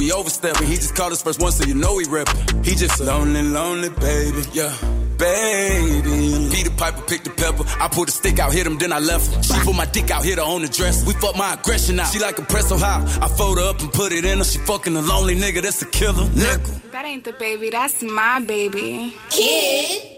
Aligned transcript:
we 0.00 0.10
overstepping. 0.12 0.66
He 0.66 0.76
just 0.76 0.96
called 0.96 1.12
us 1.12 1.22
first 1.22 1.40
one, 1.40 1.52
so 1.52 1.64
you 1.64 1.74
know 1.74 1.98
he 1.98 2.06
reppin'. 2.06 2.64
He 2.64 2.74
just 2.74 2.98
a 3.00 3.04
lonely, 3.04 3.42
lonely 3.42 3.90
baby, 3.90 4.42
yeah. 4.52 4.74
Baby, 5.18 6.48
Peter 6.50 6.70
Piper 6.70 7.02
picked 7.02 7.24
the 7.24 7.30
pepper. 7.30 7.64
I 7.78 7.88
pulled 7.88 8.08
the 8.08 8.12
stick 8.12 8.38
out, 8.38 8.54
hit 8.54 8.66
him, 8.66 8.78
then 8.78 8.90
I 8.90 8.98
left 8.98 9.34
her. 9.34 9.42
She 9.42 9.60
put 9.60 9.76
my 9.76 9.84
dick 9.84 10.10
out, 10.10 10.24
hit 10.24 10.38
her 10.38 10.44
on 10.44 10.62
the 10.62 10.68
dress. 10.68 11.06
We 11.06 11.12
fuck 11.12 11.36
my 11.36 11.52
aggression 11.52 12.00
out. 12.00 12.10
She 12.10 12.18
like 12.18 12.38
a 12.38 12.62
so 12.62 12.78
high. 12.78 13.04
I 13.20 13.28
fold 13.28 13.58
her 13.58 13.68
up 13.68 13.80
and 13.80 13.92
put 13.92 14.12
it 14.12 14.24
in 14.24 14.38
her. 14.38 14.44
She 14.44 14.58
fucking 14.60 14.96
a 14.96 15.02
lonely 15.02 15.36
nigga, 15.36 15.60
that's 15.60 15.82
a 15.82 15.86
killer. 15.86 16.26
Nickel. 16.30 16.80
That 16.92 17.04
ain't 17.04 17.24
the 17.24 17.34
baby, 17.34 17.68
that's 17.68 18.02
my 18.02 18.40
baby. 18.40 19.14
Kid. 19.28 20.16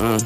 Uh, 0.00 0.18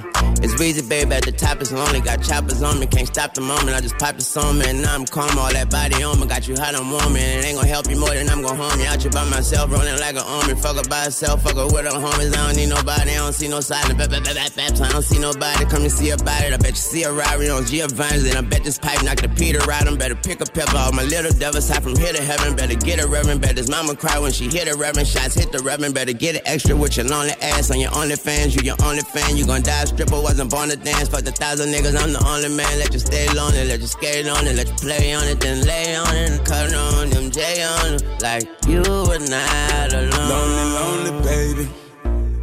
it's 0.42 0.54
Weezy, 0.54 0.86
baby, 0.88 1.12
at 1.14 1.24
the 1.24 1.32
top 1.32 1.60
is 1.60 1.72
lonely. 1.72 2.00
Got 2.00 2.22
choppers 2.22 2.62
on 2.62 2.78
me, 2.78 2.86
can't 2.86 3.06
stop 3.06 3.34
the 3.34 3.40
moment. 3.40 3.70
I 3.70 3.80
just 3.80 3.98
pop 3.98 4.16
the 4.16 4.22
song, 4.22 4.58
man. 4.58 4.82
Now 4.82 4.94
I'm 4.94 5.06
calm, 5.06 5.38
all 5.38 5.52
that 5.52 5.70
body 5.70 6.02
on 6.02 6.20
me. 6.20 6.26
Got 6.26 6.46
you 6.48 6.56
hot 6.56 6.74
and 6.74 6.90
warm, 6.90 7.16
and 7.16 7.16
it 7.16 7.44
ain't 7.44 7.56
gonna 7.56 7.68
help 7.68 7.90
you 7.90 7.98
more 7.98 8.14
than 8.14 8.28
I'm 8.28 8.42
gonna 8.42 8.56
harm 8.56 8.78
you. 8.80 8.86
Out 8.86 9.02
you 9.04 9.10
by 9.10 9.28
myself, 9.28 9.70
rolling 9.70 9.98
like 9.98 10.14
an 10.14 10.26
army. 10.26 10.54
Fuck 10.54 10.76
her 10.76 10.88
by 10.88 11.04
herself, 11.04 11.42
fuck 11.42 11.56
her 11.56 11.66
with 11.66 11.84
her 11.84 11.98
homies. 11.98 12.30
I 12.36 12.46
don't 12.46 12.56
need 12.56 12.68
nobody, 12.68 13.10
I 13.10 13.22
don't 13.24 13.32
see 13.32 13.48
no 13.48 13.60
silence. 13.60 13.94
Bap, 13.94 14.10
bap, 14.10 14.24
bap, 14.24 14.54
bap, 14.54 14.80
I 14.80 14.88
don't 14.92 15.02
see 15.02 15.18
nobody. 15.18 15.64
Come 15.66 15.82
and 15.82 15.92
see 15.92 16.10
about 16.10 16.42
it. 16.44 16.52
I 16.52 16.56
bet 16.56 16.70
you 16.70 16.86
see 16.86 17.02
a 17.02 17.12
Rari 17.12 17.50
on 17.50 17.66
Giovanni's, 17.66 18.28
and 18.28 18.38
I 18.38 18.42
bet 18.42 18.62
this 18.62 18.78
pipe 18.78 19.02
knock 19.02 19.18
the 19.18 19.28
Peter 19.28 19.58
out. 19.70 19.88
I'm 19.88 19.96
better 19.96 20.14
pick 20.14 20.40
a 20.40 20.46
pepper. 20.46 20.76
All 20.76 20.92
my 20.92 21.04
little 21.04 21.32
devils 21.32 21.68
high 21.68 21.80
from 21.80 21.96
here 21.96 22.12
to 22.12 22.22
heaven. 22.22 22.54
Better 22.54 22.76
get 22.76 23.02
a 23.02 23.08
reverend. 23.08 23.40
Better 23.40 23.58
his 23.58 23.70
mama 23.70 23.96
cry 23.96 24.18
when 24.18 24.32
she 24.32 24.46
hit 24.46 24.68
a 24.68 24.76
reverend. 24.76 25.08
Shots 25.08 25.34
hit 25.34 25.50
the 25.52 25.58
reverend. 25.58 25.94
Better 25.94 26.12
get 26.12 26.36
it 26.36 26.42
extra 26.46 26.76
with 26.76 26.96
your 26.96 27.06
lonely 27.06 27.34
ass 27.42 27.70
on 27.70 27.80
your 27.80 27.94
only 27.96 28.16
fans. 28.16 28.54
You 28.54 28.62
your 28.62 28.76
only 28.84 29.02
fan, 29.02 29.36
you 29.36 29.46
gon' 29.46 29.62
die 29.62 29.84
stripper. 29.84 30.27
Was 30.28 30.36
wasn't 30.36 30.50
born 30.50 30.68
to 30.68 30.76
dance. 30.76 31.08
Fuck 31.08 31.24
the 31.24 31.32
thousand 31.32 31.72
niggas, 31.72 31.96
I'm 31.96 32.12
the 32.12 32.20
only 32.20 32.50
man. 32.50 32.78
Let 32.78 32.92
you 32.92 32.98
stay 33.00 33.26
lonely, 33.32 33.64
let 33.64 33.80
you 33.80 33.86
skate 33.86 34.28
on 34.28 34.46
it, 34.46 34.56
let 34.56 34.68
you 34.68 34.74
play 34.74 35.14
on 35.14 35.24
it, 35.24 35.40
then 35.40 35.64
lay 35.64 35.96
on 35.96 36.14
it 36.14 36.30
and 36.30 36.44
cut 36.44 36.68
on 36.74 37.08
them, 37.08 37.30
J 37.30 37.64
on 37.64 37.94
it. 37.94 38.04
Like 38.20 38.44
you 38.68 38.84
were 39.08 39.24
not 39.24 39.88
alone. 39.88 40.28
Lonely, 40.28 40.64
lonely 40.76 41.12
baby. 41.24 41.64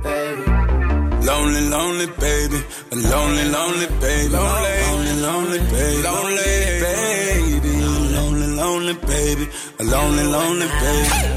Baby. 0.01 0.43
Lonely, 1.29 1.61
lonely 1.69 2.07
baby. 2.17 2.59
A 2.89 2.95
lonely, 2.95 3.45
lonely 3.53 3.87
baby. 4.01 4.33
Lonely, 4.33 4.73
lonely, 4.81 5.13
lonely 5.21 5.59
baby. 5.69 6.01
Lonely 6.09 6.41
baby. 6.81 7.73
Lonely, 8.17 8.47
lonely 8.61 8.93
baby. 9.05 9.45
A 9.77 9.83
lonely, 9.83 10.23
lonely 10.23 10.67
baby. 10.81 11.34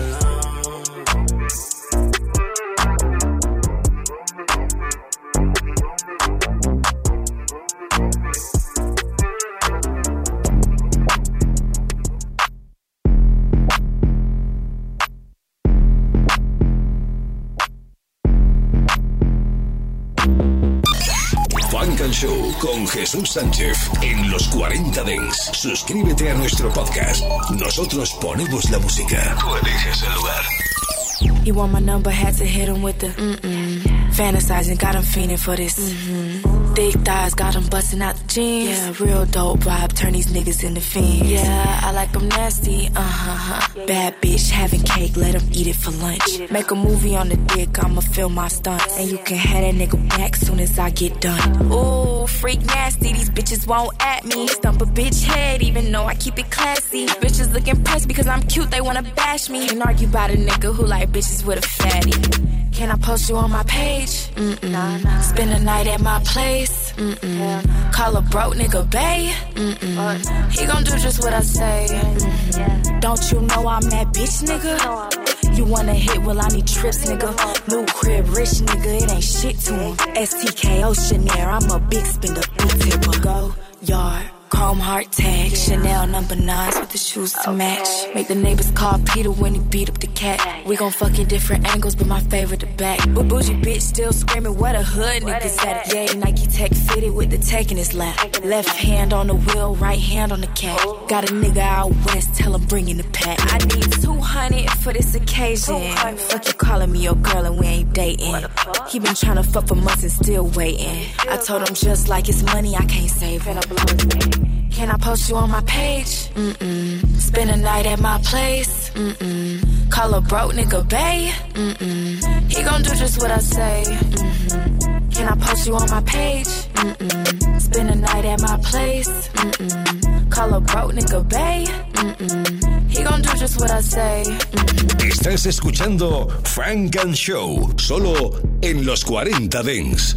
Show 22.18 22.52
con 22.58 22.84
Jesús 22.88 23.30
Sánchez 23.30 23.78
en 24.02 24.28
los 24.28 24.48
40 24.48 25.04
Dents. 25.04 25.50
Suscríbete 25.52 26.28
a 26.28 26.34
nuestro 26.34 26.68
podcast. 26.72 27.22
Nosotros 27.60 28.12
ponemos 28.20 28.68
la 28.70 28.80
música. 28.80 29.36
Tú 29.38 29.46
eliges 29.54 30.02
el 30.02 30.14
lugar. 30.14 31.44
You 31.44 31.54
want 31.54 31.72
my 31.72 31.80
number, 31.80 32.10
had 32.10 32.34
to 32.38 32.44
hit 32.44 32.68
him 32.68 32.82
with 32.82 32.98
the 32.98 33.10
mm-mm. 33.10 34.10
Fantasizing, 34.14 34.80
got 34.80 34.96
him 34.96 35.02
fiending 35.02 35.38
for 35.38 35.54
this. 35.54 35.78
Mm-hmm. 35.78 36.57
Thick 36.78 36.94
thighs, 37.00 37.34
got 37.34 37.56
him 37.56 37.66
busting 37.66 38.00
out 38.00 38.14
the 38.14 38.26
jeans. 38.28 38.68
Yeah, 38.68 39.04
real 39.04 39.26
dope 39.26 39.58
vibe, 39.58 39.96
turn 39.96 40.12
these 40.12 40.28
niggas 40.28 40.62
into 40.62 40.80
fiends. 40.80 41.28
Yeah, 41.28 41.80
I 41.82 41.90
like 41.90 42.12
them 42.12 42.28
nasty, 42.28 42.86
uh-huh. 42.94 43.84
Bad 43.88 44.14
bitch, 44.22 44.48
having 44.48 44.84
cake, 44.84 45.16
let 45.16 45.34
him 45.34 45.42
eat 45.52 45.66
it 45.66 45.74
for 45.74 45.90
lunch. 45.90 46.48
Make 46.52 46.70
a 46.70 46.76
movie 46.76 47.16
on 47.16 47.30
the 47.30 47.36
dick, 47.36 47.82
I'ma 47.82 48.00
film 48.00 48.34
my 48.34 48.46
stunts. 48.46 48.96
And 48.96 49.10
you 49.10 49.18
can 49.18 49.38
have 49.38 49.62
that 49.62 49.74
nigga 49.74 50.08
back 50.10 50.36
soon 50.36 50.60
as 50.60 50.78
I 50.78 50.90
get 50.90 51.20
done. 51.20 51.72
Ooh, 51.72 52.28
freak 52.28 52.64
nasty, 52.66 53.12
these 53.12 53.30
bitches 53.30 53.66
won't 53.66 54.00
at 54.00 54.24
me. 54.24 54.46
Stump 54.46 54.80
a 54.80 54.84
bitch 54.84 55.24
head, 55.24 55.62
even 55.62 55.90
though 55.90 56.04
I 56.04 56.14
keep 56.14 56.38
it 56.38 56.48
classy. 56.52 57.06
Bitches 57.06 57.52
look 57.52 57.66
impressed 57.66 58.06
because 58.06 58.28
I'm 58.28 58.44
cute, 58.44 58.70
they 58.70 58.80
wanna 58.80 59.02
bash 59.16 59.50
me. 59.50 59.68
And 59.68 59.82
argue 59.82 60.06
about 60.06 60.30
a 60.30 60.34
nigga 60.34 60.72
who 60.72 60.86
like 60.86 61.10
bitches 61.10 61.44
with 61.44 61.58
a 61.58 61.68
fatty. 61.68 62.48
Can 62.78 62.92
I 62.92 62.96
post 62.96 63.28
you 63.28 63.34
on 63.34 63.50
my 63.50 63.64
page? 63.64 64.28
Mm-mm. 64.36 64.70
Nah, 64.70 64.98
nah. 64.98 65.20
Spend 65.22 65.50
a 65.50 65.58
night 65.58 65.88
at 65.88 66.00
my 66.00 66.22
place? 66.22 66.67
Mm-mm. 66.96 67.92
Call 67.92 68.16
a 68.16 68.22
broke 68.22 68.54
nigga 68.54 68.90
bae? 68.90 69.32
Mm-mm. 69.54 70.50
He 70.52 70.66
gon' 70.66 70.84
do 70.84 70.98
just 70.98 71.22
what 71.22 71.32
I 71.32 71.40
say. 71.40 71.86
Mm-hmm. 71.90 73.00
Don't 73.00 73.32
you 73.32 73.40
know 73.40 73.68
I'm 73.68 73.82
that 73.90 74.08
bitch 74.08 74.42
nigga? 74.48 75.56
You 75.56 75.64
wanna 75.64 75.94
hit? 75.94 76.18
Well, 76.22 76.40
I 76.40 76.48
need 76.48 76.66
trips, 76.66 77.06
nigga. 77.06 77.30
New 77.68 77.86
crib, 77.86 78.28
rich 78.28 78.54
nigga, 78.68 79.02
it 79.02 79.10
ain't 79.10 79.24
shit 79.24 79.58
to 79.66 79.74
him. 79.74 79.96
STK 79.96 80.82
Oceanair, 80.82 81.46
I'm 81.46 81.70
a 81.70 81.78
big 81.88 82.04
spender, 82.04 82.42
big 82.58 82.80
tipper. 82.80 83.20
Go 83.20 83.54
yard. 83.82 84.37
Chrome 84.50 84.78
heart 84.78 85.12
tag, 85.12 85.54
Chanel 85.54 86.06
number 86.06 86.34
nines 86.34 86.78
with 86.80 86.90
the 86.90 86.98
shoes 86.98 87.32
to 87.44 87.52
match. 87.52 87.88
Make 88.14 88.28
the 88.28 88.34
neighbors 88.34 88.70
call 88.70 88.98
Peter 89.00 89.30
when 89.30 89.54
he 89.54 89.60
beat 89.60 89.88
up 89.88 89.98
the 89.98 90.06
cat. 90.08 90.66
We 90.66 90.76
gon' 90.76 90.90
fuck 90.90 91.18
in 91.18 91.26
different 91.26 91.66
angles, 91.68 91.94
but 91.94 92.06
my 92.06 92.20
favorite 92.20 92.60
the 92.60 92.66
back. 92.66 92.98
But 93.14 93.28
bougie 93.28 93.54
bitch 93.54 93.82
still 93.82 94.12
screaming, 94.12 94.56
what 94.56 94.74
a 94.74 94.82
hood 94.82 95.22
niggas 95.22 95.64
at 95.64 95.86
it. 95.86 95.94
Yeah, 95.94 96.18
Nike 96.18 96.46
Tech 96.46 96.72
fitted 96.72 97.14
with 97.14 97.30
the 97.30 97.38
tech 97.38 97.70
in 97.70 97.76
his 97.76 97.94
lap. 97.94 98.16
Left 98.44 98.68
hand 98.68 99.12
on 99.12 99.26
the 99.26 99.34
wheel, 99.34 99.74
right 99.76 99.98
hand 99.98 100.32
on 100.32 100.40
the 100.40 100.46
cat. 100.48 100.78
Oh. 100.82 101.06
Got 101.08 101.30
a 101.30 101.32
nigga 101.32 101.58
out 101.58 101.90
west, 102.06 102.34
tell 102.34 102.54
him 102.54 102.64
bring 102.66 102.88
in 102.88 102.96
the 102.96 103.04
pack. 103.04 103.38
I 103.52 103.58
need 103.58 103.92
200 104.02 104.70
for 104.82 104.92
this 104.92 105.14
occasion. 105.14 105.92
Fuck 106.16 106.46
you 106.46 106.54
calling 106.54 106.92
me 106.92 107.00
your 107.00 107.16
girl 107.16 107.44
and 107.44 107.58
we 107.58 107.66
ain't 107.66 107.92
dating. 107.92 108.44
He 108.88 108.98
been 108.98 109.14
trying 109.14 109.36
to 109.36 109.42
fuck 109.42 109.66
for 109.68 109.74
months 109.74 110.02
and 110.02 110.12
still 110.12 110.46
waiting. 110.48 111.06
I 111.28 111.36
told 111.36 111.68
him 111.68 111.74
just 111.74 112.08
like 112.08 112.28
it's 112.28 112.42
money, 112.42 112.74
I 112.76 112.84
can't 112.84 113.10
save 113.10 113.46
it. 113.46 114.37
Can 114.70 114.90
I 114.90 114.96
post 114.96 115.28
you 115.28 115.36
on 115.36 115.50
my 115.50 115.60
page? 115.62 116.28
Mm-mm. 116.34 117.04
Spend 117.18 117.50
a 117.50 117.56
night 117.56 117.86
at 117.86 118.00
my 118.00 118.18
place? 118.24 118.90
Mm-mm. 118.90 119.90
Call 119.90 120.14
a 120.14 120.20
broke 120.20 120.52
nigga 120.52 120.88
bae? 120.88 121.32
Mm-mm. 121.54 122.52
He 122.52 122.62
gon' 122.62 122.82
do 122.82 122.94
just 122.94 123.20
what 123.20 123.30
I 123.30 123.38
say. 123.38 123.84
Mm-hmm. 123.86 125.08
Can 125.10 125.28
I 125.28 125.36
post 125.44 125.66
you 125.66 125.74
on 125.74 125.90
my 125.90 126.00
page? 126.02 126.46
Mm-mm. 126.46 127.60
Spend 127.60 127.90
a 127.90 127.94
night 127.96 128.24
at 128.24 128.40
my 128.40 128.56
place? 128.58 129.28
Mm-mm. 129.28 130.30
Call 130.30 130.54
a 130.54 130.60
broke 130.60 130.92
nigga 130.92 131.28
bae? 131.28 131.64
Mm-mm. 131.94 132.90
He 132.90 133.02
gon' 133.02 133.22
do 133.22 133.30
just 133.36 133.58
what 133.60 133.70
I 133.70 133.80
say. 133.80 134.22
Mm-hmm. 134.26 135.08
Estás 135.08 135.46
escuchando 135.46 136.28
Funk 136.44 136.96
and 136.96 137.16
Show, 137.16 137.68
solo 137.78 138.40
en 138.62 138.84
los 138.84 139.04
40 139.04 139.62
Dents. 139.62 140.16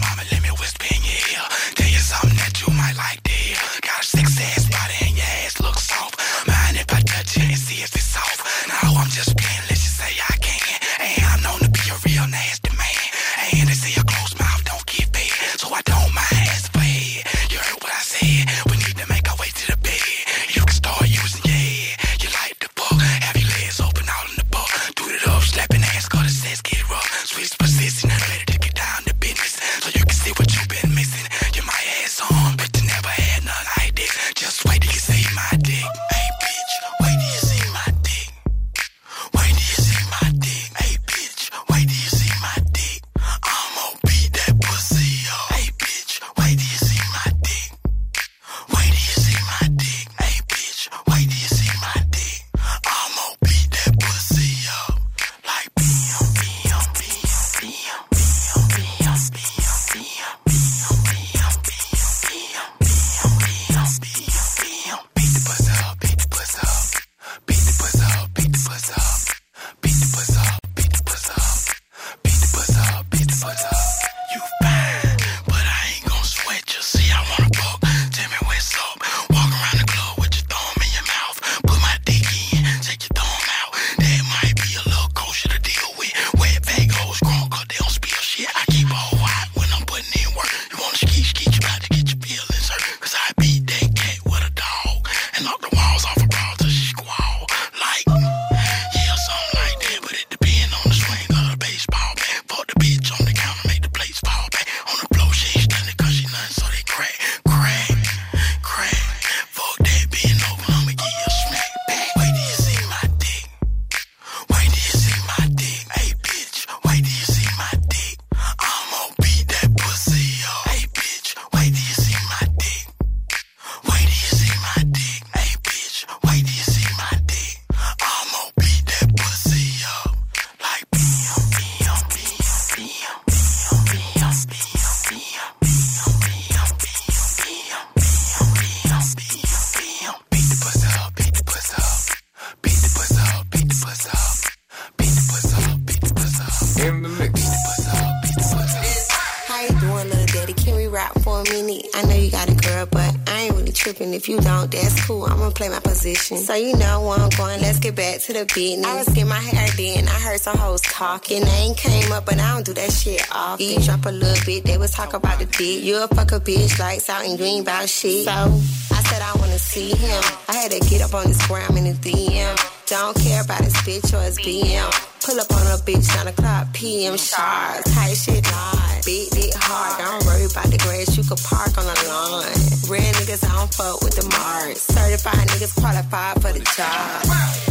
get 158.46 158.56
back 158.56 158.56
to 158.56 158.56
the 158.56 158.60
business. 158.60 158.86
I 158.86 158.98
was 158.98 159.08
getting 159.10 159.30
my 159.30 159.36
hair 159.36 159.68
done. 159.76 160.08
I 160.08 160.20
heard 160.20 160.40
some 160.40 160.58
hoes 160.58 160.82
talking. 160.82 161.44
Name 161.44 161.76
came 161.76 162.12
up, 162.12 162.26
but 162.26 162.40
I 162.40 162.54
don't 162.54 162.66
do 162.66 162.74
that 162.74 162.92
shit 162.92 163.26
off. 163.34 163.60
Eat 163.60 163.82
drop 163.84 164.06
a 164.06 164.10
little 164.10 164.46
bit. 164.46 164.66
They 164.66 164.78
was 164.78 164.92
talk 164.92 165.14
about 165.14 165.40
the 165.40 165.46
dick. 165.46 165.84
You 165.84 166.04
a 166.04 166.08
fuck 166.08 166.32
a 166.32 166.40
bitch, 166.40 166.80
lights 166.80 167.10
out 167.10 167.26
and 167.26 167.38
green 167.38 167.62
about 167.62 167.90
shit. 167.90 168.26
So 168.26 168.32
I 168.32 169.02
said 169.04 169.22
I 169.22 169.34
wanna 169.40 169.60
see 169.60 169.92
him. 169.96 170.24
I 170.48 170.56
had 170.56 170.72
to 170.72 170.80
get 170.90 171.02
up 171.02 171.14
on 171.14 171.28
this 171.28 171.46
gram 171.48 171.78
in 171.78 171.86
the 171.86 171.94
DM. 171.94 172.56
Don't 172.88 173.16
care 173.18 173.44
about 173.44 173.62
his 173.62 173.74
bitch 173.86 174.14
or 174.14 174.22
his 174.24 174.40
BM. 174.40 174.90
Pull 175.22 175.40
up 175.40 175.52
on 175.52 175.62
a 175.68 175.78
bitch, 175.86 176.08
9 176.16 176.28
o'clock 176.28 176.74
PM 176.74 177.18
sharp. 177.18 177.84
Tight 177.86 178.16
shit, 178.16 178.44
hard. 178.48 179.06
Beat 179.06 179.30
it 179.36 179.54
hard. 179.56 180.00
Don't 180.00 180.26
worry 180.26 180.46
about 180.46 180.72
the 180.72 180.78
grass, 180.78 181.16
you 181.16 181.24
could 181.24 181.38
park 181.44 181.78
on 181.78 181.86
the 181.86 181.98
lawn. 182.10 182.46
Real 182.90 183.14
niggas, 183.14 183.46
I 183.46 183.54
don't 183.54 183.72
fuck 183.74 184.02
with 184.02 184.16
the 184.16 184.26
marks. 184.26 184.82
Certified 184.82 185.48
niggas 185.50 185.76
qualified 185.80 186.42
for 186.42 186.52
the 186.52 186.62
job. 186.76 187.69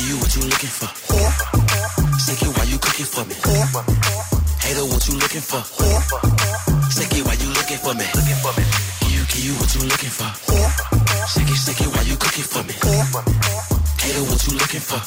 Give 0.00 0.08
you 0.08 0.16
what 0.16 0.34
you 0.34 0.42
looking 0.44 0.70
for. 0.70 0.88
Sick 2.18 2.40
it 2.40 2.56
while 2.56 2.66
you 2.66 2.78
cooking 2.78 3.04
for 3.04 3.22
me. 3.26 3.34
Hater, 4.60 4.86
what 4.86 5.06
you 5.06 5.14
looking 5.18 5.42
for? 5.42 5.60
Sick 6.90 7.12
it 7.18 7.26
while 7.26 7.36
you 7.36 7.48
looking 7.52 7.76
for 7.76 7.92
me. 7.92 8.06
Give 9.00 9.12
you, 9.12 9.24
give 9.28 9.44
you 9.44 9.52
what 9.60 9.74
you 9.74 9.82
looking 9.82 10.08
for. 10.08 10.32
Sick 11.28 11.50
it, 11.50 11.54
sick 11.54 11.80
it 11.82 11.94
while 11.94 12.06
you 12.06 12.16
cooking 12.16 12.44
for 12.44 12.62
me. 12.64 13.69
Hater, 14.10 14.26
what 14.26 14.42
you 14.46 14.54
looking 14.58 14.80
for? 14.80 14.98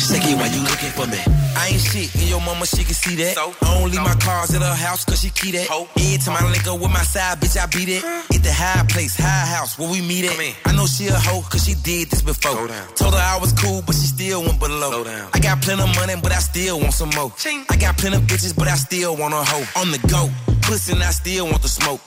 Sick 0.00 0.24
it 0.24 0.36
while 0.40 0.48
you 0.48 0.62
looking 0.64 0.88
for 0.96 1.06
me. 1.06 1.20
I 1.56 1.68
ain't 1.68 1.80
shit, 1.80 2.14
and 2.14 2.28
your 2.28 2.40
mama, 2.40 2.64
she 2.64 2.82
can 2.82 2.94
see 2.94 3.14
that. 3.16 3.36
I 3.36 3.52
don't 3.60 3.90
leave 3.90 4.00
my 4.00 4.14
cars 4.24 4.54
at 4.54 4.62
her 4.62 4.74
house, 4.74 5.04
cause 5.04 5.20
she 5.20 5.28
keep 5.28 5.52
that. 5.52 5.68
Every 5.68 6.16
time 6.16 6.36
I 6.40 6.50
link 6.50 6.66
up 6.66 6.80
with 6.80 6.90
my 6.90 7.02
side, 7.02 7.40
bitch, 7.40 7.60
I 7.60 7.66
beat 7.66 7.90
it. 7.90 8.02
At 8.02 8.42
the 8.42 8.52
high 8.52 8.86
place, 8.88 9.16
high 9.16 9.46
house, 9.54 9.78
where 9.78 9.90
we 9.90 10.00
meet 10.00 10.24
at. 10.24 10.32
I 10.64 10.72
know 10.74 10.86
she 10.86 11.08
a 11.08 11.12
hoe, 11.12 11.42
cause 11.42 11.64
she 11.66 11.74
did 11.74 12.08
this 12.08 12.22
before. 12.22 12.56
Told 12.96 13.12
her 13.12 13.20
I 13.20 13.38
was 13.38 13.52
cool, 13.52 13.82
but 13.84 13.94
she 13.94 14.06
still 14.08 14.40
went 14.42 14.60
below. 14.60 15.04
I 15.34 15.38
got 15.40 15.60
plenty 15.60 15.82
of 15.82 15.94
money, 15.94 16.14
but 16.22 16.32
I 16.32 16.38
still 16.38 16.80
want 16.80 16.94
some 16.94 17.10
more. 17.10 17.32
I 17.68 17.76
got 17.76 17.98
plenty 17.98 18.16
of 18.16 18.22
bitches, 18.22 18.56
but 18.56 18.66
I 18.66 18.76
still 18.76 19.14
want 19.16 19.34
a 19.34 19.44
hoe. 19.44 19.80
On 19.82 19.90
the 19.90 20.00
go, 20.08 20.30
pussy, 20.64 20.92
and 20.92 21.02
I 21.02 21.10
still 21.10 21.46
want 21.46 21.62
the 21.62 21.68
smoke. 21.68 22.00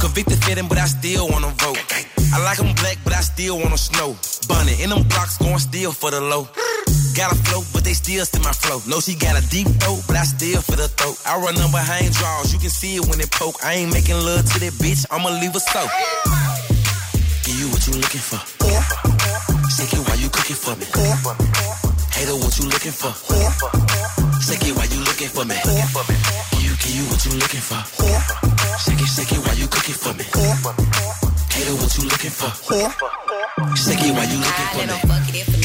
Convicted 0.00 0.42
fitting, 0.44 0.68
but 0.68 0.78
I 0.78 0.86
still 0.86 1.28
wanna 1.28 1.52
vote. 1.60 1.78
I 2.32 2.38
like 2.44 2.58
them 2.58 2.74
black, 2.74 2.98
but 3.04 3.12
I 3.12 3.20
still 3.20 3.58
wanna 3.58 3.78
snow. 3.78 4.16
Bunny 4.48 4.82
in 4.82 4.90
them 4.90 5.02
blocks, 5.08 5.38
going 5.38 5.58
still 5.58 5.92
for 5.92 6.10
the 6.10 6.20
low. 6.20 6.48
Got 7.14 7.32
a 7.32 7.36
flow, 7.46 7.62
but 7.72 7.84
they 7.84 7.94
still 7.94 8.24
see 8.24 8.40
my 8.40 8.52
flow. 8.52 8.80
No, 8.86 9.00
she 9.00 9.14
got 9.14 9.36
a 9.36 9.42
deep 9.48 9.68
throat, 9.80 10.02
but 10.06 10.16
I 10.16 10.24
still 10.24 10.60
feel 10.62 10.76
the 10.76 10.88
throat. 10.88 11.16
I 11.26 11.38
run 11.38 11.54
them 11.54 11.70
behind 11.70 12.12
draws, 12.14 12.52
you 12.52 12.58
can 12.58 12.70
see 12.70 12.96
it 12.96 13.04
when 13.08 13.20
it 13.20 13.30
poke. 13.30 13.56
I 13.64 13.74
ain't 13.74 13.92
making 13.92 14.16
love 14.16 14.44
to 14.52 14.56
that 14.60 14.74
bitch, 14.80 15.04
I'ma 15.10 15.30
leave 15.40 15.52
her 15.52 15.60
so. 15.60 15.82
Give 17.44 17.58
you 17.60 17.68
what 17.68 17.86
you 17.86 17.94
looking 17.94 18.24
for. 18.24 18.40
Sick 19.70 19.92
it 19.92 20.02
while 20.06 20.18
you 20.18 20.28
cooking 20.28 20.56
for 20.56 20.74
me. 20.76 20.86
Hater, 22.14 22.36
what 22.36 22.56
you 22.58 22.66
looking 22.68 22.92
for? 22.92 23.12
Sick 24.40 24.62
it 24.64 24.74
while 24.76 24.86
you 24.86 25.00
looking 25.04 25.28
for 25.28 25.44
me. 25.44 25.56
You, 26.98 27.04
what 27.10 27.24
you 27.24 27.32
looking 27.32 27.60
for. 27.60 27.80
Shake 28.82 29.00
it, 29.00 29.06
shake 29.06 29.32
it 29.32 29.38
while 29.38 29.56
you 29.56 29.66
cooking 29.68 29.94
for 29.94 30.14
me. 30.14 30.24
Hater, 31.54 31.74
what 31.74 31.96
you 31.96 32.04
looking 32.04 32.30
for? 32.30 32.50
Shake 33.76 34.02
it 34.02 34.12
while 34.14 34.28
you 34.28 34.38
looking 34.38 34.68
for 34.72 35.52
me. 35.52 35.57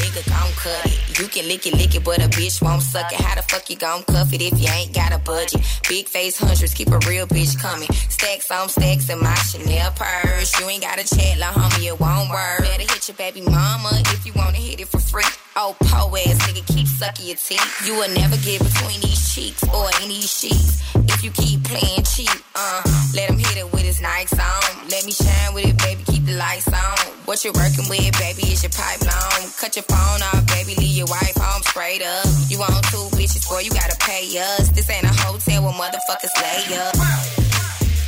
Can 1.33 1.47
lick 1.47 1.65
it, 1.65 1.74
lick 1.74 1.95
it, 1.95 2.03
but 2.03 2.19
a 2.19 2.30
bitch 2.30 2.62
won't 2.62 2.83
suck 2.83 3.12
it. 3.12 3.19
How 3.19 3.33
the 3.33 3.41
fuck 3.41 3.68
you 3.69 3.75
gon' 3.75 4.03
cuff 4.03 4.31
it 4.33 4.41
if 4.41 4.53
you 4.62 4.69
ain't 4.69 4.94
got 4.94 5.12
a 5.12 5.18
budget? 5.18 5.62
Big 5.89 6.07
face 6.07 6.38
hundreds, 6.38 6.75
keep 6.75 6.89
a 6.89 7.00
real 7.09 7.25
bitch 7.25 7.59
coming. 7.59 7.91
Stacks 8.09 8.51
on 8.51 8.69
stacks 8.69 9.09
in 9.09 9.19
my 9.19 9.33
Chanel 9.50 9.91
purse. 9.91 10.59
You 10.59 10.69
ain't 10.69 10.83
got 10.83 11.00
a 11.00 11.03
chat, 11.03 11.39
la 11.39 11.51
homie, 11.51 11.88
it 11.88 12.00
won't 12.00 12.30
work. 12.30 12.59
Better 12.59 12.85
hit 12.85 13.07
your 13.07 13.18
baby 13.18 13.41
mama 13.41 13.89
if 14.13 14.25
you 14.27 14.33
wanna 14.35 14.57
hit 14.57 14.80
it 14.80 14.88
for 14.88 15.00
free. 15.00 15.25
Oh, 15.56 15.75
po 15.81 16.15
ass 16.18 16.38
nigga, 16.45 16.65
keep 16.68 16.88
sucking 16.88 17.25
your 17.25 17.38
teeth. 17.38 17.88
You 17.88 17.95
will 17.95 18.13
never 18.13 18.38
get 18.38 18.62
between 18.62 19.01
these 19.01 19.33
cheeks 19.33 19.63
or 19.74 19.89
these 20.05 20.29
sheets. 20.29 20.84
If 21.10 21.24
you 21.24 21.31
keep 21.31 21.63
playing 21.63 22.03
cheap, 22.03 22.29
uh, 22.55 22.81
let 23.15 23.29
him 23.29 23.39
hit 23.39 23.57
it 23.57 23.72
with 23.72 23.84
his 23.84 24.00
Nikes 24.00 24.38
on. 24.38 24.89
Let 24.89 25.05
me 25.05 25.12
shine 25.12 25.53
with 25.53 25.65
it, 25.65 25.77
baby, 25.79 26.03
keep 26.05 26.25
the 26.25 26.34
lights 26.34 26.67
on. 26.67 26.98
What 27.25 27.43
you 27.46 27.51
working 27.53 27.88
with, 27.89 28.12
baby, 28.19 28.51
is 28.51 28.63
your 28.63 28.72
pipe 28.75 29.01
long. 29.01 29.50
Cut 29.60 29.75
your 29.75 29.88
phone 29.88 30.22
off, 30.27 30.46
baby, 30.48 30.75
leave 30.75 30.98
your 30.98 31.07
wife 31.07 31.23
home 31.39 31.63
straight 31.63 32.03
up. 32.03 32.25
You 32.50 32.60
want 32.60 32.75
two 32.92 33.08
bitches, 33.15 33.48
boy, 33.48 33.60
you 33.63 33.72
gotta 33.72 33.96
pay 34.00 34.27
us. 34.38 34.70
This 34.75 34.89
ain't 34.89 35.06
a 35.06 35.13
hotel 35.24 35.63
where 35.63 35.74
motherfuckers 35.74 36.34
lay 36.44 36.75
up. 36.75 36.94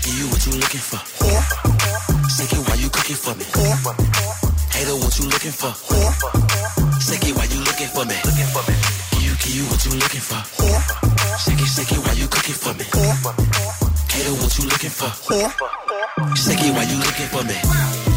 Give 0.04 0.16
you 0.20 0.28
what 0.28 0.42
you 0.46 0.54
looking 0.60 0.84
for. 0.84 1.00
Sick 2.30 2.52
it 2.52 2.62
while 2.68 2.78
you 2.78 2.90
cooking 2.90 3.16
for 3.16 3.34
me. 3.36 3.46
Hater, 4.76 4.96
what 5.00 5.14
you 5.20 5.26
looking 5.32 5.56
for? 5.56 5.72
Sick 7.00 7.24
it 7.24 7.36
while 7.36 7.48
you 7.48 7.60
looking 7.64 7.88
for 7.88 8.06
me. 8.06 8.16
Looking. 8.26 8.50
Give 9.12 9.24
you, 9.24 9.34
give 9.40 9.56
you 9.56 9.66
what 9.72 9.80
you 9.86 9.92
looking 9.96 10.22
for. 10.22 10.42
Sick 11.40 11.60
it, 11.60 11.68
sick 11.68 11.92
it 11.92 12.00
while 12.04 12.18
you 12.18 12.28
cooking 12.28 12.56
for 12.56 12.74
me. 12.76 12.86
Hater, 14.12 14.36
what 14.42 14.52
you 14.60 14.66
looking 14.68 14.90
for? 14.90 15.12
Sick 16.36 16.60
it 16.60 16.74
while 16.74 16.88
you 16.88 16.98
looking 17.00 17.30
for 17.32 17.44
me. 17.44 18.15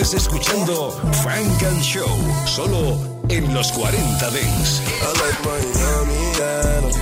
Estás 0.00 0.14
escuchando 0.14 0.92
Frank 1.24 1.62
and 1.64 1.82
Show, 1.82 2.06
solo 2.46 2.96
en 3.30 3.52
los 3.52 3.72
40 3.72 4.30
Dents. 4.30 4.80
I 5.02 5.10
like 5.18 5.40
Miami, 5.44 6.22
Adam. 6.40 6.92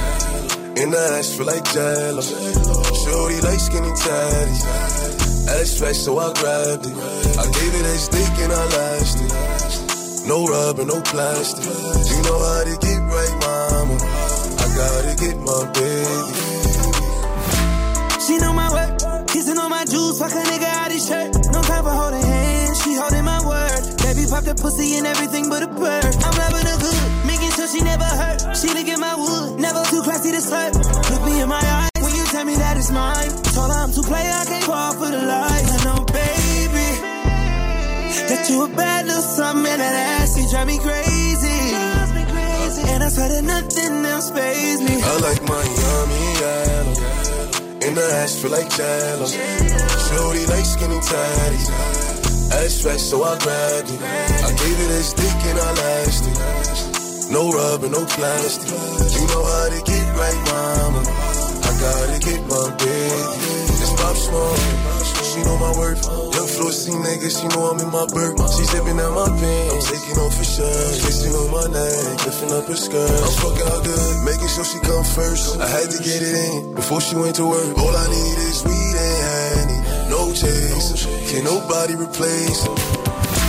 In 0.79 0.91
the 0.91 0.99
ass 1.19 1.37
feel 1.37 1.45
like 1.45 1.63
jello. 1.75 2.23
Shorty 2.23 3.41
like 3.43 3.61
skinny 3.61 3.93
tatties. 4.01 4.65
Ass 5.47 5.79
fat, 5.79 5.95
so 5.95 6.19
I 6.19 6.33
grabbed 6.41 6.87
it. 6.87 6.97
I 7.37 7.45
gave 7.45 7.75
it 7.75 7.85
a 7.85 7.99
stick 7.99 8.39
and 8.41 8.53
I 8.55 8.65
lashed 8.65 9.21
it. 9.21 10.27
No 10.27 10.47
rubber, 10.47 10.87
no 10.87 11.03
plastic. 11.03 11.67
You 11.67 12.23
know 12.23 12.39
how 12.41 12.65
to 12.65 12.77
get 12.81 13.01
right, 13.13 13.37
mama. 13.45 13.97
I 14.57 14.67
gotta 14.75 15.15
get 15.21 15.37
my 15.45 15.65
baby. 15.77 16.33
She 18.27 18.39
know 18.39 18.55
my 18.55 18.73
work, 18.73 19.29
kissing 19.29 19.59
on 19.59 19.69
my 19.69 19.85
juice, 19.85 20.19
fuck 20.19 20.33
a 20.33 20.43
nigga 20.49 20.65
out 20.65 20.91
his 20.91 21.07
shirt. 21.07 21.26
Pop 24.29 24.45
the 24.45 24.55
pussy 24.55 24.97
and 24.99 25.07
everything 25.07 25.49
but 25.49 25.63
a 25.63 25.69
bird. 25.69 26.15
I'm 26.25 26.35
loving 26.37 26.67
her 26.67 26.79
good, 26.79 27.27
making 27.27 27.51
sure 27.53 27.69
she 27.69 27.81
never 27.81 28.05
hurt. 28.05 28.57
She 28.57 28.69
look 28.69 28.89
at 28.89 28.99
my 28.99 29.15
wood, 29.15 29.61
never 29.61 29.83
too 29.91 30.03
classy 30.03 30.31
to 30.33 30.43
slurp. 30.43 30.75
Look 31.11 31.23
me 31.25 31.41
in 31.41 31.49
my 31.49 31.63
eyes 31.63 31.91
when 32.03 32.15
you 32.15 32.25
tell 32.27 32.45
me 32.45 32.57
that 32.57 32.77
it's 32.77 32.91
mine. 32.91 33.31
Told 33.55 33.71
her 33.71 33.79
I'm 33.79 33.93
too 33.93 34.03
play, 34.03 34.27
I 34.27 34.45
can't 34.45 34.65
fall 34.65 34.93
for 34.95 35.11
the 35.11 35.23
lies. 35.23 35.69
I 35.71 35.79
know, 35.85 36.05
baby, 36.11 36.89
that 38.29 38.47
you 38.51 38.65
a 38.65 38.69
bad 38.69 39.07
little 39.07 39.23
something 39.23 39.67
and 39.67 39.81
that 39.81 39.95
ass, 40.21 40.37
you 40.39 40.49
drive 40.51 40.67
me 40.67 40.79
crazy. 40.79 41.61
And 42.89 43.03
I 43.03 43.09
swear 43.09 43.29
that 43.29 43.45
nothing 43.45 44.05
else 44.05 44.31
phase 44.31 44.81
me. 44.81 45.01
I 45.03 45.17
like 45.23 45.43
Miami, 45.45 46.27
Adam. 46.45 46.95
In 47.83 47.95
the 47.95 48.07
ass 48.23 48.41
feel 48.41 48.51
like 48.51 48.69
jello. 48.71 49.27
Shorty 49.27 50.47
like 50.47 50.65
skinny 50.65 50.99
tatties. 50.99 52.06
Fat, 52.51 53.01
so 53.01 53.23
I 53.25 53.39
grabbed 53.39 53.91
it. 53.91 54.01
I 54.01 54.51
gave 54.55 54.79
it 54.79 54.91
a 54.91 55.03
stick 55.03 55.39
and 55.51 55.59
I 55.59 55.71
lashed 55.75 56.25
it. 56.31 57.31
No 57.31 57.51
rubber, 57.51 57.89
no 57.89 58.05
plastic. 58.07 58.71
You 58.71 59.27
know 59.27 59.43
how 59.43 59.69
to 59.71 59.81
get 59.83 60.07
right, 60.15 60.41
mama. 60.47 61.03
I 61.03 61.71
gotta 61.83 62.19
get 62.23 62.41
my 62.47 62.71
baby. 62.79 63.67
It's 63.83 63.93
Pop 63.99 64.15
Smoke. 64.15 64.63
She 65.27 65.43
know 65.43 65.59
my 65.59 65.73
worth. 65.77 66.07
Young 66.07 66.47
floor 66.47 66.73
C 66.73 66.93
nigga, 66.93 67.29
she 67.29 67.49
know 67.51 67.67
I'm 67.67 67.81
in 67.81 67.91
my 67.91 68.07
bird. 68.15 68.39
She 68.55 68.65
zipping 68.71 68.99
at 68.99 69.11
my 69.11 69.27
pants. 69.27 69.75
I'm 69.75 69.83
taking 69.83 70.19
off 70.23 70.39
her 70.39 70.45
shirt. 70.45 71.03
Kissing 71.03 71.35
on 71.35 71.51
my 71.51 71.67
neck, 71.67 72.27
lifting 72.27 72.53
up 72.53 72.67
her 72.71 72.77
skirt. 72.79 73.11
I'm 73.11 73.35
fucking 73.43 73.67
her 73.67 73.83
good, 73.83 74.25
making 74.25 74.49
sure 74.49 74.65
she 74.65 74.79
come 74.81 75.05
first. 75.05 75.59
I 75.59 75.67
had 75.67 75.91
to 75.91 75.99
get 75.99 76.23
it 76.23 76.35
in 76.35 76.75
before 76.75 77.01
she 77.01 77.17
went 77.17 77.37
to 77.37 77.47
work. 77.47 77.77
All 77.77 77.95
I 77.95 78.07
need 78.07 78.39
is 78.47 78.63
weed 78.65 78.95
and 78.95 79.23
honey. 79.27 79.46
No 80.37 80.43
chase. 80.43 81.07
Can 81.33 81.45
nobody 81.45 81.95
replace 81.95 82.67
her. 82.67 82.75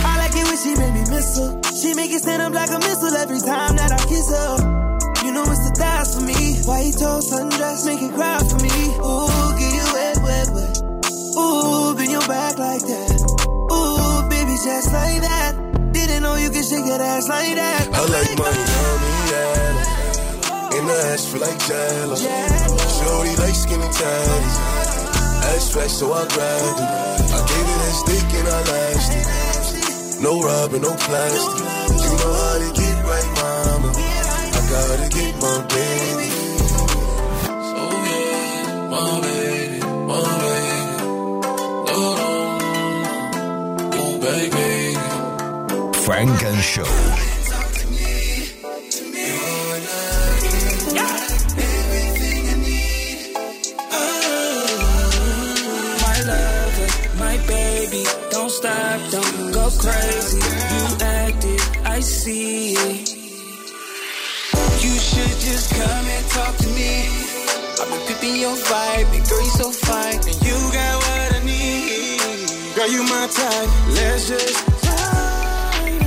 I 0.08 0.16
like 0.24 0.32
it 0.32 0.44
when 0.48 0.56
she 0.56 0.72
make 0.72 0.94
me 0.94 1.04
miss 1.12 1.36
her. 1.36 1.60
She 1.76 1.92
make 1.92 2.10
it 2.10 2.22
stand 2.22 2.40
up 2.40 2.54
like 2.54 2.70
a 2.70 2.78
missile 2.78 3.14
every 3.16 3.40
time 3.40 3.76
that 3.76 3.92
I 3.92 4.00
kiss 4.08 4.30
her. 4.32 4.56
You 5.24 5.32
know 5.32 5.44
it's 5.44 5.68
the 5.68 5.74
dies 5.76 6.14
for 6.14 6.24
me. 6.24 6.56
White 6.64 6.96
toast, 6.96 7.28
sundress, 7.28 7.84
make 7.84 8.00
it 8.00 8.14
cry 8.14 8.38
for 8.40 8.56
me. 8.64 8.72
Ooh, 9.04 9.28
get 9.60 9.68
you 9.68 9.86
wet, 9.92 10.16
wet, 10.24 10.48
wet. 10.56 10.76
Ooh, 11.36 11.94
bend 11.94 12.10
your 12.10 12.26
back 12.26 12.56
like 12.56 12.80
that. 12.80 13.20
Ooh, 13.68 14.24
baby, 14.32 14.56
just 14.64 14.88
like 14.88 15.20
that. 15.28 15.92
Didn't 15.92 16.22
know 16.22 16.36
you 16.36 16.48
could 16.48 16.64
shake 16.64 16.86
that 16.88 17.02
ass 17.02 17.28
like 17.28 17.54
that. 17.54 17.84
I 17.92 18.00
like 18.08 18.32
my 18.32 18.48
Miami, 18.48 19.12
yeah. 19.28 20.78
In 20.78 20.86
the 20.88 20.96
ass 21.12 21.28
feel 21.28 21.40
like 21.42 21.58
jello. 21.68 22.16
Shorty 22.16 23.36
like 23.36 23.56
skinny 23.60 23.88
tatties. 23.92 24.97
Fat, 25.56 25.90
so 25.90 26.12
I 26.12 26.26
grabbed 26.28 26.78
it. 26.78 26.88
I 27.32 27.40
gave 27.48 27.68
it 27.74 27.80
a 27.80 27.92
stick 28.00 28.28
and 28.38 28.48
I 28.48 28.60
lashed 28.70 29.12
it. 29.16 29.26
No 30.22 30.40
rubber, 30.40 30.78
no 30.78 30.94
plastic. 30.94 31.64
You 31.88 32.12
know 32.20 32.34
how 32.42 32.58
to 32.58 32.68
get 32.80 33.04
right, 33.04 33.30
mama. 33.38 33.90
I 33.96 34.60
gotta 34.70 35.08
get 35.08 35.34
my 35.40 35.58
baby. 35.74 36.30
So 37.68 37.80
yeah, 38.08 38.88
my 38.90 39.20
baby, 39.20 39.80
my 40.10 40.22
baby. 40.44 40.96
Oh, 41.96 42.18
oh 43.94 44.12
baby. 44.20 44.94
Funk 46.04 46.42
and 46.44 46.62
Show. 46.62 47.27
Stop, 58.58 58.98
don't 59.10 59.52
go 59.52 59.70
crazy. 59.78 60.38
You 60.74 60.84
acted, 61.00 61.60
I 61.86 62.00
see 62.00 62.72
it. 62.74 63.08
You 64.84 64.94
should 65.08 65.36
just 65.46 65.70
come 65.74 66.04
and 66.16 66.24
talk 66.36 66.54
to 66.64 66.68
me. 66.78 67.06
I've 67.80 67.88
been 67.90 68.02
pipping 68.08 68.36
your 68.44 68.56
vibe, 68.56 69.10
and 69.16 69.24
girl, 69.28 69.42
you 69.46 69.52
so 69.62 69.70
fine. 69.70 70.18
And 70.30 70.38
you 70.46 70.56
got 70.74 70.94
what 71.04 71.28
I 71.38 71.40
need. 71.44 72.74
Girl, 72.74 72.88
you 72.94 73.02
my 73.04 73.26
type. 73.38 73.70
Let's 73.96 74.28
just 74.28 74.58
ride 74.86 76.02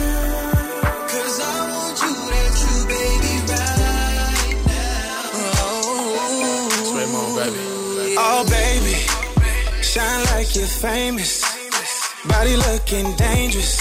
Cause 1.12 1.38
I 1.40 1.56
want 1.72 1.96
you, 2.04 2.14
that 2.32 2.54
you, 2.64 2.76
baby, 2.92 3.34
right 3.52 4.60
now. 4.68 5.40
Oh, 5.64 6.70
Sweat 6.90 7.10
more, 7.16 7.32
baby. 7.40 8.16
oh 8.20 8.42
baby, 8.60 8.96
shine 9.84 10.24
like 10.36 10.50
you're 10.56 10.68
famous. 10.68 11.41
Body 12.42 12.58
looking 12.58 13.16
dangerous. 13.18 13.78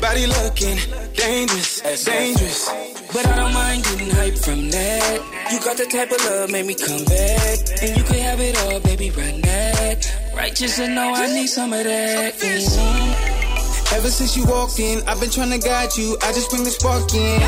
Body 0.00 0.26
looking 0.26 0.78
dangerous, 1.12 1.82
dangerous. 2.06 2.70
But 3.12 3.26
I 3.26 3.36
don't 3.36 3.52
mind 3.52 3.84
getting 3.84 4.08
hype 4.16 4.38
from 4.38 4.70
that. 4.70 5.20
You 5.52 5.60
got 5.60 5.76
the 5.76 5.84
type 5.84 6.10
of 6.10 6.24
love, 6.24 6.50
make 6.50 6.64
me 6.64 6.74
come 6.74 7.04
back. 7.04 7.58
And 7.82 7.94
you 7.94 8.02
can 8.02 8.16
have 8.24 8.40
it 8.40 8.56
all, 8.64 8.80
baby, 8.80 9.10
right 9.10 9.42
that. 9.42 10.32
Righteous 10.34 10.78
and 10.78 10.94
know 10.94 11.12
I 11.12 11.26
need 11.26 11.48
some 11.48 11.74
of 11.74 11.84
that. 11.84 12.32
Mm-hmm. 12.40 13.94
Ever 13.94 14.08
since 14.08 14.38
you 14.38 14.46
walked 14.46 14.80
in, 14.80 15.06
I've 15.06 15.20
been 15.20 15.28
trying 15.28 15.50
to 15.50 15.58
guide 15.58 15.94
you. 15.98 16.16
I 16.22 16.32
just 16.32 16.48
bring 16.48 16.64
the 16.64 16.70
spark 16.70 17.12
in. 17.12 17.40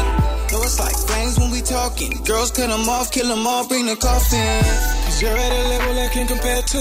Know 0.52 0.60
it's 0.60 0.78
like 0.78 0.94
flames 1.08 1.38
when 1.38 1.50
we 1.50 1.62
talking. 1.62 2.22
Girls 2.24 2.50
cut 2.50 2.68
them 2.68 2.86
off, 2.86 3.10
kill 3.10 3.28
them 3.28 3.46
all, 3.46 3.66
bring 3.66 3.86
the 3.86 3.96
coffin. 3.96 4.60
Cause 5.08 5.22
you're 5.22 5.32
at 5.32 5.52
a 5.52 5.68
level 5.72 5.98
I 5.98 6.08
can 6.12 6.26
compare 6.26 6.60
to. 6.60 6.78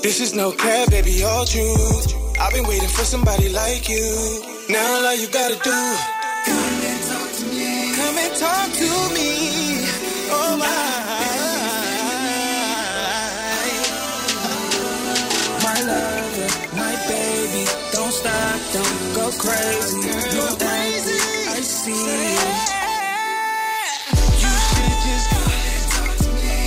This 0.00 0.20
is 0.20 0.32
no 0.32 0.52
cap, 0.52 0.88
baby, 0.88 1.22
all 1.22 1.44
truth. 1.44 2.21
I've 2.42 2.52
been 2.52 2.66
waiting 2.66 2.88
for 2.88 3.04
somebody 3.04 3.48
like 3.50 3.88
you. 3.88 4.42
Now 4.68 5.06
all 5.06 5.14
you 5.14 5.28
gotta 5.28 5.54
do, 5.54 5.78
come 6.44 6.82
and 6.90 7.02
talk 7.06 7.30
to 7.38 7.44
me. 7.54 7.94
Come 7.94 8.18
and 8.18 8.34
talk 8.34 8.68
to 8.82 8.90
me. 9.14 9.30
Oh 10.26 10.56
my. 10.58 10.66
My 15.62 15.78
lover, 15.86 16.50
my 16.74 16.94
baby, 17.06 17.64
don't 17.92 18.10
stop, 18.10 18.58
don't 18.74 19.00
go 19.14 19.30
crazy. 19.38 20.02
You 20.34 20.44
crazy, 20.58 21.18
I 21.46 21.60
see 21.62 21.92
it. 21.92 22.58
You 24.42 24.52
should 24.66 24.96
just 25.06 25.26
come 25.30 25.62
and 25.70 25.84
talk 25.94 26.14
to 26.26 26.30
me. 26.42 26.58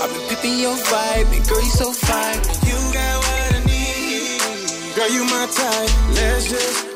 I've 0.00 0.10
been 0.14 0.24
pipping 0.28 0.58
your 0.60 0.76
vibe, 0.76 1.36
and 1.36 1.48
girl, 1.48 1.60
you 1.60 1.70
so 1.70 1.92
fine. 1.92 2.38
You 2.70 2.78
got. 2.94 3.11
Girl, 5.02 5.10
you 5.10 5.24
my 5.24 5.46
type. 5.46 5.90
Let's 6.14 6.48
just. 6.48 6.92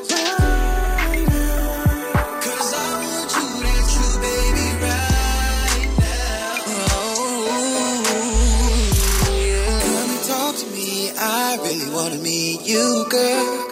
I 11.19 11.57
really 11.63 11.89
wanna 11.93 12.17
meet 12.17 12.61
you, 12.61 13.05
girl. 13.09 13.66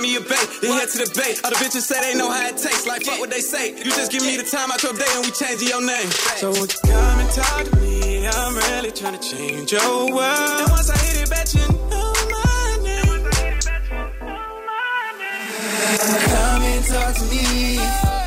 Find 0.00 0.12
me 0.12 0.16
a 0.16 0.20
bait. 0.20 0.48
Then 0.60 0.72
head 0.78 0.88
to 0.88 0.98
the 0.98 1.12
bay. 1.14 1.34
All 1.44 1.50
the 1.50 1.56
bitches 1.56 1.82
say 1.82 2.00
they 2.00 2.18
know 2.18 2.30
how 2.30 2.48
it 2.48 2.56
tastes. 2.56 2.86
Like 2.86 3.04
fuck 3.04 3.20
what 3.20 3.30
they 3.30 3.40
say. 3.40 3.76
You 3.76 3.84
just 3.84 4.10
give 4.12 4.22
me 4.22 4.36
the 4.36 4.44
time 4.44 4.70
out 4.70 4.82
your 4.82 4.92
day 4.92 5.04
and 5.14 5.24
we 5.24 5.32
changing 5.32 5.68
your 5.68 5.84
name. 5.84 6.10
So 6.36 6.50
would 6.50 6.72
you 6.72 6.80
come 6.84 7.20
and 7.20 7.30
talk 7.30 7.64
to 7.64 7.76
me? 7.76 8.26
I'm 8.28 8.54
really 8.54 8.92
trying 8.92 9.18
to 9.18 9.22
change 9.28 9.72
your 9.72 10.12
world. 10.14 10.60
And 10.60 10.70
once 10.70 10.90
I 10.90 10.98
hit 10.98 11.22
it, 11.22 11.30
bet 11.30 11.54
you 11.54 11.66
know 11.90 12.12
my 12.30 12.78
name. 12.82 13.24
Come 16.30 16.62
and 16.62 16.84
talk 16.86 17.14
to 17.16 17.24
me. 17.24 18.19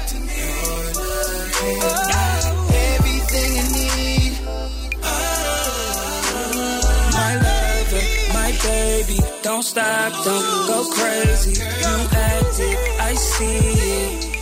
Don't 9.43 9.61
stop, 9.61 10.13
don't 10.23 10.67
go 10.67 10.89
crazy. 10.95 11.51
You 11.51 12.07
acted, 12.15 12.77
I 12.97 13.13
see 13.13 13.45
it. 13.45 14.39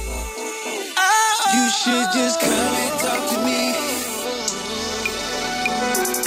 Oh. 0.95 1.41
You 1.55 1.65
should 1.79 2.07
just 2.13 2.39
come 2.39 2.75
and 2.83 2.99
talk 3.01 3.21
to 3.31 3.37
me. 3.43 3.61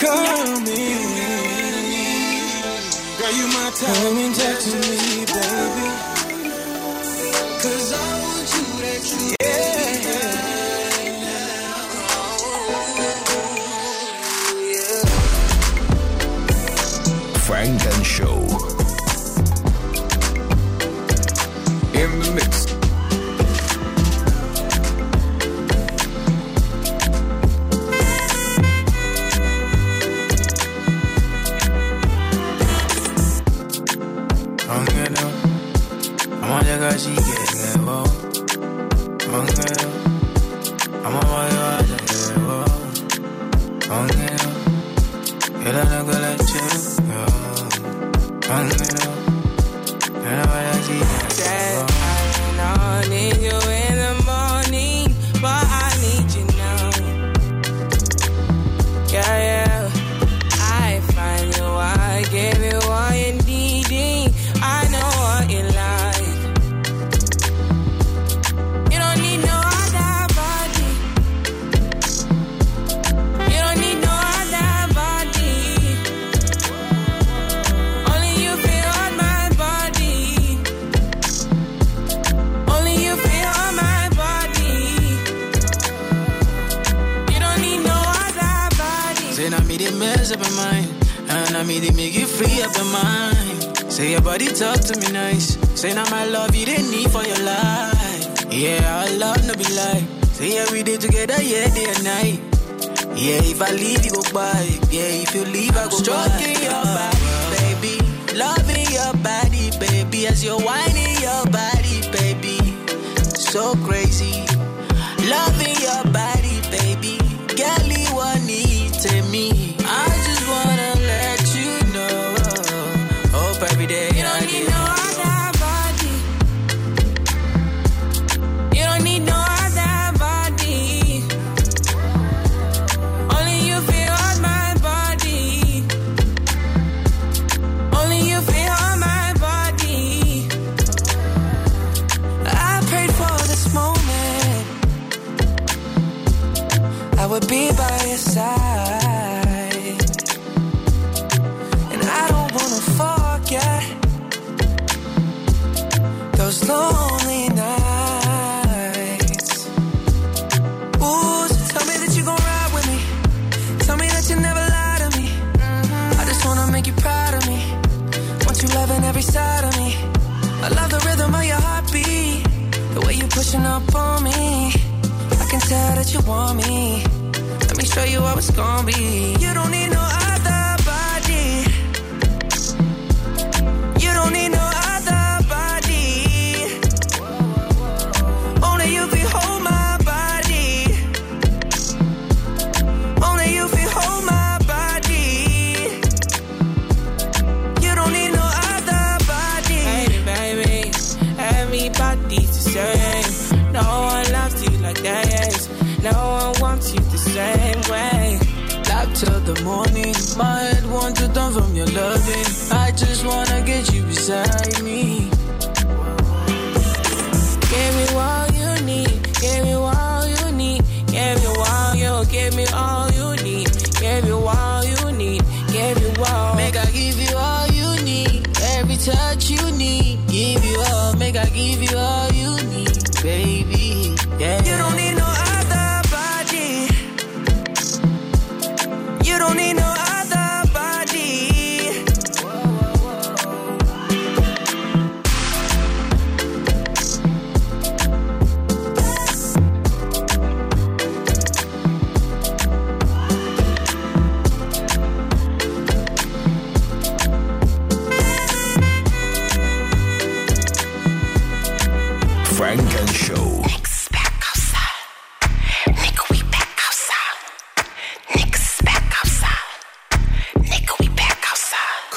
Come 0.03 0.67
in. 0.67 1.15
Girl, 3.19 3.33
you 3.39 3.47
my 3.55 3.71
time. 3.79 3.95
Come 3.95 4.19
and 4.19 4.35
talk 4.35 4.59
to 4.59 4.75
me, 4.75 5.25
baby. 5.33 5.89
Cause 7.63 7.93
I 7.93 8.05
want 8.23 8.49
you 8.55 8.65
that 8.83 9.03
you 9.31 9.44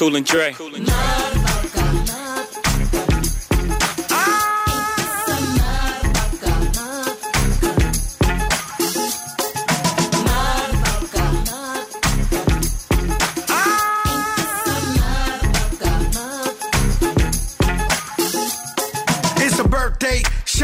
Cool 0.07 0.15
and 0.15 0.25
Dre. 0.25 0.55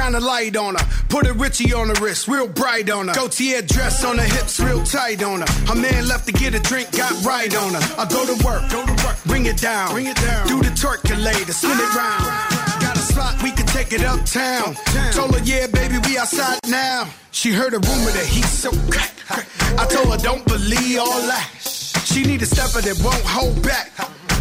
shine 0.04 0.16
a 0.16 0.20
light 0.20 0.56
on 0.56 0.76
her. 0.76 0.86
Put 1.10 1.28
a 1.28 1.34
Richie 1.34 1.74
on 1.74 1.88
the 1.88 2.00
wrist, 2.02 2.28
real 2.28 2.48
bright 2.48 2.90
on 2.90 3.08
her. 3.08 3.14
Gaultier 3.14 3.62
dress 3.62 4.04
on 4.04 4.18
her 4.18 4.24
hips, 4.24 4.60
real 4.60 4.84
tight 4.84 5.24
on 5.24 5.42
her. 5.42 5.48
Her 5.68 5.76
man 5.76 6.08
left 6.08 6.26
to 6.28 6.32
get 6.32 6.56
a 6.56 6.60
drink, 6.60 6.92
got 6.92 7.14
right 7.24 7.54
on 7.56 7.74
her. 7.74 7.84
I 7.98 8.06
go 8.10 8.26
to 8.26 8.44
work, 8.44 8.70
go 8.72 8.86
to 8.86 9.06
work, 9.06 9.18
bring 9.34 9.48
it 9.48 9.58
down, 9.58 9.92
bring 9.92 10.06
it 10.06 10.16
down. 10.18 10.48
Do 10.48 10.62
the 10.62 10.70
twerkulator, 10.70 11.54
spin 11.54 11.72
it 11.72 11.96
round. 11.96 12.24
Got 12.80 12.96
a 12.96 13.00
spot, 13.00 13.42
we 13.42 13.50
can 13.50 13.66
take 13.66 13.92
it 13.92 14.04
uptown. 14.06 14.76
Told 15.12 15.34
her, 15.34 15.44
yeah, 15.44 15.66
baby, 15.66 15.98
we 16.08 16.20
outside 16.20 16.60
now. 16.68 17.10
She 17.32 17.52
heard 17.52 17.74
a 17.74 17.80
rumor 17.80 18.12
that 18.12 18.28
he's 18.28 18.48
so 18.48 18.70
crack. 18.92 19.16
I 19.80 19.88
told 19.88 20.12
her, 20.12 20.18
don't 20.18 20.46
believe 20.46 21.00
all 21.00 21.22
that. 21.34 21.50
She 22.06 22.24
need 22.24 22.44
a 22.44 22.46
stepper 22.46 22.82
that 22.82 23.02
won't 23.04 23.26
hold 23.26 23.60
back. 23.64 23.92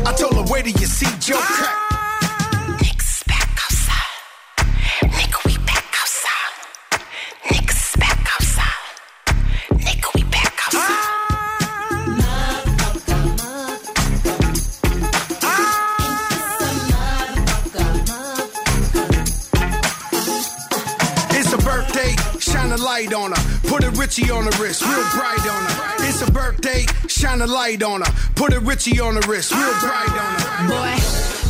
I 0.07 0.12
told 0.12 0.35
her, 0.35 0.44
wait 0.52 0.66
till 0.66 0.78
you 0.78 0.87
see 0.87 1.09
Joe 1.20 1.40
crack. 1.40 1.82
Richie 24.12 24.31
on 24.31 24.44
the 24.44 24.55
wrist, 24.61 24.83
real 24.83 25.09
bright 25.14 25.40
on 25.40 25.62
her. 25.64 26.07
It's 26.07 26.20
a 26.20 26.31
birthday, 26.31 26.85
shine 27.09 27.40
a 27.40 27.46
light 27.46 27.83
on 27.83 28.03
her. 28.03 28.12
Put 28.35 28.53
a 28.53 28.61
Richie 28.61 29.01
on 29.01 29.14
the 29.14 29.27
wrist, 29.27 29.53
real 29.53 29.72
bright 29.81 30.11
on 30.11 30.33
her. 30.37 30.68
Boy, 30.68 30.94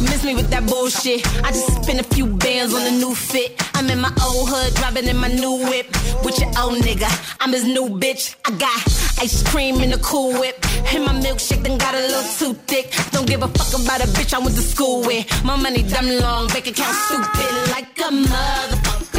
miss 0.06 0.22
me 0.22 0.36
with 0.36 0.48
that 0.50 0.64
bullshit. 0.68 1.26
I 1.42 1.50
just 1.50 1.82
spent 1.82 1.98
a 1.98 2.04
few 2.04 2.24
bands 2.24 2.72
on 2.72 2.86
a 2.86 2.92
new 2.92 3.16
fit. 3.16 3.60
I'm 3.74 3.90
in 3.90 3.98
my 4.00 4.14
old 4.22 4.48
hood, 4.48 4.76
driving 4.76 5.08
in 5.08 5.16
my 5.16 5.26
new 5.26 5.56
whip. 5.70 5.88
With 6.22 6.38
your 6.38 6.50
old 6.56 6.78
nigga, 6.78 7.10
I'm 7.40 7.50
his 7.50 7.64
new 7.64 7.98
bitch. 7.98 8.36
I 8.46 8.52
got 8.52 8.78
ice 9.20 9.42
cream 9.50 9.80
in 9.80 9.90
the 9.90 9.98
cool 9.98 10.38
whip. 10.38 10.64
And 10.94 11.04
my 11.04 11.14
milkshake 11.14 11.64
done 11.64 11.78
got 11.78 11.96
a 11.96 11.98
little 11.98 12.30
too 12.38 12.54
thick. 12.70 12.94
Don't 13.10 13.26
give 13.26 13.42
a 13.42 13.48
fuck 13.48 13.74
about 13.82 14.04
a 14.04 14.06
bitch 14.14 14.34
I 14.34 14.38
went 14.38 14.54
to 14.54 14.62
school 14.62 15.00
with. 15.00 15.26
My 15.44 15.56
money 15.56 15.82
dumb 15.82 16.06
long, 16.06 16.46
bank 16.46 16.68
account 16.68 16.94
stupid 16.94 17.70
like 17.74 17.90
a 17.98 18.12
motherfucker. 18.12 19.11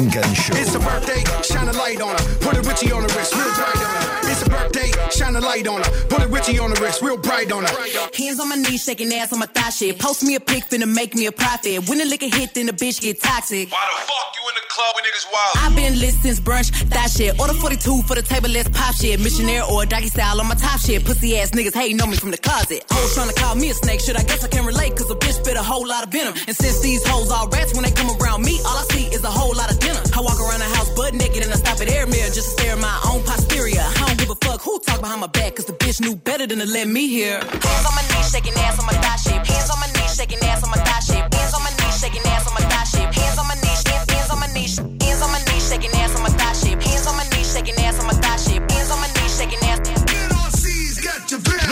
Funk 0.00 0.16
and 0.16 0.36
Show. 0.36 0.54
It's 0.56 0.74
a 0.74 0.78
birthday, 0.78 1.22
shine 1.42 1.68
a 1.68 1.72
light 1.72 2.00
on 2.00 2.16
her. 2.16 2.24
Put 2.40 2.56
a 2.56 2.62
Richie 2.62 2.90
on 2.92 3.02
the 3.02 3.12
wrist, 3.12 3.34
real 3.34 3.52
bright 3.52 3.76
on 3.76 3.92
her. 4.00 4.30
It's 4.30 4.42
a 4.46 4.48
birthday, 4.48 4.90
shine 5.10 5.36
a 5.36 5.40
light 5.40 5.66
on 5.68 5.82
her. 5.82 5.90
Put 6.08 6.22
a 6.22 6.28
Richie 6.28 6.58
on 6.58 6.70
the 6.72 6.80
wrist, 6.80 7.02
real 7.02 7.18
bright 7.18 7.52
on 7.52 7.64
her. 7.64 7.74
Hands 8.16 8.40
on 8.40 8.48
my 8.48 8.56
knees, 8.56 8.82
shaking 8.82 9.12
ass 9.12 9.32
on 9.32 9.40
my 9.40 9.46
thigh 9.46 9.68
shit. 9.68 9.98
Post 9.98 10.22
me 10.22 10.36
a 10.36 10.40
pic, 10.40 10.64
finna 10.70 10.88
make 10.88 11.14
me 11.14 11.26
a 11.26 11.32
profit. 11.32 11.86
When 11.88 11.98
the 11.98 12.06
liquor 12.06 12.34
hit, 12.34 12.54
then 12.54 12.66
the 12.66 12.72
bitch 12.72 13.00
get 13.02 13.20
toxic. 13.20 13.70
Why 13.70 13.84
the 13.92 14.06
fuck 14.08 14.32
you 14.36 14.48
in 14.48 14.54
the 14.54 14.64
club 14.70 14.94
with 14.96 15.04
niggas 15.04 15.26
wild? 15.32 15.52
I've 15.58 15.76
been 15.76 16.00
lit 16.00 16.14
since 16.14 16.40
brunch, 16.40 16.70
that 16.88 17.10
shit. 17.10 17.38
Order 17.38 17.54
42 17.54 18.02
for 18.08 18.14
the 18.14 18.22
table, 18.22 18.48
let's 18.48 18.70
pop 18.70 18.94
shit. 18.94 19.20
Missionaire 19.20 19.64
or 19.64 19.84
doggy 19.84 20.08
style 20.08 20.40
on 20.40 20.48
my 20.48 20.54
top 20.54 20.80
shit. 20.80 21.04
Pussy 21.04 21.36
ass 21.38 21.50
niggas 21.50 21.74
hating 21.74 22.00
on 22.00 22.08
me 22.08 22.16
from 22.16 22.30
the 22.30 22.38
closet. 22.38 22.84
Hoes 22.90 23.14
trying 23.14 23.28
to 23.28 23.34
call 23.34 23.54
me 23.54 23.68
a 23.68 23.74
snake, 23.74 24.00
shit, 24.00 24.16
I 24.16 24.22
guess 24.22 24.44
I 24.44 24.48
can 24.48 24.64
relate, 24.64 24.96
cause 24.96 25.10
a 25.10 25.14
bitch 25.16 25.44
spit 25.44 25.56
a 25.56 25.62
whole 25.62 25.86
lot 25.86 26.04
of 26.04 26.10
venom. 26.10 26.32
And 26.46 26.56
since 26.56 26.80
these 26.80 27.06
hoes 27.06 27.30
all 27.30 27.48
rats, 27.48 27.74
when 27.74 27.84
they 27.84 27.92
come 27.92 28.08
around 28.22 28.42
me, 28.42 28.60
all 28.64 28.78
I 28.78 28.84
see 28.94 29.04
is 29.12 29.24
a 29.24 29.30
whole 29.30 29.54
lot 29.54 29.70
of 29.70 29.78
dinner. 29.78 29.79
I 30.20 30.22
walk 30.22 30.38
around 30.38 30.60
the 30.60 30.68
house 30.76 30.90
butt 30.90 31.14
naked 31.14 31.42
and 31.44 31.50
I 31.50 31.56
stop 31.56 31.80
at 31.80 31.88
air 31.88 32.06
mirror 32.06 32.28
just 32.28 32.52
to 32.52 32.60
stare 32.60 32.72
at 32.76 32.78
my 32.78 32.92
own 33.08 33.24
posterior. 33.24 33.80
I 33.80 34.04
don't 34.04 34.18
give 34.18 34.28
a 34.28 34.36
fuck 34.44 34.60
who 34.60 34.78
talk 34.80 35.00
behind 35.00 35.22
my 35.22 35.28
back, 35.28 35.56
cause 35.56 35.64
the 35.64 35.72
bitch 35.72 35.98
knew 35.98 36.14
better 36.14 36.46
than 36.46 36.58
to 36.58 36.66
let 36.66 36.88
me 36.88 37.08
hear. 37.08 37.40
Hands 37.40 37.86
on 37.88 37.94
my 37.96 38.04
knees, 38.12 38.28
shaking 38.30 38.52
ass 38.60 38.78
on 38.78 38.84
my 38.84 38.92
thigh. 39.00 39.16
Hands 39.16 39.70
on 39.72 39.80
my 39.80 39.88
knees, 39.96 40.14
shaking 40.14 40.40
ass 40.44 40.62
on 40.62 40.68
my 40.68 40.76
thigh. 40.76 41.00
Hands 41.08 41.54
on 41.56 41.62
my 41.64 41.72
knees, 41.72 42.00
shaking 42.00 42.20
ass 42.26 42.46
on 42.46 42.52
my 42.52 42.60
thigh 42.68 42.79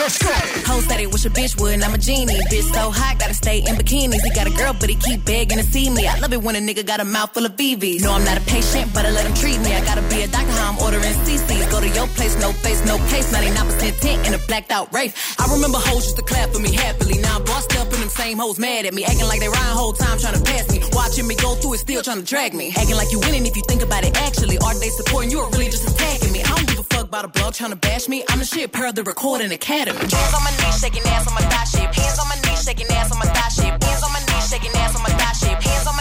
Let's 0.09 0.25
go. 0.25 0.33
Hoes 0.65 0.85
said 0.89 0.99
it 1.01 1.11
wish 1.13 1.23
a 1.25 1.29
bitch 1.29 1.53
would, 1.61 1.75
and 1.75 1.83
I'm 1.83 1.93
a 1.93 1.97
genie. 1.99 2.33
Bitch 2.49 2.65
so 2.73 2.89
hot, 2.89 3.19
gotta 3.19 3.35
stay 3.35 3.59
in 3.59 3.77
bikinis. 3.77 4.25
He 4.25 4.33
got 4.33 4.47
a 4.47 4.53
girl, 4.57 4.73
but 4.73 4.89
he 4.89 4.95
keep 4.95 5.23
begging 5.23 5.59
to 5.59 5.63
see 5.63 5.87
me. 5.87 6.07
I 6.07 6.17
love 6.17 6.33
it 6.33 6.41
when 6.41 6.55
a 6.55 6.59
nigga 6.59 6.83
got 6.83 6.99
a 6.99 7.05
mouth 7.05 7.31
full 7.31 7.45
of 7.45 7.53
BVs. 7.53 8.01
No, 8.01 8.13
I'm 8.13 8.25
not 8.25 8.35
a 8.35 8.41
patient, 8.41 8.89
but 8.91 9.05
I 9.05 9.11
let 9.11 9.27
him 9.27 9.35
treat 9.35 9.61
me. 9.61 9.69
I 9.71 9.85
gotta 9.85 10.01
be 10.09 10.23
a 10.23 10.27
doctor, 10.27 10.49
how 10.49 10.73
I'm 10.73 10.79
ordering 10.81 11.13
CCs. 11.29 11.69
Go 11.69 11.79
to 11.79 11.89
your 11.89 12.07
place, 12.17 12.33
no 12.41 12.49
face, 12.53 12.83
no 12.87 12.97
case. 13.13 13.31
99% 13.31 14.01
tint 14.01 14.25
in 14.25 14.33
a 14.33 14.39
blacked 14.49 14.71
out 14.71 14.91
race. 14.91 15.13
I 15.37 15.45
remember 15.53 15.77
hoes 15.77 16.05
used 16.09 16.17
to 16.17 16.23
clap 16.23 16.49
for 16.49 16.59
me 16.59 16.73
happily. 16.73 17.21
Now 17.21 17.37
I'm 17.37 17.45
bossed 17.45 17.77
up 17.77 17.93
and 17.93 18.01
them 18.01 18.09
same 18.09 18.39
hoes 18.39 18.57
mad 18.57 18.87
at 18.87 18.95
me. 18.95 19.05
Acting 19.05 19.27
like 19.29 19.41
they 19.41 19.49
rhyme 19.49 19.77
whole 19.77 19.93
time 19.93 20.17
trying 20.17 20.33
to 20.33 20.41
pass 20.41 20.73
me. 20.73 20.81
Watching 20.91 21.27
me 21.27 21.35
go 21.35 21.53
through 21.53 21.75
it, 21.75 21.85
still 21.85 22.01
trying 22.01 22.17
to 22.17 22.25
drag 22.25 22.55
me. 22.55 22.73
Acting 22.75 22.97
like 22.97 23.11
you 23.11 23.19
winning 23.19 23.45
if 23.45 23.55
you 23.55 23.61
think 23.69 23.83
about 23.83 24.03
it 24.03 24.17
actually. 24.17 24.57
Are 24.57 24.73
they 24.73 24.89
supporting 24.89 25.29
you 25.29 25.37
or 25.37 25.51
really 25.51 25.69
just 25.69 25.85
attacking 25.85 26.33
me? 26.33 26.41
I 26.41 26.49
don't 26.49 26.78
about 27.07 27.33
blog 27.33 27.53
trying 27.53 27.71
to 27.71 27.77
bash 27.77 28.07
me. 28.07 28.23
I'm 28.29 28.39
the 28.39 28.45
shit 28.45 28.71
per 28.71 28.91
the 28.91 29.03
recording 29.03 29.51
academy. 29.51 29.99
Hands 29.99 30.33
on 30.33 30.43
my 30.43 30.51
knees, 30.51 30.79
shaking 30.79 31.03
ass 31.03 31.27
on 31.27 31.33
my 31.33 31.41
thigh 31.41 31.63
shit. 31.63 31.87
Hands 31.95 32.19
on 32.19 32.27
my 32.27 32.35
knees, 32.43 32.63
shaking 32.63 32.87
ass 32.91 33.11
on 33.11 33.19
my 33.19 33.25
thigh 33.25 33.49
shit. 33.49 33.83
Hands 33.83 34.03
on 34.03 34.11
my 34.11 34.19
knees, 34.19 34.49
shaking 34.49 34.75
ass 34.75 34.95
on 34.95 35.03
my 35.03 35.09
thigh 35.09 35.33
shit. 35.33 35.63
Hands 35.63 35.87
on 35.87 35.95
my 35.95 35.98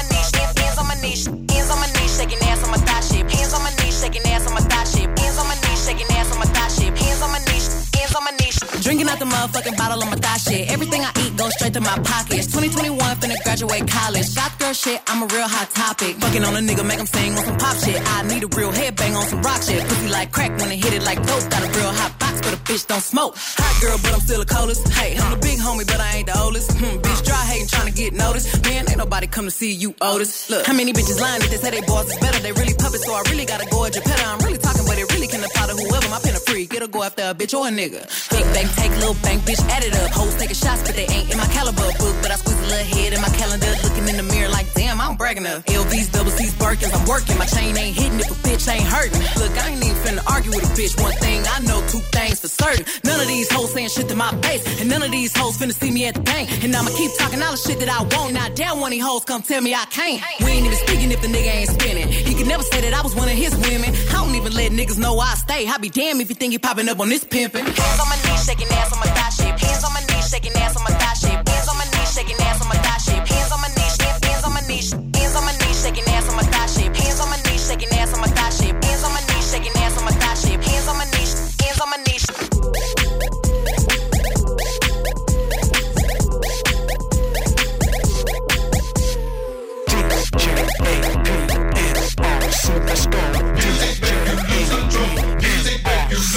Out 9.19 9.27
the 9.27 9.37
motherfucking 9.37 9.77
bottle 9.77 10.03
of 10.03 10.11
my 10.11 10.17
thigh 10.17 10.37
shit. 10.37 10.71
Everything 10.71 11.03
I 11.03 11.11
eat 11.19 11.37
goes 11.37 11.53
straight 11.55 11.75
to 11.75 11.81
my 11.81 11.99
pockets. 12.05 12.47
2021, 12.47 12.99
finna 13.17 13.43
graduate 13.43 13.89
college. 13.91 14.31
Shot 14.31 14.57
girl 14.61 14.73
shit, 14.73 15.03
I'm 15.09 15.23
a 15.23 15.27
real 15.27 15.49
hot 15.49 15.71
topic. 15.71 16.17
Fucking 16.17 16.45
on 16.45 16.55
a 16.55 16.61
nigga, 16.61 16.87
make 16.87 17.01
him 17.01 17.07
sing 17.07 17.37
on 17.37 17.45
some 17.45 17.57
pop 17.59 17.77
shit. 17.79 18.01
I 18.01 18.23
need 18.23 18.45
a 18.45 18.49
real 18.49 18.71
headbang 18.71 19.17
on 19.17 19.27
some 19.27 19.43
rock 19.43 19.63
shit. 19.63 19.83
Pussy 19.89 20.09
like 20.09 20.31
crack 20.31 20.57
when 20.61 20.71
it 20.71 20.85
hit 20.85 20.95
it 20.95 21.03
like 21.03 21.19
dope. 21.27 21.51
Got 21.51 21.63
a 21.65 21.79
real 21.79 21.93
hot 21.93 22.19
but 22.43 22.53
a 22.55 22.61
bitch 22.69 22.87
don't 22.87 23.03
smoke. 23.03 23.35
Hot 23.37 23.75
girl, 23.83 23.99
but 24.03 24.13
I'm 24.15 24.21
still 24.21 24.41
the 24.41 24.47
coldest. 24.47 24.87
Hey, 24.89 25.17
I'm 25.17 25.31
the 25.31 25.39
big 25.39 25.59
homie, 25.59 25.87
but 25.87 26.01
I 26.01 26.19
ain't 26.19 26.27
the 26.27 26.39
oldest. 26.39 26.73
Hmm, 26.73 26.99
bitch 26.99 27.25
dry 27.25 27.43
hating, 27.45 27.69
trying 27.69 27.89
to 27.91 27.95
get 27.95 28.13
noticed. 28.13 28.49
Man, 28.65 28.89
ain't 28.89 28.99
nobody 28.99 29.27
come 29.27 29.45
to 29.45 29.51
see 29.51 29.73
you, 29.73 29.95
Otis. 30.01 30.51
Look, 30.51 30.67
how 30.67 30.75
many 30.75 30.93
bitches 30.93 31.21
lying 31.21 31.43
if 31.43 31.51
they 31.51 31.57
say 31.57 31.71
they 31.71 31.85
boss 31.87 32.07
is 32.11 32.19
better? 32.19 32.39
They 32.39 32.53
really 32.53 32.75
puppets, 32.75 33.05
so 33.05 33.13
I 33.15 33.23
really 33.31 33.45
gotta 33.45 33.67
go 33.71 33.85
at 33.85 33.95
your 33.95 34.05
petter. 34.05 34.25
I'm 34.27 34.39
really 34.41 34.59
talking, 34.59 34.85
but 34.87 34.99
it 34.99 35.07
really 35.13 35.27
can 35.27 35.43
apply 35.43 35.67
to 35.69 35.75
whoever. 35.75 36.09
My 36.09 36.21
pen 36.21 36.35
a 36.37 36.41
freak, 36.41 36.75
it'll 36.75 36.89
go 36.89 37.03
after 37.03 37.23
a 37.23 37.35
bitch 37.35 37.57
or 37.57 37.67
a 37.67 37.71
nigga. 37.71 38.05
Big 38.31 38.45
bank, 38.55 38.69
take 38.77 38.93
little 39.03 39.19
bank, 39.23 39.43
bitch, 39.43 39.61
add 39.69 39.85
it 39.85 39.95
up. 39.97 40.11
Hoes 40.13 40.35
taking 40.37 40.57
shots, 40.57 40.83
but 40.83 40.95
they 40.95 41.07
ain't 41.07 41.31
in 41.31 41.37
my 41.37 41.49
caliber 41.57 41.89
book. 41.99 42.17
But 42.23 42.31
I 42.31 42.37
squeeze 42.37 42.61
a 42.61 42.69
little 42.69 42.89
head 42.97 43.13
in 43.13 43.21
my 43.21 43.33
calendar, 43.41 43.73
looking 43.83 44.07
in 44.09 44.17
the 44.17 44.27
mirror 44.27 44.51
like, 44.51 44.69
damn, 44.75 45.01
I'm 45.01 45.17
bragging 45.17 45.47
up. 45.47 45.65
LVs, 45.65 46.13
double 46.13 46.31
C's, 46.31 46.55
Birkins, 46.55 46.93
I'm 46.93 47.07
working. 47.09 47.39
My 47.39 47.47
chain 47.47 47.77
ain't 47.77 47.97
hitting 47.97 48.21
if 48.21 48.31
a 48.31 48.39
bitch 48.47 48.69
ain't 48.69 48.85
hurting. 48.85 49.21
Look, 49.41 49.53
I 49.57 49.73
ain't 49.73 49.85
even 49.85 49.97
finna 50.05 50.23
argue 50.31 50.53
with 50.53 50.65
a 50.65 50.73
bitch. 50.77 51.01
One 51.01 51.17
thing 51.25 51.43
I 51.49 51.61
know, 51.61 51.81
two 51.89 52.03
things 52.13 52.28
for 52.37 52.49
certain. 52.49 52.85
None 53.05 53.21
of 53.21 53.27
these 53.27 53.51
hoes 53.51 53.73
saying 53.73 53.89
shit 53.89 54.09
to 54.09 54.17
my 54.17 54.31
face, 54.43 54.63
and 54.81 54.89
none 54.89 55.03
of 55.03 55.11
these 55.11 55.37
hoes 55.37 55.57
finna 55.57 55.73
see 55.73 55.91
me 55.91 56.07
at 56.07 56.15
the 56.15 56.21
bank. 56.21 56.51
And 56.65 56.75
I'ma 56.75 56.91
keep 56.97 57.11
talking 57.19 57.41
all 57.43 57.53
the 57.53 57.57
shit 57.57 57.79
that 57.81 57.89
I 57.89 58.03
want. 58.17 58.35
Now, 58.35 58.49
damn, 58.51 58.81
one 58.81 58.93
of 58.93 58.97
these 58.97 59.05
hoes 59.05 59.25
come 59.25 59.43
tell 59.43 59.61
me 59.63 59.75
I 59.75 59.85
can't. 59.87 60.23
We 60.41 60.51
ain't 60.51 60.67
even 60.67 60.79
speaking 60.79 61.11
if 61.13 61.21
the 61.23 61.29
nigga 61.29 61.53
ain't 61.55 61.71
spinning. 61.71 62.09
He 62.09 62.35
could 62.35 62.47
never 62.47 62.63
say 62.63 62.81
that 62.83 62.93
I 62.93 63.03
was 63.03 63.15
one 63.15 63.29
of 63.29 63.35
his 63.35 63.57
women. 63.57 63.95
I 64.11 64.25
don't 64.25 64.35
even 64.35 64.53
let 64.53 64.73
niggas 64.73 64.99
know 64.99 65.19
I 65.19 65.35
stay. 65.35 65.67
I 65.67 65.79
be 65.79 65.89
damn 65.89 66.21
if 66.21 66.29
you 66.29 66.35
think 66.35 66.53
you 66.53 66.59
popping 66.59 66.89
up 66.89 67.01
on 67.01 67.09
this 67.09 67.25
pimpin'. 67.25 67.65
Hands 67.65 68.01
on 68.01 68.09
my 68.09 68.19
knees, 68.27 68.45
shaking 68.45 68.69
ass 68.69 68.93
on 68.93 69.01
my 69.01 69.07
thigh 69.07 69.31
shit. 69.31 69.55
Hands 69.61 69.85
on 69.85 69.93
my 69.93 70.01
knees, 70.09 70.29
shaking 70.29 70.53
ass 70.57 70.77
on 70.77 70.85
my 70.85 70.91
thigh 70.91 71.15
shit. 71.15 71.49
Hands 71.49 71.69
on 71.69 71.77
my 71.79 71.85
knees, 71.85 72.13
shaking 72.13 72.37
ass 72.41 72.61
on 72.61 72.69
my 72.69 72.77
thigh 72.77 72.88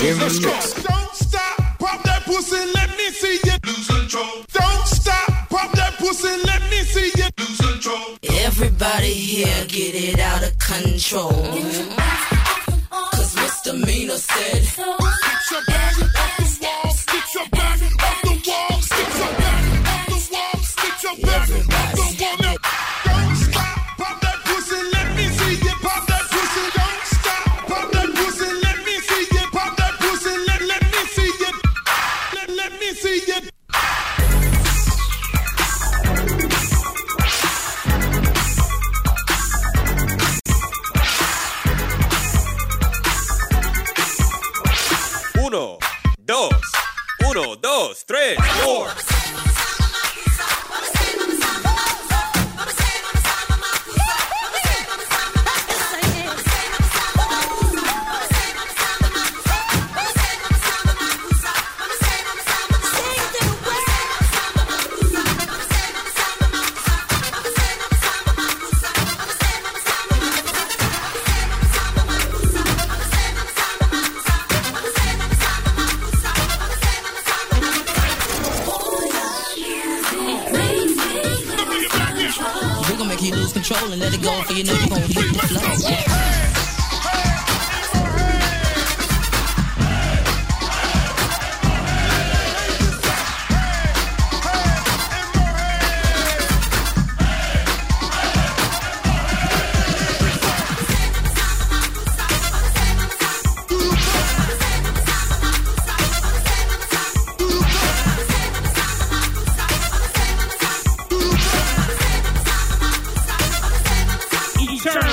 Let's 0.01 0.39
go. 0.39 0.49
Don't 0.49 1.13
stop, 1.13 1.77
pop 1.77 2.01
that 2.03 2.23
pussy, 2.25 2.57
let 2.73 2.89
me 2.97 3.11
see 3.11 3.39
you 3.43 3.53
lose 3.63 3.87
control. 3.87 4.43
Don't 4.51 4.87
stop, 4.87 5.27
pop 5.47 5.71
that 5.73 5.93
pussy, 5.99 6.43
let 6.43 6.61
me 6.71 6.77
see 6.77 7.11
you 7.15 7.29
lose 7.37 7.61
control. 7.61 8.17
Everybody 8.23 9.13
here 9.13 9.65
get 9.67 9.93
it 9.93 10.19
out 10.19 10.41
of 10.41 10.57
control. 10.57 11.31
Mm-hmm. 11.33 12.89
Cause 12.89 13.35
misdemeanor 13.35 14.17
said. 14.17 15.00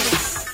Eternal. 0.08 0.47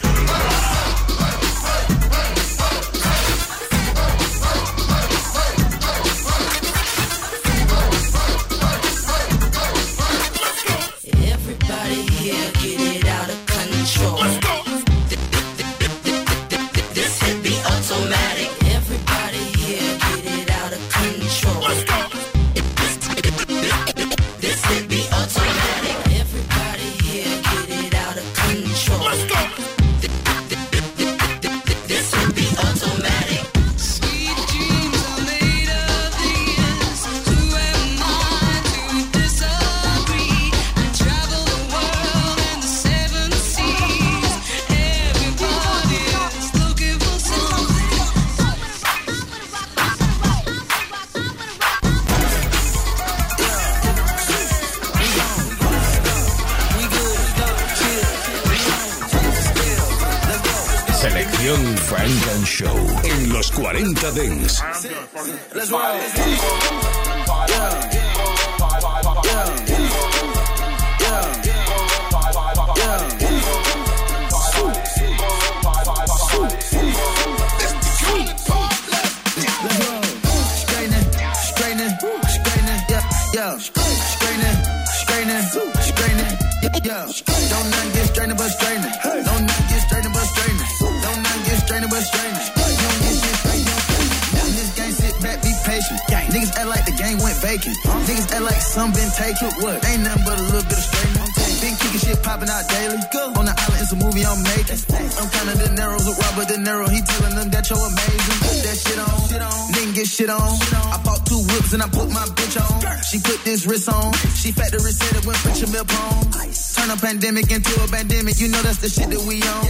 My 112.14 112.24
bitch 112.38 112.57
on. 112.62 113.03
She 113.03 113.18
put 113.18 113.42
this 113.44 113.66
wrist 113.66 113.90
on. 113.90 114.14
She 114.38 114.55
factory 114.55 114.94
said 114.94 115.18
it 115.18 115.27
went 115.27 115.38
put 115.42 115.59
your 115.59 115.70
milk 115.74 115.90
on. 115.90 116.31
Turn 116.79 116.90
a 116.90 116.96
pandemic 116.96 117.50
into 117.50 117.74
a 117.83 117.87
pandemic. 117.90 118.38
You 118.38 118.48
know 118.48 118.62
that's 118.62 118.79
the 118.79 118.88
shit 118.88 119.11
that 119.11 119.22
we 119.27 119.42
on. 119.42 119.62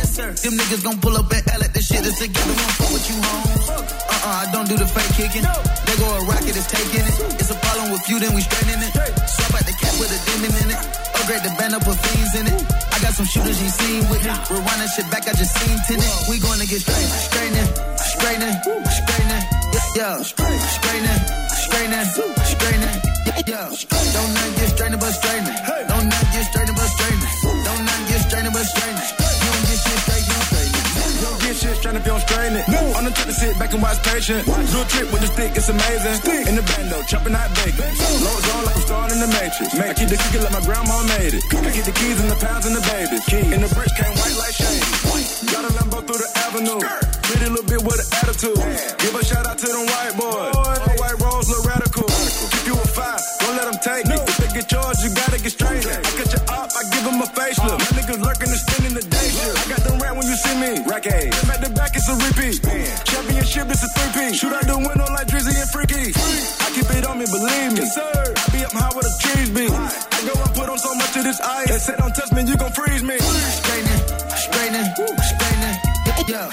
Them 0.45 0.55
niggas 0.61 0.85
gon' 0.85 1.01
pull 1.01 1.17
up 1.17 1.33
and 1.33 1.45
L 1.57 1.65
at 1.65 1.73
the 1.73 1.81
shit 1.81 2.05
that's 2.05 2.21
together. 2.21 2.55
Won't 2.55 2.77
fuck 2.77 2.93
with 2.93 3.07
you 3.09 3.19
home. 3.19 3.65
Uh-uh, 3.81 4.45
I 4.45 4.53
don't 4.53 4.69
do 4.69 4.77
the 4.77 4.87
fake 4.87 5.13
kicking. 5.17 5.45
They 5.45 5.97
go 5.97 6.07
a 6.13 6.21
rocket, 6.29 6.53
it's 6.53 6.69
taking 6.69 7.05
it. 7.05 7.17
It's 7.41 7.51
a 7.51 7.59
problem 7.59 7.91
with 7.93 8.05
you, 8.09 8.21
then 8.21 8.37
we 8.37 8.45
straightening 8.45 8.81
it. 8.85 8.93
Swap 9.25 9.57
out 9.57 9.65
the 9.65 9.75
cat 9.77 9.95
with 9.97 10.13
a 10.13 10.21
demon 10.29 10.53
in 10.65 10.69
it. 10.77 10.81
Upgrade 11.17 11.45
the 11.45 11.53
band 11.57 11.75
up 11.75 11.85
with 11.89 11.99
fiends 12.01 12.35
in 12.37 12.45
it. 12.49 12.59
I 12.93 12.97
got 13.01 13.13
some 13.17 13.27
shooters 13.27 13.57
you 13.61 13.71
seen 13.73 14.03
with 14.13 14.25
me. 14.25 14.35
We're 14.53 14.65
running 14.65 14.91
shit 14.93 15.09
back, 15.09 15.25
I 15.29 15.33
just 15.33 15.53
seen 15.57 15.77
tenant. 15.89 16.13
We 16.29 16.41
gonna 16.41 16.69
get 16.69 16.81
straight, 16.81 17.11
straightening, 17.29 17.69
straightening, 17.97 18.57
straightening. 18.89 19.43
Yeah, 19.97 19.97
yeah. 19.97 20.17
straightening, 20.23 21.21
straightening, 21.75 22.07
straightening. 22.47 22.99
Yeah. 23.51 23.67
Don't 24.15 24.33
not 24.35 24.51
get 24.55 24.69
straightening 24.71 25.01
but 25.01 25.13
straightening. 25.13 25.59
Don't 25.91 26.07
not 26.07 26.25
get 26.31 26.45
straightening 26.47 26.77
but 26.79 26.89
straightening. 26.95 27.33
Don't 27.67 27.85
not 27.85 28.01
get 28.07 28.21
straightening 28.23 28.55
but 28.55 28.67
straightening. 28.67 29.09
You 29.11 29.49
don't 29.51 29.65
get 29.67 29.79
shit 29.83 29.99
straight, 30.07 30.25
you 30.25 30.39
it. 30.55 30.71
You 30.95 31.23
don't 31.27 31.41
get 31.43 31.55
shit 31.59 31.75
straight 31.77 31.97
if 31.99 32.05
you 32.07 32.13
don't 32.15 32.25
straighten 32.25 32.57
it. 32.63 32.65
On 32.95 33.03
the 33.05 33.11
trip 33.11 33.27
to 33.27 33.35
sit 33.35 33.59
back 33.59 33.73
and 33.75 33.83
watch 33.83 33.99
patient. 34.07 34.47
Do 34.47 34.53
a 34.55 34.85
trick 34.87 35.09
with 35.11 35.23
the 35.27 35.31
stick, 35.35 35.53
it's 35.59 35.69
amazing. 35.69 36.17
In 36.47 36.55
the 36.55 36.63
bando, 36.63 37.03
chopping 37.11 37.35
out 37.35 37.51
bacon. 37.59 37.91
Loads 38.23 38.47
on 38.55 38.63
like 38.65 38.77
I'm 38.79 38.85
starring 38.87 39.13
in 39.19 39.21
the 39.21 39.31
Matrix. 39.35 39.75
I 39.75 39.95
keep 39.99 40.09
the 40.09 40.19
cookie 40.23 40.41
like 40.47 40.55
my 40.55 40.63
grandma 40.63 41.03
made 41.19 41.35
it. 41.35 41.43
I 41.43 41.71
keep 41.75 41.85
the 41.85 41.97
keys 41.99 42.19
and 42.23 42.31
the 42.31 42.39
pounds 42.39 42.65
and 42.71 42.77
the 42.79 42.85
babies. 42.87 43.25
And 43.51 43.61
the 43.67 43.71
bricks 43.75 43.95
came 43.99 44.15
white 44.15 44.37
like 44.39 44.55
shade. 44.55 45.51
Got 45.51 45.67
a 45.67 45.71
Lambo 45.75 45.99
through 46.07 46.23
the 46.23 46.31
avenue. 46.39 47.14
Pretty 47.25 47.49
little 47.49 47.65
bit 47.65 47.81
with 47.81 47.99
an 47.99 48.09
attitude. 48.21 48.61
Give 49.01 49.15
a 49.17 49.25
shout 49.25 49.47
out 49.47 49.59
to 49.59 49.67
them 49.67 49.87
white 49.89 50.15
boys. 50.17 50.53
All 50.55 50.97
white 51.01 51.19
rolls 51.25 51.49
look 51.49 51.65
radical. 51.65 52.05
Keep 52.05 52.67
you 52.69 52.77
a 52.77 52.87
five, 52.93 53.21
don't 53.41 53.57
let 53.57 53.65
them 53.65 53.81
take 53.81 54.07
it. 54.07 54.21
If 54.29 54.37
they 54.39 54.51
get 54.61 54.69
yours, 54.69 55.01
you 55.01 55.11
gotta 55.17 55.41
get 55.41 55.53
straight. 55.57 55.89
I 55.89 56.05
cut 56.05 56.31
you 56.31 56.43
up, 56.53 56.69
I 56.77 56.83
give 56.93 57.05
them 57.05 57.19
a 57.25 57.29
facelift. 57.33 57.81
My 57.81 57.91
niggas 57.97 58.21
lurking 58.21 58.51
and 58.53 58.61
spending 58.61 58.95
the 58.95 59.05
day 59.09 59.29
shift. 59.33 59.57
I 59.57 59.65
got 59.73 59.81
them 59.89 59.97
rat 60.05 60.15
when 60.17 60.27
you 60.29 60.37
see 60.37 60.57
me. 60.61 60.85
Rack 60.85 61.07
A. 61.09 61.33
Back 61.49 61.61
to 61.65 61.71
back, 61.73 61.93
it's 61.97 62.09
a 62.13 62.15
repeat. 62.21 62.61
Championship, 63.09 63.73
it's 63.73 63.83
a 63.83 63.89
three-piece. 63.97 64.37
Shoot 64.41 64.53
out 64.53 64.69
the 64.69 64.77
window 64.77 65.09
like 65.17 65.27
Drizzy 65.29 65.57
and 65.57 65.71
Freaky. 65.73 66.13
I 66.61 66.69
keep 66.77 66.89
it 66.93 67.09
on 67.09 67.17
me, 67.19 67.25
believe 67.25 67.73
me. 67.73 67.89
Yes, 67.89 67.97
sir. 67.97 68.13
I 68.37 68.45
be 68.53 68.61
up 68.69 68.73
high 68.77 68.93
where 68.93 69.01
the 69.01 69.15
trees 69.25 69.49
be. 69.49 69.67
I 69.73 70.21
go 70.29 70.37
and 70.37 70.53
put 70.53 70.69
on 70.69 70.79
so 70.79 70.93
much 70.95 71.17
of 71.17 71.25
this 71.25 71.41
ice. 71.41 71.73
They 71.73 71.81
say 71.81 71.97
don't 71.97 72.13
touch 72.13 72.31
me, 72.37 72.45
you 72.45 72.57
gon' 72.61 72.73
freeze 72.77 73.03
me. 73.03 73.17
Straightening, 73.19 74.03
straightening, 74.37 74.89
straightening. 75.25 75.77
Yeah. 76.29 76.49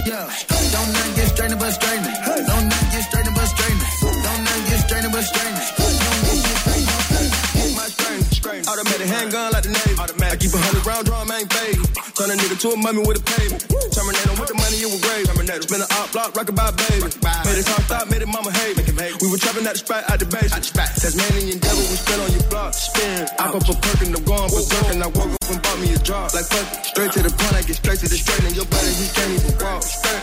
Don't 0.00 0.92
not 0.96 1.08
get 1.12 1.28
straightening 1.28 1.60
but 1.60 1.72
straightening. 1.76 2.16
Don't 2.24 2.66
not 2.72 2.84
get 2.88 3.04
straightening 3.04 3.36
but 3.36 3.48
straightening. 3.52 3.84
Don't 4.00 4.42
not 4.48 4.60
get 4.64 4.80
straightening 4.80 5.12
but 5.12 5.24
straightening. 5.28 5.60
You 5.60 5.92
don't 6.00 6.20
get 6.24 6.36
shit 6.40 6.56
straight, 6.56 6.80
you 6.80 6.88
don't 6.88 7.04
straighten 7.04 7.60
it. 7.60 7.76
My 7.76 7.86
strain, 7.92 8.64
automatic 8.64 9.08
handgun 9.12 9.52
like 9.52 9.64
the 9.68 9.72
Navy. 9.76 10.00
I 10.00 10.36
keep 10.40 10.56
a 10.56 10.60
hundred 10.64 10.86
round 10.88 11.04
drum, 11.04 11.28
ain't 11.28 11.52
fade. 11.52 11.76
Turn 12.16 12.32
a 12.32 12.36
nigga 12.40 12.56
to 12.64 12.68
a 12.72 12.76
mummy 12.80 13.04
with 13.04 13.20
a 13.20 13.24
payment. 13.28 13.60
Terminator 13.92 14.34
with 14.40 14.48
the 14.48 14.56
money, 14.56 14.80
it 14.80 14.88
was 14.88 15.00
grave. 15.04 15.26
Terminator, 15.28 15.68
spin 15.68 15.84
an 15.84 15.90
op 16.00 16.08
block, 16.16 16.32
rock 16.32 16.48
by 16.48 16.72
baby. 16.88 17.04
Made 17.44 17.60
it 17.60 17.68
hard 17.68 17.84
stop, 17.84 18.08
made 18.08 18.24
it 18.24 18.30
mama 18.32 18.52
hate. 18.56 18.80
We 19.20 19.28
were 19.28 19.36
trapping 19.36 19.68
at 19.68 19.76
the 19.76 19.82
spot, 19.84 20.08
out 20.08 20.16
the 20.16 20.24
base. 20.24 20.48
Tasmanian 20.48 21.60
devil, 21.60 21.84
we 21.84 21.96
spin 22.00 22.20
on 22.24 22.32
your 22.32 22.46
block. 22.48 22.72
Spin. 22.72 23.28
I 23.36 23.52
go 23.52 23.60
for 23.60 23.76
perkin', 23.76 24.16
I'm 24.16 24.24
going 24.24 24.48
berserk, 24.48 24.96
and 24.96 25.04
I 25.04 25.12
up 25.12 25.39
and 25.50 25.62
bought 25.62 25.78
me 25.80 25.92
a 25.92 25.98
drop. 25.98 26.32
Like 26.34 26.46
fuck 26.46 26.66
it, 26.70 26.86
straight 26.86 27.12
to 27.12 27.22
the 27.22 27.30
point, 27.30 27.54
I 27.54 27.62
get 27.62 27.76
straight 27.76 27.98
to 28.00 28.08
the 28.08 28.16
straight, 28.16 28.44
and 28.46 28.54
your 28.54 28.66
body, 28.66 28.92
he 28.94 29.06
can't 29.10 29.32
even 29.34 29.54
walk. 29.58 29.82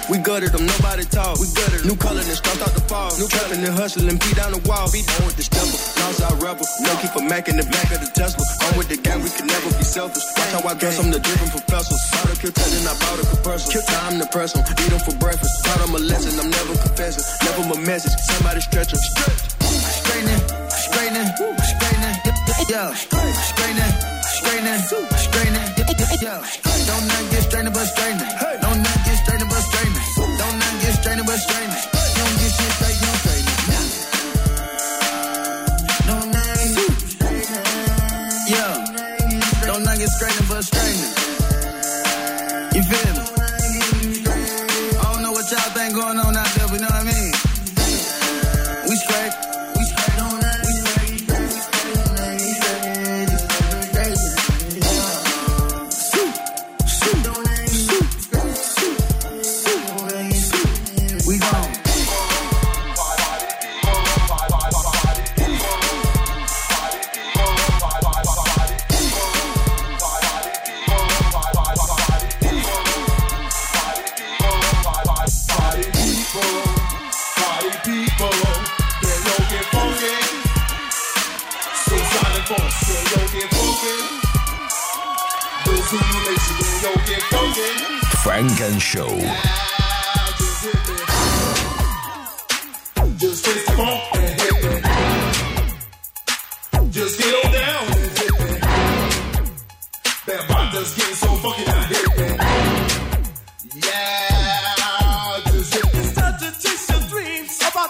We 0.10 0.18
gutted 0.24 0.52
them, 0.56 0.66
nobody 0.66 1.04
talk. 1.04 1.40
We 1.40 1.48
gutted 1.52 1.84
New 1.84 1.96
color 1.96 2.24
and 2.24 2.38
start 2.38 2.60
out 2.64 2.74
the 2.74 2.84
fall. 2.88 3.12
New 3.20 3.28
trapping 3.28 3.64
and 3.64 3.76
hustling, 3.76 4.18
beat 4.18 4.36
down 4.36 4.52
the 4.56 4.62
wall. 4.64 4.88
Be 4.92 5.04
down 5.04 5.24
with 5.28 5.36
the 5.36 5.44
stumble, 5.44 5.80
Northside 6.00 6.40
rebel. 6.40 6.66
No 6.84 6.92
keep 7.04 7.14
a 7.16 7.22
Mac 7.22 7.48
in 7.52 7.58
the 7.60 7.68
back 7.68 7.92
of 7.92 8.00
the 8.00 8.10
Tesla. 8.16 8.44
I'm 8.68 8.78
with 8.80 8.88
the 8.88 8.98
gang, 8.98 9.20
we 9.22 9.30
can 9.30 9.48
never 9.48 9.70
be 9.76 9.84
selfish. 9.84 10.24
Watch 10.38 10.52
how 10.56 10.64
I 10.64 10.74
dress, 10.80 11.00
I'm 11.00 11.12
the 11.12 11.20
driven 11.20 11.50
professor. 11.52 11.98
Bought 12.16 12.32
a 12.32 12.36
kill 12.40 12.52
then 12.56 12.88
I 12.88 12.96
bought 13.04 13.20
a 13.20 13.26
compressor. 13.28 13.72
Kill 13.72 13.84
time 13.84 14.20
to 14.20 14.28
press 14.32 14.56
'em, 14.56 14.64
eat 14.64 14.92
'em 14.92 15.00
for 15.04 15.16
breakfast. 15.20 15.54
Taught 15.66 15.82
'em 15.82 15.96
a 15.96 16.00
lesson, 16.00 16.40
I'm 16.40 16.50
never 16.50 16.76
confessing. 16.80 17.24
Never 17.44 17.64
my 17.76 17.80
message, 17.84 18.16
somebody 18.32 18.62
stretch 18.62 18.94
'em. 18.94 19.02
Straightening, 20.00 20.44
straightening, 20.72 21.30
straightening. 21.36 22.16
Yeah, 22.70 22.94
straightening, 22.96 24.17
straightening, 24.58 24.80
straightening. 25.18 26.22
Yeah, 26.22 26.42
don't 26.88 27.08
not 27.08 27.32
get 27.32 27.44
straightening 27.44 27.74
but 27.74 27.86
straightening. 27.86 28.47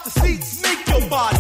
The 0.08 0.22
seats, 0.22 0.62
make 0.62 0.88
your 0.88 1.10
body 1.10 1.37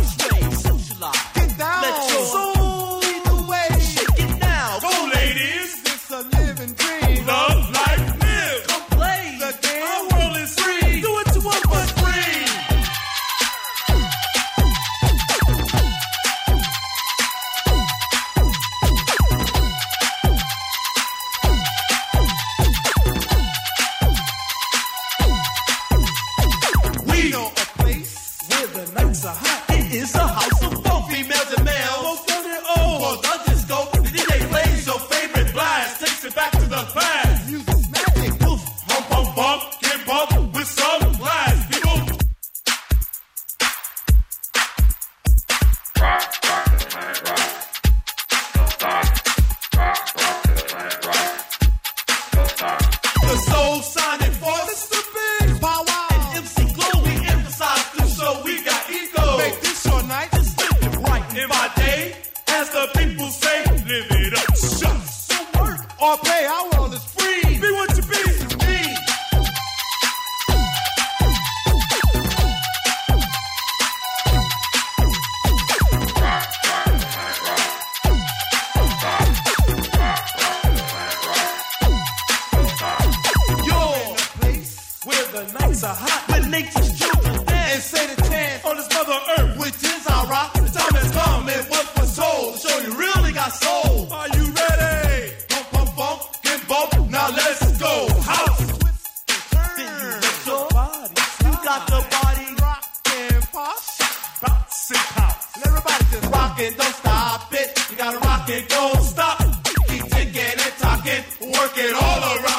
work 111.59 111.77
it 111.77 111.93
all 111.93 112.21
around 112.37 112.56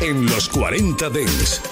en 0.00 0.26
los 0.26 0.48
40 0.48 1.10
Dents. 1.10 1.67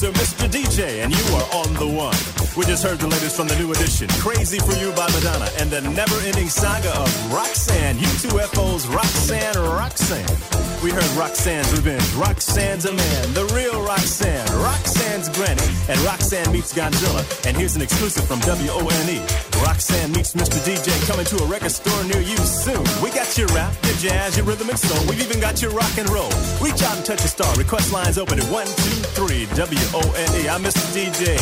mixer, 0.00 0.12
Mr. 0.12 0.48
DJ, 0.48 1.04
and 1.04 1.16
you 1.16 1.36
are 1.36 1.64
on 1.64 1.72
the 1.74 1.86
one. 1.86 2.16
We 2.56 2.64
just 2.64 2.82
heard 2.82 2.98
the 2.98 3.06
latest 3.06 3.36
from 3.36 3.48
the 3.48 3.56
new 3.56 3.72
edition, 3.72 4.08
Crazy 4.20 4.58
for 4.58 4.72
You 4.72 4.92
by 4.92 5.06
Madonna, 5.12 5.48
and 5.58 5.70
the 5.70 5.80
never 5.80 6.16
ending 6.20 6.48
saga 6.48 6.90
of 6.90 7.32
Roxanne, 7.32 7.96
UTFO's 7.96 8.86
Roxanne 8.88 9.56
Roxanne. 9.56 10.82
We 10.82 10.90
heard 10.90 11.10
Roxanne's 11.16 11.70
Revenge, 11.72 12.12
Roxanne's 12.14 12.84
a 12.84 12.92
Man, 12.92 13.34
the 13.34 13.44
real 13.54 13.82
Roxanne, 13.82 14.46
Roxanne's 14.60 15.28
Granny, 15.30 15.66
and 15.88 15.98
Roxanne 16.00 16.52
meets 16.52 16.74
Godzilla. 16.74 17.24
And 17.46 17.56
here's 17.56 17.76
an 17.76 17.82
exclusive 17.82 18.24
from 18.24 18.40
WONE. 18.40 19.45
Roxanne 19.62 20.12
meets 20.12 20.34
Mr. 20.34 20.58
DJ 20.64 20.90
coming 21.06 21.24
to 21.26 21.36
a 21.42 21.46
record 21.46 21.70
store 21.70 22.04
near 22.04 22.20
you 22.20 22.36
soon. 22.38 22.82
We 23.02 23.10
got 23.10 23.36
your 23.38 23.48
rap, 23.48 23.74
your 23.84 23.96
jazz, 23.96 24.36
your 24.36 24.46
rhythm 24.46 24.68
and 24.68 24.78
soul. 24.78 24.98
We've 25.08 25.20
even 25.20 25.40
got 25.40 25.62
your 25.62 25.70
rock 25.72 25.96
and 25.98 26.08
roll. 26.10 26.30
Reach 26.60 26.82
out 26.82 26.96
and 26.96 27.04
touch 27.04 27.24
a 27.24 27.28
star. 27.28 27.52
Request 27.56 27.92
lines 27.92 28.18
open 28.18 28.38
at 28.38 28.46
123 28.50 29.46
W 29.56 29.80
O 29.94 30.00
N 30.16 30.30
E. 30.40 30.48
I'm 30.48 30.62
Mr. 30.62 30.84
DJ. 30.94 31.36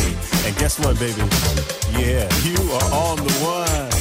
And 0.47 0.55
guess 0.57 0.79
what, 0.79 0.99
baby? 0.99 1.21
Yeah, 1.97 2.27
you 2.43 2.57
are 2.71 2.89
on 2.93 3.17
the 3.17 3.33
one. 3.43 3.94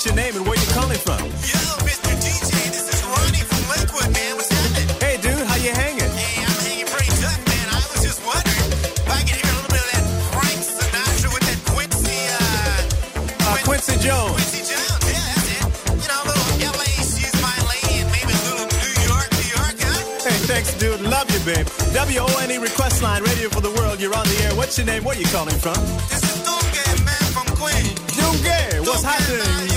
What's 0.00 0.08
your 0.08 0.16
name 0.16 0.34
and 0.34 0.46
where 0.48 0.56
you 0.56 0.66
calling 0.72 0.96
from? 0.96 1.20
Yo, 1.44 1.60
Mr. 1.84 2.08
DJ, 2.24 2.72
this 2.72 2.88
is 2.88 3.04
Ronnie 3.04 3.44
from 3.44 3.60
Lakewood, 3.68 4.08
man. 4.16 4.32
What's 4.40 4.48
happening? 4.48 4.88
Hey, 4.96 5.20
dude, 5.20 5.44
how 5.44 5.60
you 5.60 5.76
hanging? 5.76 6.08
Hey, 6.16 6.40
I'm 6.40 6.56
hanging 6.64 6.88
pretty 6.88 7.12
tough, 7.20 7.36
man. 7.44 7.66
I 7.68 7.84
was 7.84 8.00
just 8.00 8.24
wondering 8.24 8.80
if 8.80 9.04
I 9.12 9.20
could 9.28 9.36
hear 9.36 9.44
a 9.44 9.60
little 9.60 9.68
bit 9.68 9.84
of 9.84 9.92
that 9.92 10.04
Frank 10.32 10.56
Sinatra 10.64 11.28
with 11.36 11.44
that 11.44 11.60
Quincy, 11.68 12.16
uh, 12.32 13.44
Uh, 13.44 13.60
Quincy 13.68 14.00
Jones. 14.00 14.40
Quincy 14.40 14.72
Jones. 14.72 15.04
Yeah, 15.04 15.20
that's 15.20 15.52
it. 15.52 15.68
You 15.68 16.08
know, 16.08 16.20
a 16.24 16.32
little 16.32 16.48
LA, 16.80 16.88
she's 17.04 17.36
my 17.44 17.56
lady, 17.68 18.00
and 18.00 18.08
maybe 18.08 18.32
a 18.32 18.40
little 18.48 18.72
New 18.72 18.94
York, 19.04 19.28
New 19.36 19.48
York, 19.52 19.76
huh? 19.84 20.00
Hey, 20.24 20.38
thanks, 20.48 20.72
dude. 20.80 21.04
Love 21.04 21.28
you, 21.28 21.44
babe. 21.44 21.68
WONE 21.92 22.56
Request 22.56 23.04
Line, 23.04 23.20
Radio 23.20 23.52
for 23.52 23.60
the 23.60 23.72
World. 23.76 24.00
You're 24.00 24.16
on 24.16 24.24
the 24.32 24.48
air. 24.48 24.56
What's 24.56 24.80
your 24.80 24.88
name? 24.88 25.04
Where 25.04 25.12
you 25.20 25.28
calling 25.28 25.60
from? 25.60 25.76
This 26.08 26.24
is 26.24 26.40
Dunga, 26.40 26.88
man, 27.04 27.26
from 27.36 27.44
Queen. 27.52 27.92
Dunga, 28.16 28.80
what's 28.88 29.04
happening? 29.04 29.69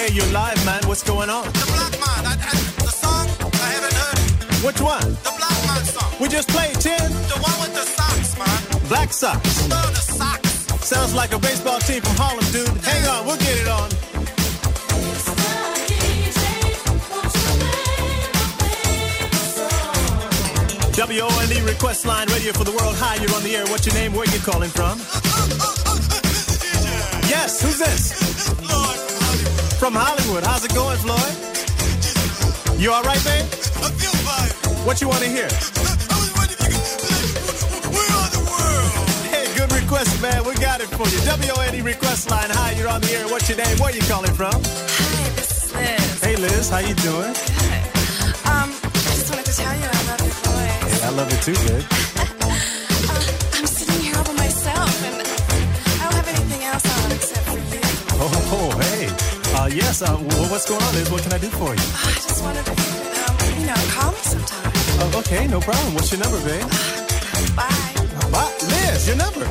Hey, 0.00 0.14
you're 0.14 0.32
live, 0.32 0.56
man. 0.64 0.80
What's 0.88 1.02
going 1.02 1.28
on? 1.28 1.44
The 1.44 1.66
Black 1.76 1.92
Man. 2.00 2.24
I, 2.24 2.32
I, 2.32 2.56
the 2.80 2.88
song, 2.88 3.28
I 3.52 3.68
haven't 3.76 3.92
heard 3.92 4.16
it. 4.16 4.64
Which 4.64 4.80
one? 4.80 5.12
The 5.28 5.34
Black 5.36 5.60
Man 5.68 5.84
song. 5.84 6.10
We 6.18 6.26
just 6.28 6.48
played 6.48 6.72
10. 6.80 6.96
The 7.28 7.36
one 7.36 7.60
with 7.60 7.74
the 7.76 7.84
socks, 7.84 8.32
man. 8.40 8.88
Black 8.88 9.12
Sox. 9.12 9.68
No, 9.68 9.76
the 9.76 10.00
socks. 10.00 10.48
Sounds 10.88 11.12
like 11.12 11.34
a 11.34 11.38
baseball 11.38 11.80
team 11.80 12.00
from 12.00 12.16
Harlem, 12.16 12.48
dude. 12.50 12.66
Hang 12.80 13.04
on, 13.12 13.26
we'll 13.26 13.36
get 13.44 13.60
it 13.60 13.68
on. 13.68 13.90
WONE 20.96 21.66
Request 21.66 22.06
Line, 22.06 22.26
Radio 22.28 22.54
for 22.54 22.64
the 22.64 22.72
World. 22.72 22.96
Hi, 22.96 23.16
you're 23.16 23.34
on 23.34 23.42
the 23.42 23.54
air. 23.54 23.66
What's 23.66 23.84
your 23.84 23.94
name? 23.96 24.14
Where 24.14 24.24
you 24.24 24.40
calling 24.40 24.70
from? 24.70 24.96
Yes, 27.30 27.62
who's 27.62 27.78
this? 27.78 28.29
From 29.80 29.94
Hollywood. 29.96 30.44
How's 30.44 30.62
it 30.62 30.74
going, 30.74 30.98
Floyd? 30.98 31.34
You 32.78 32.92
all 32.92 33.02
right, 33.02 33.16
babe? 33.24 33.46
I 33.80 33.88
feel 33.96 34.12
fine. 34.28 34.52
What 34.84 35.00
you 35.00 35.08
want 35.08 35.22
to 35.24 35.28
hear? 35.30 35.48
We 37.88 38.04
are 38.12 38.28
the 38.28 38.44
world. 38.44 38.92
Hey, 39.32 39.48
good 39.56 39.72
request, 39.72 40.20
man. 40.20 40.44
We 40.44 40.52
got 40.60 40.82
it 40.82 40.88
for 40.92 41.08
you. 41.08 41.16
WONE 41.24 41.82
Request 41.82 42.28
Line. 42.28 42.50
Hi, 42.50 42.72
you're 42.76 42.88
on 42.92 43.00
the 43.00 43.10
air. 43.10 43.26
What's 43.28 43.48
your 43.48 43.56
name? 43.56 43.78
Where 43.78 43.90
you 43.90 44.02
calling 44.02 44.34
from? 44.34 44.52
Hi, 44.52 45.28
this 45.40 45.64
is 45.64 45.72
Liz. 45.74 46.20
Hey, 46.20 46.36
Liz. 46.36 46.68
How 46.68 46.80
you 46.84 46.94
doing? 47.00 47.32
Um, 48.52 48.68
I 48.84 49.00
just 49.16 49.30
wanted 49.32 49.46
to 49.48 49.56
tell 49.56 49.74
you 49.80 49.88
I 49.88 50.00
love 50.12 50.20
your 50.20 50.36
voice. 50.44 50.92
Hey, 50.92 51.06
I 51.08 51.10
love 51.16 51.28
you 51.32 51.40
too, 51.40 51.56
babe. 51.64 51.88
Uh, 53.08 53.16
I'm 53.56 53.66
sitting 53.66 54.00
here 54.04 54.14
all 54.18 54.24
by 54.24 54.34
myself, 54.34 54.92
and 55.08 55.16
I 55.24 56.04
don't 56.04 56.14
have 56.20 56.28
anything 56.28 56.62
else 56.64 56.84
on 56.84 57.12
except 57.12 57.46
for 57.48 57.56
you. 57.56 57.80
Oh, 58.20 58.28
hey. 58.28 58.59
Yes, 59.74 60.02
uh, 60.02 60.16
wh- 60.16 60.50
what's 60.50 60.68
going 60.68 60.82
on, 60.82 60.94
Liz? 60.94 61.10
What 61.10 61.22
can 61.22 61.32
I 61.32 61.38
do 61.38 61.48
for 61.48 61.74
you? 61.74 61.80
I 61.80 62.12
just 62.14 62.42
wanted 62.42 62.64
to, 62.66 62.72
um, 62.72 63.60
you 63.60 63.66
know, 63.66 63.74
call 63.94 64.12
me 64.12 64.18
sometime. 64.22 64.72
Oh, 65.02 65.18
okay, 65.20 65.46
no 65.48 65.60
problem. 65.60 65.94
What's 65.94 66.10
your 66.12 66.20
number, 66.20 66.38
babe? 66.44 66.66
Bye. 67.56 68.30
Bye. 68.30 68.52
Liz, 68.62 69.06
your 69.08 69.16
number. 69.16 69.46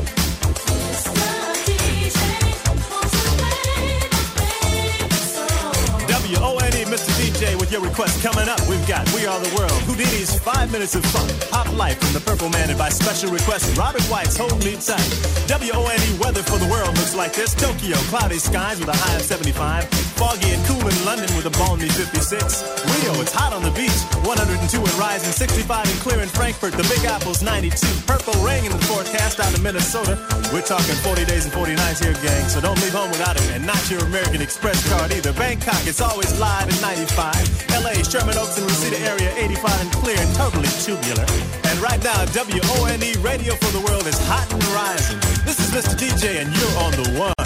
WONE, 6.10 6.86
Mr. 6.86 7.12
DJ, 7.20 7.56
with 7.60 7.72
your 7.72 7.82
request 7.82 8.22
coming 8.24 8.48
up. 8.50 8.60
We've 8.68 8.86
got 8.88 9.09
We 9.20 9.26
Are 9.26 9.40
the 9.42 9.54
World, 9.54 9.76
Whodini's 9.84 10.40
Five 10.40 10.72
Minutes 10.72 10.96
of 10.96 11.04
Fun, 11.12 11.28
Pop 11.52 11.68
Life 11.76 12.00
from 12.00 12.14
the 12.14 12.24
Purple 12.24 12.48
Man, 12.48 12.70
and 12.70 12.80
by 12.80 12.88
special 12.88 13.30
request, 13.30 13.76
Robert 13.76 14.04
White's 14.08 14.38
Hold 14.38 14.64
Me 14.64 14.80
Tight. 14.80 15.12
WONE 15.52 16.08
weather 16.24 16.40
for 16.40 16.56
the 16.56 16.70
world 16.72 16.96
looks 16.96 17.16
like 17.16 17.34
this 17.34 17.52
Tokyo, 17.54 17.98
cloudy 18.08 18.40
skies 18.40 18.80
with 18.80 18.88
a 18.88 18.96
high 18.96 19.20
of 19.20 19.22
75, 19.22 19.92
foggy 20.16 20.56
and 20.56 20.64
cool 20.72 20.88
in 20.88 20.96
London 21.04 21.28
with 21.36 21.52
a 21.52 21.54
balmy 21.60 21.90
56. 21.92 22.64
Rio, 22.96 23.12
it's 23.20 23.36
hot 23.36 23.52
on 23.52 23.60
the 23.60 23.76
beach, 23.76 24.00
102 24.24 24.56
and 24.80 24.96
rising, 24.96 25.36
65 25.36 25.68
and 25.68 26.00
clear 26.00 26.24
in 26.24 26.30
Frankfurt, 26.32 26.80
the 26.80 26.88
Big 26.88 27.04
Apple's 27.04 27.44
92. 27.44 27.76
Purple 28.08 28.40
rain 28.40 28.64
in 28.64 28.72
the 28.72 28.84
forecast 28.88 29.44
out 29.44 29.52
of 29.52 29.60
Minnesota. 29.60 30.16
We're 30.56 30.64
talking 30.64 30.96
40 31.04 31.26
days 31.26 31.44
and 31.44 31.52
40 31.52 31.76
nights 31.76 32.00
here, 32.00 32.16
gang, 32.24 32.48
so 32.48 32.64
don't 32.64 32.80
leave 32.80 32.96
home 32.96 33.12
without 33.12 33.36
it, 33.36 33.52
and 33.52 33.68
not 33.68 33.84
your 33.92 34.00
American 34.08 34.40
Express 34.40 34.80
card 34.88 35.12
either. 35.12 35.34
Bangkok, 35.34 35.84
it's 35.84 36.00
always 36.00 36.32
live 36.40 36.72
at 36.72 36.80
95. 36.80 37.36
LA, 37.84 38.00
Sherman 38.08 38.38
Oaks 38.40 38.56
and 38.56 38.64
Reseda 38.64 39.09
area, 39.10 39.34
85 39.36 39.82
and 39.82 39.92
clear 39.92 40.18
and 40.18 40.36
totally 40.36 40.70
tubular. 40.86 41.26
And 41.66 41.80
right 41.80 42.02
now, 42.04 42.26
WONE 42.34 43.24
Radio 43.24 43.56
for 43.56 43.72
the 43.72 43.84
World 43.88 44.06
is 44.06 44.20
hot 44.28 44.52
and 44.54 44.64
rising. 44.78 45.20
This 45.46 45.60
is 45.60 45.70
Mr. 45.74 45.96
DJ, 45.98 46.42
and 46.42 46.50
you're 46.56 46.78
on 46.78 46.92
the 46.92 47.20
one. 47.20 47.39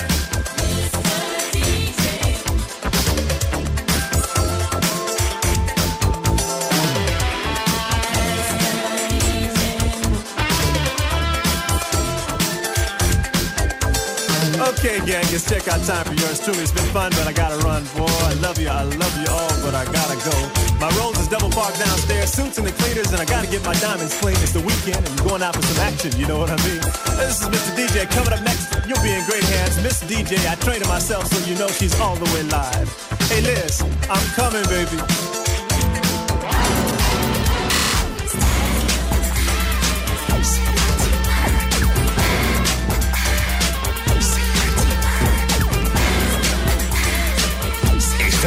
Gang, 15.13 15.29
it's 15.29 15.45
checkout 15.45 15.77
time 15.85 16.01
for 16.09 16.17
yours 16.17 16.41
truly. 16.41 16.65
It's 16.65 16.73
been 16.73 16.89
fun, 16.89 17.13
but 17.13 17.29
I 17.29 17.33
gotta 17.33 17.61
run, 17.61 17.85
boy. 17.93 18.09
I 18.09 18.33
love 18.41 18.57
you, 18.57 18.67
I 18.67 18.81
love 18.81 19.15
you 19.21 19.29
all, 19.29 19.53
but 19.61 19.77
I 19.77 19.85
gotta 19.85 20.17
go. 20.25 20.33
My 20.81 20.89
rolls 20.97 21.21
is 21.21 21.27
double 21.27 21.53
parked 21.53 21.77
downstairs, 21.77 22.33
suits 22.33 22.57
and 22.57 22.65
the 22.65 22.73
cleaners, 22.81 23.13
and 23.13 23.21
I 23.21 23.25
gotta 23.25 23.45
get 23.45 23.61
my 23.63 23.77
diamonds 23.77 24.17
clean. 24.17 24.33
It's 24.41 24.57
the 24.57 24.65
weekend, 24.65 25.05
and 25.05 25.13
I'm 25.13 25.27
going 25.27 25.43
out 25.43 25.53
for 25.53 25.61
some 25.61 25.85
action, 25.85 26.17
you 26.17 26.25
know 26.25 26.39
what 26.39 26.49
I 26.49 26.57
mean? 26.65 26.81
This 27.21 27.45
is 27.45 27.47
Mr. 27.47 27.71
DJ. 27.77 28.09
Coming 28.09 28.33
up 28.33 28.41
next, 28.41 28.73
you'll 28.89 29.05
be 29.05 29.13
in 29.13 29.23
great 29.29 29.45
hands. 29.53 29.77
Miss 29.85 30.01
DJ, 30.01 30.41
I 30.49 30.55
trained 30.65 30.81
her 30.81 30.89
myself, 30.89 31.29
so 31.29 31.37
you 31.45 31.53
know 31.61 31.67
she's 31.67 31.93
all 32.01 32.15
the 32.15 32.29
way 32.33 32.41
live. 32.49 32.89
Hey, 33.29 33.41
Liz, 33.41 33.85
I'm 34.09 34.25
coming, 34.33 34.65
baby. 34.65 34.97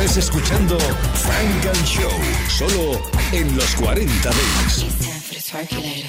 Estás 0.07 0.29
escuchando 0.29 0.79
Frank 0.79 1.67
and 1.67 1.85
Show, 1.85 2.11
solo 2.49 3.03
en 3.33 3.57
los 3.57 3.75
40 3.75 4.31
Dents. 4.31 4.79
It's 4.79 4.99
time 5.05 5.21
for 5.21 5.35
the 5.35 5.41
circulator. 5.41 6.09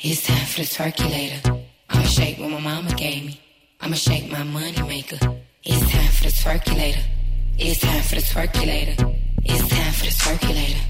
It's 0.00 0.26
time 0.26 0.46
for 0.46 0.60
the 0.62 0.66
circulator. 0.66 1.56
I'ma 1.88 2.06
shake 2.06 2.40
what 2.40 2.50
my 2.50 2.58
mama 2.58 2.92
gave 2.96 3.24
me. 3.24 3.40
I'ma 3.80 3.94
shake 3.94 4.32
my 4.32 4.42
money 4.42 4.82
maker. 4.88 5.18
It's 5.62 5.78
time 5.78 6.08
for 6.08 6.24
the 6.24 6.30
circulator. 6.30 6.98
It's 7.56 7.78
time 7.78 8.02
for 8.02 8.16
the 8.16 8.20
circulator. 8.20 8.96
It's 9.44 9.68
time 9.68 9.92
for 9.92 10.06
the 10.06 10.10
circulator. 10.10 10.80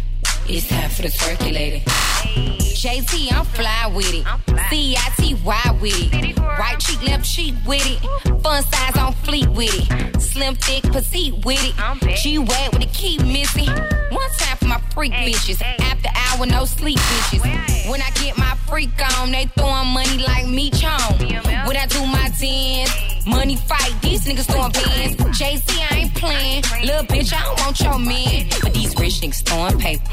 It's 0.48 0.68
time 0.68 0.88
for 0.90 1.02
the 1.02 1.10
circulator. 1.10 1.84
JT, 1.84 3.32
I'm 3.32 3.44
fly 3.46 3.90
with 3.92 4.14
it. 4.14 4.24
C-I-T-Y 4.70 5.78
with 5.80 6.14
it. 6.14 6.38
Right 6.38 6.78
cheek, 6.78 7.02
left 7.02 7.24
cheek 7.24 7.54
with 7.66 7.84
it. 7.84 8.42
Fun 8.42 8.62
size 8.62 8.96
on 8.96 9.12
fleet 9.24 9.48
with 9.48 9.74
it. 9.74 10.20
Slim, 10.22 10.54
thick, 10.54 10.84
petite 10.84 11.44
with 11.44 11.58
it. 11.60 12.16
G 12.18 12.38
wet 12.38 12.72
with 12.72 12.82
the 12.82 12.88
key 12.92 13.18
missing. 13.18 14.05
One 14.10 14.30
time 14.38 14.56
for 14.58 14.66
my 14.66 14.80
freak 14.94 15.12
bitches. 15.12 15.60
After 15.62 16.08
hour, 16.14 16.46
no 16.46 16.64
sleep 16.64 16.98
bitches. 16.98 17.90
When 17.90 18.00
I 18.00 18.10
get 18.10 18.36
my 18.38 18.54
freak 18.68 18.90
on, 19.18 19.30
they 19.30 19.46
throwing 19.56 19.88
money 19.88 20.18
like 20.18 20.46
me 20.46 20.70
chong. 20.70 21.18
When 21.66 21.76
I 21.76 21.86
do 21.86 22.04
my 22.06 22.30
dance, 22.38 23.26
money 23.26 23.56
fight, 23.56 23.94
these 24.02 24.24
niggas 24.26 24.46
throwing 24.50 24.72
bands. 24.72 25.16
JC, 25.38 25.90
I 25.90 25.96
ain't 25.96 26.14
playing. 26.14 26.62
Little 26.84 27.04
bitch, 27.04 27.32
I 27.32 27.42
don't 27.42 27.60
want 27.60 27.80
your 27.80 27.98
man. 27.98 28.48
But 28.62 28.74
these 28.74 28.96
rich 28.98 29.20
niggas 29.20 29.42
throwing 29.44 29.78
paper. 29.78 30.04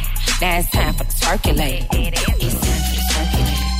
Now 0.41 0.59
it's 0.59 0.69
time 0.71 0.93
for 0.93 1.03
the 1.03 1.11
circulator. 1.11 1.87
It's 1.91 2.21
time 2.21 2.63
for 2.63 2.95
the 2.95 3.13
circulator. 3.13 3.72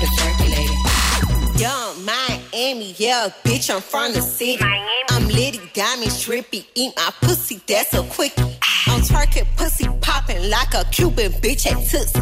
Time 0.00 0.34
for. 0.38 1.58
Yung 1.60 2.06
Miami, 2.06 2.94
yeah, 2.96 3.28
bitch, 3.44 3.68
I'm 3.74 3.82
from 3.82 4.14
the 4.14 4.22
city. 4.22 4.64
I'm 5.10 5.28
litty, 5.28 5.60
diamonds, 5.74 6.24
trippy, 6.24 6.64
eat 6.74 6.94
my 6.96 7.10
pussy, 7.20 7.60
that's 7.66 7.92
a 7.92 8.02
quickie. 8.04 8.40
I'm 8.86 9.02
twerking, 9.02 9.46
pussy 9.56 9.86
popping 10.00 10.48
like 10.48 10.72
a 10.72 10.84
Cuban 10.90 11.32
bitch 11.32 11.66
at 11.66 11.76
Tootsie. 11.86 12.18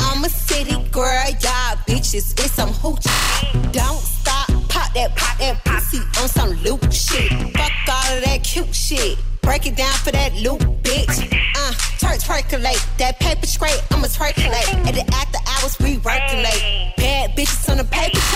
I'm 0.00 0.24
a 0.24 0.28
city 0.30 0.82
girl, 0.90 1.28
y'all 1.42 1.76
bitches, 1.86 2.32
it's 2.40 2.52
some 2.52 2.70
hoochie. 2.70 3.72
Don't 3.72 4.00
stop, 4.00 4.48
pop 4.70 4.90
that, 4.94 5.14
pop 5.14 5.36
that 5.36 5.62
pussy 5.66 5.98
on 6.22 6.28
some 6.28 6.50
loop 6.62 6.90
shit. 6.90 7.30
Fuck 7.52 7.72
all 7.90 8.16
of 8.16 8.24
that 8.24 8.42
cute 8.42 8.74
shit. 8.74 9.18
Break 9.42 9.66
it 9.66 9.76
down 9.76 9.92
for 9.92 10.12
that 10.12 10.34
loop, 10.36 10.60
bitch. 10.82 11.30
Uh, 11.56 11.72
twerk, 11.98 12.22
twerkulate. 12.24 12.96
That 12.96 13.18
paper 13.20 13.46
straight, 13.46 13.82
I'ma 13.90 14.06
twerkulate. 14.06 14.86
At 14.86 14.94
the 14.94 15.04
after 15.14 15.38
hours, 15.46 15.76
we 15.80 15.98
working 15.98 16.42
late. 16.42 16.94
Bad 16.96 17.01
bitches 17.42 17.70
on 17.70 17.78
the 17.78 17.84
paper 17.84 18.31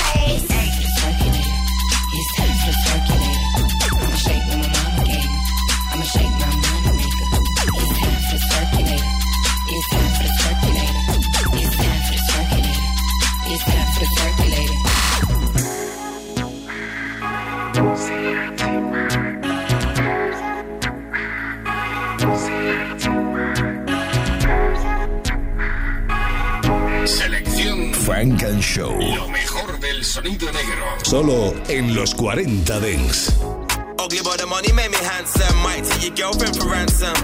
Selección 28.07 28.39
Funk 28.39 28.43
and 28.45 28.63
Show. 28.63 28.99
Lo 28.99 29.29
mejor 29.29 29.81
del 29.81 30.05
sonido 30.05 30.51
negro. 30.53 30.85
Solo 31.03 31.55
en 31.69 31.95
los 31.95 32.15
40 32.15 32.79
Dance. 32.79 33.33
Oh, 33.43 34.05
Ugly 34.05 34.21
but 34.23 34.39
the 34.39 34.47
money 34.47 34.73
made 34.73 34.91
me 34.91 34.99
handsome. 34.99 35.57
Might 35.63 35.85
take 35.85 36.17
your 36.17 36.31
girlfriend 36.31 36.57
for 36.57 36.69
ransom. 36.71 37.15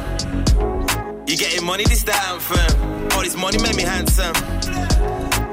You 1.26 1.36
getting 1.36 1.64
money 1.64 1.84
this 1.84 2.02
the 2.02 2.14
anthem. 2.14 3.12
All 3.12 3.22
this 3.22 3.36
money 3.36 3.58
made 3.62 3.76
me 3.76 3.84
handsome. 3.84 4.32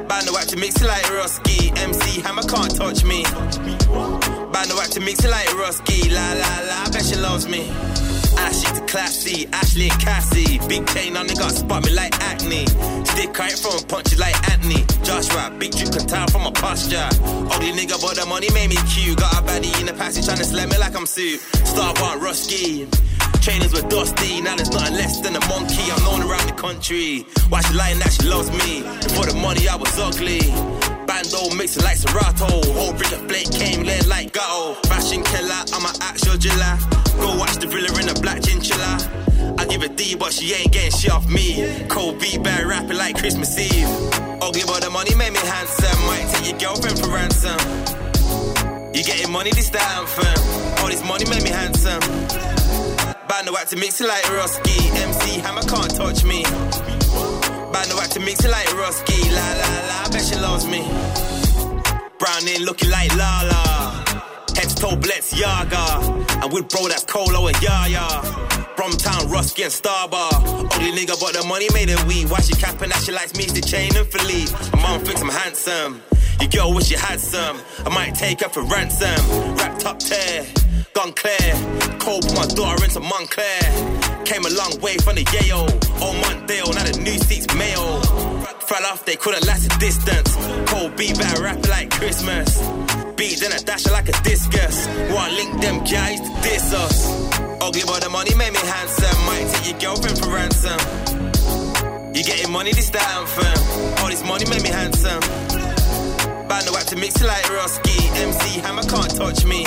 Band 0.08 0.26
the 0.26 0.46
to 0.50 0.58
mix 0.58 0.82
it 0.82 0.88
like 0.88 1.06
Rusky. 1.06 1.78
MC 1.78 2.22
Hammer 2.22 2.44
can't 2.44 2.76
touch 2.76 3.04
me. 3.04 3.24
Band 3.24 4.70
the 4.70 4.90
to 4.92 5.00
mix 5.00 5.24
it 5.24 5.30
like 5.30 5.48
Rusky. 5.50 6.10
La 6.10 6.34
la 6.34 6.68
la, 6.68 6.84
I 6.86 6.90
bet 6.92 7.06
she 7.06 7.16
loves 7.16 7.48
me. 7.48 7.70
Ashley 8.46 8.80
to 8.80 8.86
classy, 8.86 9.48
Ashley 9.52 9.90
and 9.90 10.02
Cassie. 10.02 10.60
Big 10.68 10.88
chain 10.88 11.18
on, 11.18 11.28
got 11.28 11.52
spot 11.52 11.86
me 11.86 11.92
like 11.92 12.14
acne. 12.22 12.66
Stick 13.06 13.38
right 13.38 13.58
from 13.58 13.84
punches 13.88 14.20
like 14.20 14.36
Anthony. 14.52 14.86
Joshua, 15.04 15.54
big 15.60 15.72
drip 15.72 15.92
can 15.92 16.08
tell 16.08 16.28
from 16.28 16.46
a 16.46 16.52
posture. 16.52 17.10
Ugly 17.54 17.72
nigga, 17.74 18.00
but 18.02 18.16
the 18.16 18.26
money 18.28 18.50
made 18.54 18.70
me 18.70 18.78
cute. 18.88 19.18
Got 19.18 19.34
a 19.34 19.42
baddie 19.44 19.80
in 19.80 19.86
the 19.86 19.94
passage 19.94 20.26
trying 20.26 20.38
to 20.38 20.46
slam 20.46 20.70
me 20.70 20.78
like 20.78 20.96
I'm 20.96 21.06
suit. 21.06 21.40
Star 21.66 21.94
one, 22.02 22.20
Rusky. 22.20 22.88
Trainers 23.42 23.74
were 23.74 23.88
dusty, 23.88 24.42
now 24.42 24.56
there's 24.56 24.70
nothing 24.72 24.96
less 24.96 25.22
than 25.22 25.36
a 25.36 25.40
monkey. 25.48 25.90
I'm 25.92 26.04
known 26.04 26.30
around 26.30 26.48
the 26.48 26.56
country. 26.56 27.26
Why 27.50 27.62
she 27.62 27.74
lying 27.74 28.00
that 28.00 28.12
she 28.12 28.28
loves 28.28 28.52
me? 28.52 28.82
Before 29.02 29.26
the 29.26 29.34
money, 29.36 29.68
I 29.68 29.76
was 29.76 29.98
ugly. 29.98 30.99
Bando 31.10 31.50
mixing 31.56 31.84
like 31.84 31.98
Serato. 31.98 32.46
Whole 32.78 32.94
brick 32.94 33.12
of 33.12 33.26
flake 33.28 33.52
came 33.52 33.82
laying 33.82 34.08
like 34.08 34.32
ghetto. 34.32 34.76
Fashion 34.86 35.24
killer, 35.24 35.62
I'm 35.74 35.84
an 35.84 35.96
actual 36.02 36.38
jiller. 36.38 36.78
Go 37.18 37.36
watch 37.36 37.58
the 37.58 37.66
villa 37.66 37.90
in 38.00 38.08
a 38.10 38.14
black 38.22 38.44
chinchilla. 38.44 38.94
I 39.58 39.66
give 39.66 39.82
a 39.82 39.90
D, 39.90 40.14
but 40.14 40.32
she 40.32 40.54
ain't 40.54 40.72
getting 40.72 40.92
shit 40.92 41.10
off 41.10 41.28
me. 41.28 41.66
Cold 41.90 42.20
beat, 42.20 42.44
bad 42.44 42.64
rapping 42.68 42.98
like 42.98 43.18
Christmas 43.18 43.58
Eve. 43.58 43.90
Ugly, 44.40 44.62
but 44.68 44.84
the 44.84 44.92
money 44.92 45.16
made 45.16 45.34
me 45.34 45.40
handsome. 45.40 46.00
Might 46.06 46.30
take 46.30 46.62
your 46.62 46.70
girlfriend 46.76 47.00
for 47.00 47.10
ransom. 47.10 47.58
You 48.94 49.04
getting 49.04 49.32
money, 49.32 49.50
this 49.50 49.72
the 49.72 49.82
anthem. 49.82 50.38
All 50.78 50.90
this 50.90 51.04
money 51.04 51.26
made 51.26 51.42
me 51.42 51.50
handsome. 51.50 52.02
Band 53.26 53.48
the 53.48 53.66
to 53.70 53.76
mix 53.78 54.00
it 54.00 54.08
like 54.08 54.24
Rusky. 54.26 54.78
MC 55.02 55.40
Hammer 55.40 55.64
can't 55.64 55.90
touch 55.90 56.24
me. 56.24 56.99
Band 57.72 57.92
the 57.92 58.08
to 58.14 58.20
mix 58.20 58.44
it 58.44 58.50
like 58.50 58.68
Rusky. 58.70 59.20
La 59.32 59.46
la 59.62 59.70
la, 59.90 60.04
I 60.06 60.10
bet 60.12 60.26
she 60.26 60.36
loves 60.36 60.66
me. 60.66 60.82
Brown 62.18 62.48
in 62.48 62.66
looking 62.66 62.90
like 62.90 63.16
Lala. 63.16 64.04
Head 64.56 64.70
to 64.70 64.76
toe 64.76 64.98
Yaga. 65.38 65.86
And 66.42 66.52
with 66.52 66.68
bro 66.70 66.88
that's 66.88 67.04
Colo 67.04 67.48
and 67.48 67.62
Yaya. 67.62 68.08
Bromtown, 68.76 69.30
Rusky 69.30 69.64
and 69.64 69.74
Starbar. 69.74 70.34
Ugly 70.74 70.92
nigga, 70.94 71.20
but 71.20 71.34
the 71.34 71.46
money 71.48 71.68
made 71.74 71.90
it 71.90 72.04
weak. 72.06 72.32
Why 72.32 72.40
she 72.42 72.54
capping 72.54 72.90
that 72.90 73.04
she 73.04 73.12
likes 73.12 73.36
me 73.36 73.46
The 73.46 73.62
chain 73.62 73.96
and 73.96 74.08
Philippe. 74.08 74.52
My 74.74 74.82
mom 74.82 75.02
thinks 75.02 75.22
I'm 75.22 75.30
handsome. 75.30 76.02
Your 76.40 76.50
girl 76.50 76.74
wish 76.74 76.90
you 76.92 76.98
had 76.98 77.20
some. 77.20 77.60
I 77.86 77.90
might 77.90 78.16
take 78.16 78.42
her 78.42 78.50
for 78.50 78.64
ransom. 78.64 79.20
Wrapped 79.56 79.86
up 79.86 80.00
tear, 80.00 80.46
gone 80.94 81.14
clear. 81.14 81.54
Cold 82.00 82.26
my 82.36 82.46
daughter 82.48 82.84
into 82.84 83.00
Montclair. 83.00 83.62
Came 84.26 84.46
a 84.46 84.50
long 84.50 84.80
way 84.82 84.98
from 84.98 85.16
the 85.16 85.26
Yale. 85.36 85.68
Old 86.02 86.16
Montdale, 86.24 86.74
now 86.74 86.84
the 86.84 87.00
new 87.00 87.18
seats 87.18 87.54
Mayo. 87.56 88.00
Fell 88.70 88.86
off, 88.86 89.04
they 89.06 89.16
couldn't 89.16 89.46
last 89.46 89.66
a 89.66 89.80
distance. 89.80 90.36
Cold 90.70 90.96
beat 90.96 91.18
better 91.18 91.44
rap 91.44 91.68
like 91.68 91.90
Christmas. 91.92 92.62
Beat 93.18 93.40
then 93.40 93.52
I 93.52 93.58
dash 93.58 93.84
her 93.86 93.92
like 93.92 94.08
a 94.08 94.24
discus. 94.24 94.88
One 95.12 95.36
link 95.36 95.60
them 95.60 95.84
guys 95.84 96.22
to 96.22 96.30
diss 96.42 96.74
us. 96.74 97.10
Ugly 97.60 97.84
but 97.86 98.02
the 98.02 98.10
money 98.10 98.34
made 98.36 98.54
me 98.54 98.60
handsome. 98.60 99.26
Might 99.26 99.50
take 99.56 99.82
your 99.82 99.96
girlfriend 99.96 100.20
for 100.20 100.30
ransom. 100.30 100.80
You 102.16 102.24
getting 102.24 102.52
money, 102.52 102.72
this 102.72 102.90
the 102.90 103.02
anthem. 103.02 104.00
All 104.00 104.10
this 104.10 104.24
money 104.24 104.46
made 104.50 104.64
me 104.64 104.70
handsome. 104.70 105.79
Band 106.50 106.66
the 106.66 106.72
to 106.90 106.96
mix 106.96 107.22
it 107.22 107.28
like 107.28 107.46
Rusky. 107.46 108.10
MC 108.18 108.60
Hammer 108.62 108.82
can't 108.82 109.16
touch 109.16 109.46
me. 109.46 109.66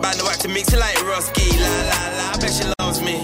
Band 0.00 0.18
the 0.20 0.36
to 0.42 0.48
mix 0.48 0.72
it 0.72 0.78
like 0.78 0.96
Rusky. 0.98 1.50
La 1.58 1.68
la 1.90 1.98
la, 2.16 2.30
I 2.30 2.38
bet 2.40 2.52
she 2.54 2.64
loves 2.78 3.02
me. 3.02 3.18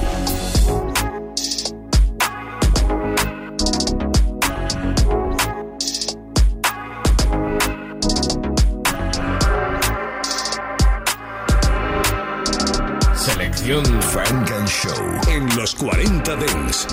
Selección 13.14 13.84
Funk 14.02 14.50
and 14.50 14.68
Show 14.68 15.20
en 15.28 15.56
los 15.56 15.72
40 15.76 16.34
Dance. 16.34 16.86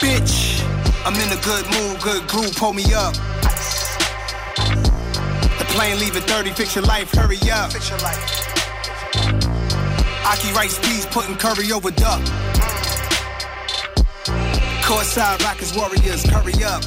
Bitch, 0.00 0.49
I'm 1.02 1.14
in 1.14 1.32
a 1.32 1.40
good 1.40 1.64
mood, 1.72 2.00
good 2.02 2.28
groove, 2.28 2.54
pull 2.56 2.74
me 2.74 2.84
up. 2.92 3.14
The 5.58 5.64
plane 5.68 5.98
leaving 5.98 6.22
30, 6.22 6.50
fix 6.50 6.74
your 6.74 6.84
life, 6.84 7.10
hurry 7.12 7.38
up. 7.50 7.72
Fix 7.72 7.88
your 7.88 7.98
life. 8.00 8.50
Aki 10.26 10.52
rice 10.52 10.78
peas, 10.78 11.06
putting 11.06 11.36
curry 11.36 11.72
over 11.72 11.90
duck. 11.90 12.20
Courtside 14.84 15.42
Rockets 15.42 15.74
Warriors, 15.74 16.22
hurry 16.24 16.62
up. 16.64 16.84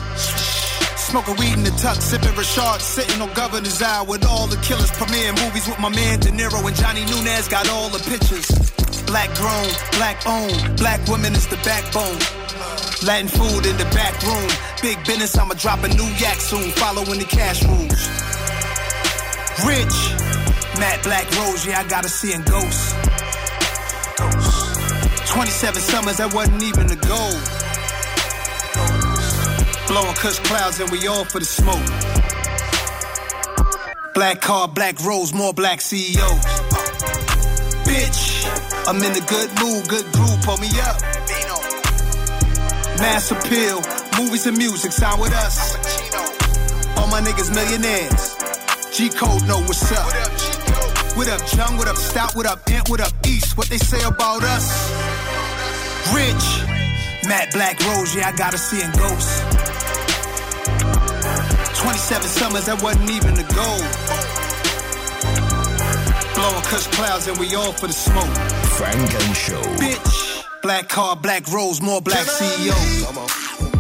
Smoking 0.97 1.35
weed 1.37 1.53
in 1.53 1.63
the 1.63 1.71
tuck, 1.71 1.97
sipping 1.99 2.33
Rashad, 2.33 2.81
sitting 2.81 3.19
on 3.19 3.33
Governor's 3.33 3.81
Eye 3.81 4.03
with 4.03 4.25
all 4.25 4.45
the 4.45 4.57
killers. 4.57 4.91
Premiere 4.91 5.33
movies 5.33 5.67
with 5.67 5.79
my 5.79 5.89
man 5.89 6.19
De 6.19 6.29
Niro 6.29 6.65
and 6.65 6.75
Johnny 6.75 7.03
Nunez 7.05 7.47
got 7.47 7.67
all 7.69 7.89
the 7.89 7.99
pictures. 7.99 8.82
Black 9.13 9.35
grown, 9.35 9.69
black 9.91 10.25
owned, 10.25 10.75
black 10.75 11.07
women 11.07 11.33
is 11.33 11.45
the 11.45 11.57
backbone. 11.57 12.17
Latin 13.05 13.27
food 13.27 13.63
in 13.63 13.77
the 13.77 13.85
back 13.93 14.19
room. 14.23 14.49
Big 14.81 14.97
business, 15.05 15.37
I'ma 15.37 15.53
drop 15.53 15.83
a 15.83 15.87
new 15.89 16.09
yak 16.17 16.41
soon, 16.41 16.71
following 16.71 17.19
the 17.19 17.25
cash 17.25 17.61
rules. 17.61 18.09
Rich, 19.69 19.93
Matt 20.79 21.03
Black 21.03 21.29
Rose, 21.37 21.63
yeah, 21.63 21.81
I 21.81 21.87
gotta 21.87 22.09
see 22.09 22.33
in 22.33 22.41
ghosts. 22.41 22.93
27 25.29 25.79
summers, 25.79 26.17
that 26.17 26.33
wasn't 26.33 26.63
even 26.63 26.89
a 26.89 26.97
goal. 27.05 27.37
Blowing 29.89 30.15
kush 30.15 30.39
clouds 30.39 30.79
and 30.79 30.89
we 30.89 31.05
all 31.05 31.23
for 31.23 31.37
the 31.37 31.45
smoke. 31.45 31.85
Black 34.15 34.41
car, 34.41 34.67
black 34.67 34.99
rose, 35.05 35.35
more 35.35 35.53
black 35.53 35.81
CEOs. 35.81 36.45
Bitch, 37.85 38.32
I'm 38.85 38.97
in 38.97 39.15
a 39.15 39.25
good 39.25 39.49
mood, 39.63 39.87
good 39.87 40.05
groove, 40.11 40.41
pull 40.41 40.57
me 40.57 40.67
up. 40.81 40.99
Mass 42.99 43.31
appeal, 43.31 43.79
movies 44.19 44.45
and 44.45 44.57
music, 44.57 44.91
sign 44.91 45.19
with 45.21 45.31
us. 45.31 45.75
All 46.97 47.07
my 47.07 47.21
niggas 47.21 47.55
millionaires. 47.55 48.35
G 48.91 49.09
Code 49.09 49.47
know 49.47 49.61
what's 49.61 49.89
up. 49.89 50.05
What 51.15 51.29
up, 51.29 51.41
Jung? 51.55 51.77
What 51.77 51.87
up, 51.87 51.95
Stout? 51.95 52.35
What 52.35 52.45
up, 52.45 52.59
Ant? 52.69 52.89
What 52.89 52.99
up, 52.99 53.13
East? 53.25 53.57
What 53.57 53.67
they 53.69 53.77
say 53.77 54.03
about 54.03 54.43
us? 54.43 54.91
Rich, 56.13 56.67
Matt 57.25 57.53
Black 57.53 57.79
Rose, 57.85 58.13
yeah, 58.13 58.27
I 58.27 58.35
gotta 58.35 58.57
see 58.57 58.81
in 58.83 58.91
ghosts. 58.91 59.39
27 61.79 62.27
summers, 62.27 62.65
that 62.65 62.81
wasn't 62.83 63.09
even 63.09 63.33
the 63.35 63.47
goal. 63.55 63.79
Blowing 66.35 66.63
cuss 66.63 66.87
clouds 66.87 67.27
and 67.27 67.37
we 67.37 67.55
all 67.55 67.71
for 67.71 67.87
the 67.87 67.93
smoke. 67.93 68.62
Funk 68.77 69.13
and 69.13 69.35
Show. 69.37 69.61
Bitch, 69.77 70.43
black 70.63 70.89
car, 70.89 71.15
black 71.15 71.47
rose, 71.51 71.81
more 71.81 72.01
black 72.01 72.25
CEO. 72.25 72.73
Come 73.05 73.17
on. 73.19 73.27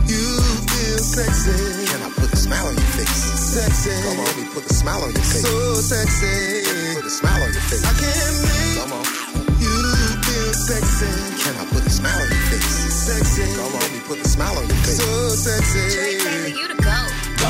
You 0.05 0.37
feel 0.69 0.97
sexy. 0.99 1.85
Can 1.89 2.01
I 2.03 2.09
put 2.13 2.31
a 2.31 2.37
smile 2.37 2.67
on 2.67 2.73
your 2.75 2.91
face? 2.93 3.09
Sexy. 3.09 3.89
Come 4.03 4.19
on, 4.19 4.25
let 4.25 4.37
me 4.37 4.45
put 4.53 4.65
a 4.69 4.73
smile 4.73 5.01
on 5.01 5.11
your 5.11 5.21
face. 5.25 5.41
So 5.41 5.73
sexy. 5.81 6.95
Put 6.95 7.05
a 7.05 7.09
smile 7.09 7.41
on 7.41 7.51
your 7.53 7.61
face. 7.69 7.83
I 7.83 7.93
can't 7.97 8.37
make 8.45 8.77
Come 8.81 8.93
on. 8.93 9.05
you 9.57 9.73
feel 10.25 10.53
sexy. 10.53 11.09
Can 11.41 11.53
I 11.57 11.65
put 11.73 11.85
a 11.85 11.89
smile 11.89 12.21
on 12.21 12.27
your 12.29 12.45
face? 12.53 12.93
Sexy. 12.93 13.55
Come 13.55 13.73
on, 13.73 13.81
let 13.81 13.91
me 13.93 13.99
put 14.05 14.19
a 14.19 14.27
smile 14.27 14.57
on 14.57 14.67
your 14.67 14.77
face. 14.85 14.97
So 15.01 15.29
sexy. 15.29 16.53
you 16.53 16.67
to 16.67 16.75
go. 16.75 16.82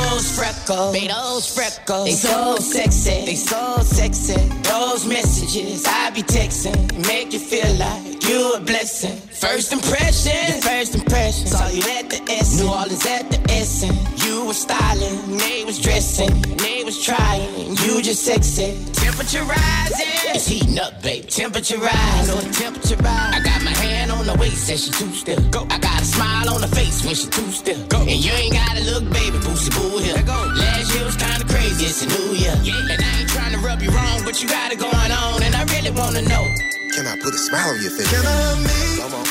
Those 0.09 0.35
freckles, 0.37 0.93
babe, 0.93 1.09
those 1.09 1.47
freckles, 1.55 2.05
they 2.05 2.11
so 2.11 2.55
sexy, 2.57 3.25
they 3.25 3.35
so 3.35 3.77
sexy. 3.81 4.35
Those 4.63 5.05
messages 5.05 5.85
I 5.87 6.11
be 6.11 6.23
texting 6.23 6.75
make 7.07 7.33
you 7.33 7.39
feel 7.39 7.71
like 7.75 8.13
you 8.27 8.53
a 8.53 8.59
blessing. 8.59 9.17
First 9.43 9.73
impression, 9.73 10.61
first 10.61 10.95
impression. 10.95 11.47
Saw 11.47 11.67
you 11.69 11.83
at 11.97 12.09
the 12.09 12.21
S, 12.31 12.59
New 12.59 12.69
Orleans 12.69 13.05
at 13.05 13.29
the 13.31 13.39
Essen. 13.51 13.95
You 14.25 14.45
was 14.45 14.61
styling, 14.61 15.37
they 15.37 15.63
was 15.65 15.79
dressing, 15.79 16.33
they 16.57 16.83
was 16.83 17.03
trying. 17.03 17.69
You 17.83 18.01
just 18.01 18.23
sexy. 18.23 18.77
Temperature 18.93 19.43
rising, 19.43 20.07
it's 20.35 20.47
heating 20.47 20.79
up, 20.79 21.01
baby. 21.01 21.27
Temperature 21.27 21.77
rising, 21.77 22.35
no 22.35 22.42
temperature 22.53 22.95
rising. 23.01 23.33
I 23.33 23.39
got 23.43 23.59
my 23.63 23.75
hand 23.83 24.11
on 24.11 24.25
the 24.25 24.35
waist, 24.35 24.69
and 24.69 24.79
she 24.79 24.91
too 24.91 25.11
still. 25.13 25.41
Go. 25.49 25.65
I 25.69 25.77
got 25.79 26.01
a 26.01 26.05
smile 26.05 26.49
on 26.53 26.61
her 26.61 26.73
face 26.73 27.03
when 27.05 27.15
she 27.15 27.27
too 27.27 27.49
still. 27.51 27.81
Go. 27.87 27.99
And 28.01 28.19
you 28.25 28.31
ain't 28.31 28.53
gotta 28.53 28.81
look, 28.85 29.03
baby, 29.11 29.37
boosty 29.45 29.71
boo 29.75 29.97
here. 29.99 30.15
Last 30.15 30.93
year 30.93 31.05
was 31.05 31.15
kinda 31.17 31.45
crazy, 31.49 31.85
it's 31.85 32.01
a 32.03 32.07
new 32.07 32.33
year. 32.37 32.53
And 32.53 33.01
I 33.01 33.11
ain't 33.19 33.29
trying 33.29 33.53
to 33.53 33.59
rub 33.59 33.81
you 33.81 33.89
wrong, 33.91 34.21
but 34.23 34.41
you 34.41 34.47
got 34.47 34.71
it 34.71 34.79
going 34.79 35.11
on, 35.11 35.41
and 35.43 35.53
I 35.55 35.63
really 35.73 35.91
wanna 35.91 36.21
know. 36.21 36.43
Can 36.95 37.07
I 37.07 37.15
put 37.17 37.33
a 37.33 37.37
smile 37.37 37.69
on 37.73 37.81
your 37.81 37.91
face? 37.97 38.09
Can 38.11 38.21
I 38.21 38.53
make 38.61 38.99
Come 39.01 39.13
on. 39.17 39.25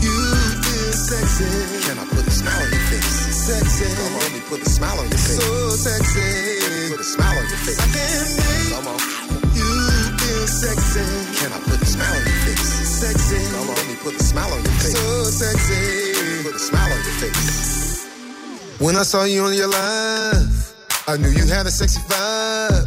you 0.00 0.16
feel 0.64 0.92
sexy? 0.96 1.50
Can 1.86 1.98
I 2.00 2.04
put 2.08 2.24
a 2.26 2.30
smile 2.30 2.62
on 2.64 2.70
your 2.72 2.84
face? 2.88 3.12
Sexy. 3.46 3.84
Come 3.96 4.14
on, 4.16 4.20
let 4.24 4.32
me 4.32 4.40
put 4.48 4.60
a 4.62 4.70
smile 4.70 4.98
on 4.98 5.08
your 5.10 5.18
face. 5.18 5.36
So 5.44 5.68
sexy. 5.76 6.90
Put 6.92 7.00
a 7.00 7.04
smile 7.04 7.36
on 7.38 7.46
your 7.52 7.60
face. 7.66 7.78
I 7.78 7.86
can 7.92 8.24
make 8.38 8.72
Come 8.72 8.86
on. 8.88 8.98
you 9.52 9.68
feel 10.20 10.46
sexy. 10.46 11.04
Can 11.38 11.50
I 11.52 11.58
put 11.68 11.82
a 11.82 11.86
smile 11.86 12.16
on 12.16 12.24
your 12.24 12.40
face? 12.46 12.61
Sexy. 13.02 13.34
Come 13.50 13.68
on, 13.68 13.96
put 14.04 14.14
a 14.14 14.22
smile 14.22 14.52
on 14.52 14.62
your 14.62 14.72
face. 14.78 14.94
So 14.94 15.24
sexy. 15.24 16.44
Put 16.44 16.54
a 16.54 16.58
smile 16.60 16.86
on 16.86 17.02
your 17.02 17.18
face. 17.18 18.06
When 18.78 18.94
I 18.94 19.02
saw 19.02 19.24
you 19.24 19.42
on 19.42 19.54
your 19.54 19.66
live, 19.66 20.72
I 21.08 21.16
knew 21.16 21.30
you 21.30 21.44
had 21.50 21.66
a 21.66 21.72
sexy 21.72 21.98
vibe. 22.06 22.86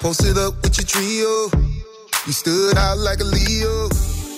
Posted 0.00 0.36
up 0.36 0.60
with 0.62 0.76
your 0.78 0.86
trio. 0.86 1.46
You 2.26 2.32
stood 2.32 2.76
out 2.76 2.98
like 2.98 3.20
a 3.20 3.24
Leo. 3.24 3.86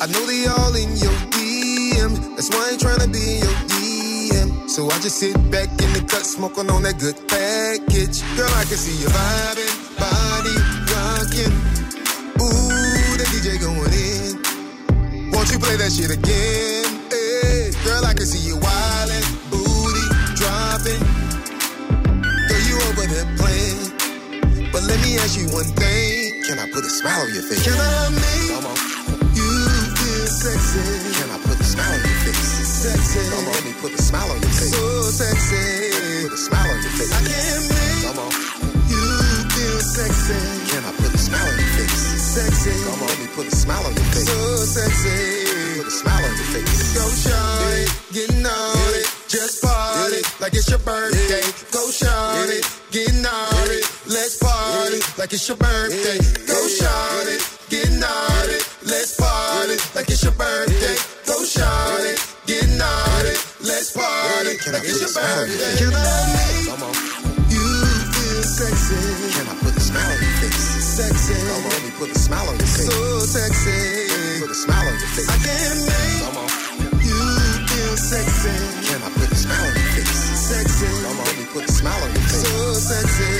I 0.05 0.13
know 0.13 0.21
they 0.29 0.45
all 0.45 0.77
in 0.77 0.93
your 1.01 1.17
DM. 1.33 2.37
That's 2.37 2.51
why 2.51 2.69
I 2.69 2.73
ain't 2.73 2.81
trying 2.81 3.01
to 3.01 3.09
be 3.09 3.41
in 3.41 3.49
your 3.49 3.59
DM. 3.73 4.69
So 4.69 4.91
I 4.91 5.01
just 5.01 5.17
sit 5.17 5.33
back 5.51 5.71
in 5.81 5.91
the 5.97 6.05
cut, 6.07 6.27
smoking 6.27 6.69
on 6.69 6.83
that 6.83 7.01
good 7.01 7.17
package. 7.33 8.21
Girl, 8.37 8.53
I 8.61 8.65
can 8.69 8.77
see 8.77 9.01
you 9.01 9.09
vibing, 9.09 9.73
body 9.97 10.57
rocking. 10.93 11.55
Ooh, 12.45 13.17
the 13.17 13.25
DJ 13.33 13.59
going 13.59 13.91
in. 13.95 14.08
Won't 15.49 15.65
you 15.65 15.65
play 15.65 15.81
that 15.81 15.89
shit 15.97 16.13
again? 16.13 17.09
Hey, 17.09 17.73
girl, 17.81 18.05
I 18.05 18.13
can 18.13 18.29
see 18.29 18.45
you 18.45 18.61
wildin', 18.61 19.25
booty 19.49 20.05
dropping. 20.37 21.01
Girl, 22.53 22.65
you 22.69 22.77
over 22.93 23.09
there 23.09 23.25
playing. 23.41 23.89
But 24.69 24.85
let 24.85 25.01
me 25.01 25.17
ask 25.17 25.41
you 25.41 25.49
one 25.49 25.65
thing. 25.73 26.45
Can 26.45 26.61
I 26.61 26.69
put 26.69 26.85
a 26.85 26.93
smile 26.93 27.25
on 27.25 27.33
your 27.33 27.49
face? 27.49 27.65
Can 27.65 27.81
I 27.81 28.13
make 28.13 28.61
Come 28.61 28.69
on. 28.69 28.77
you 29.33 29.49
feel 29.97 30.29
sexy? 30.29 31.17
Can 31.17 31.33
I 31.33 31.41
put 31.41 31.57
a 31.57 31.65
smile 31.65 31.97
on 31.97 32.01
your 32.05 32.19
face? 32.29 32.45
Sexy. 32.69 33.25
Come 33.33 33.49
on, 33.49 33.53
let 33.57 33.65
me 33.65 33.73
put 33.81 33.93
a 33.97 34.03
smile 34.05 34.29
on 34.29 34.37
your 34.45 34.53
face. 34.53 34.69
So 34.77 34.85
sexy. 35.17 36.29
Put 36.29 36.37
a 36.37 36.41
smile 36.45 36.69
on 36.69 36.77
your 36.85 36.93
face. 36.93 37.09
I 37.17 37.21
can't 37.25 37.65
make 37.73 38.05
Come 38.05 38.21
on. 38.21 38.33
you 38.85 39.01
feel 39.57 39.81
sexy. 39.81 40.37
Can 40.77 40.85
I 40.85 40.93
put 40.93 41.09
a 41.09 41.17
smile 41.17 41.41
on 41.41 41.57
your 41.57 41.73
face? 41.73 42.18
Sexy. 42.39 42.71
Come 42.87 43.03
on, 43.03 43.19
me 43.19 43.27
put 43.35 43.47
a 43.51 43.51
smile 43.51 43.83
on 43.83 43.95
your 43.99 44.09
face. 44.15 44.31
So 44.31 44.39
sexy. 44.79 45.79
Put 45.79 45.89
a 45.89 45.91
smile 45.91 46.23
on 46.23 46.35
your 46.39 46.49
face. 46.55 46.95
Go 46.95 47.05
shawty, 47.25 47.85
getting 48.15 48.47
on 48.47 48.93
it. 48.95 49.07
Just 49.27 49.59
party 49.61 50.23
like 50.39 50.55
it's 50.55 50.71
your 50.71 50.79
birthday. 50.79 51.43
Go 51.75 51.91
shawty, 51.91 52.63
getting 52.95 53.27
on 53.27 53.69
it. 53.75 53.85
Let's 54.07 54.39
party 54.39 55.03
like 55.19 55.33
it's 55.33 55.49
your 55.49 55.57
birthday. 55.57 56.19
Go 56.47 56.59
shawty, 56.79 57.37
getting 57.71 58.05
on 58.07 58.47
it. 58.55 58.63
Let's 58.87 59.19
party 59.19 59.77
like 59.99 60.07
it's 60.07 60.23
your 60.23 60.33
birthday. 60.39 60.95
Go 61.27 61.43
shawty, 61.43 62.15
on 62.83 63.27
it. 63.27 63.39
Let's 63.67 63.91
party 63.91 64.55
like 64.71 64.87
it's 64.87 65.01
your 65.03 65.11
birthday. 65.11 65.75
Can 65.75 65.91
I 65.91 66.23
make 66.39 66.71
you 67.51 67.67
feel 68.15 68.43
sexy? 68.47 68.95
Can 69.35 69.49
I 69.49 69.59
put 69.59 69.78
smile 69.89 70.11
on 70.13 70.21
your 70.21 70.35
face? 70.41 70.65
Sexy. 70.99 71.35
Come 71.35 71.65
on, 71.65 71.71
let 71.73 71.83
me 71.85 71.91
put 71.99 72.11
a 72.11 72.19
smile 72.19 72.49
on 72.49 72.57
your 72.59 72.67
face. 72.77 72.89
So 72.89 73.21
sexy. 73.37 73.81
Put 74.43 74.51
a 74.51 74.59
smile 74.65 74.87
on 74.89 74.97
your 75.03 75.13
face. 75.17 75.29
I 75.29 75.37
can 75.47 75.77
make 75.89 76.23
Come 76.25 76.37
on. 76.43 76.49
you 77.09 77.19
feel 77.71 77.95
sexy. 77.97 78.55
Can 78.89 79.01
I 79.03 79.11
put 79.17 79.31
a 79.33 79.39
smile 79.45 79.65
on 79.69 79.73
your 79.81 79.91
face? 79.97 80.17
Sexy. 80.49 80.87
Come 81.05 81.19
on, 81.21 81.27
let 81.27 81.37
me 81.39 81.47
put 81.55 81.65
a 81.65 81.73
smile 81.73 82.03
on 82.05 82.11
your 82.13 82.27
face. 82.29 82.45
So 82.45 82.75
sexy. 82.91 83.33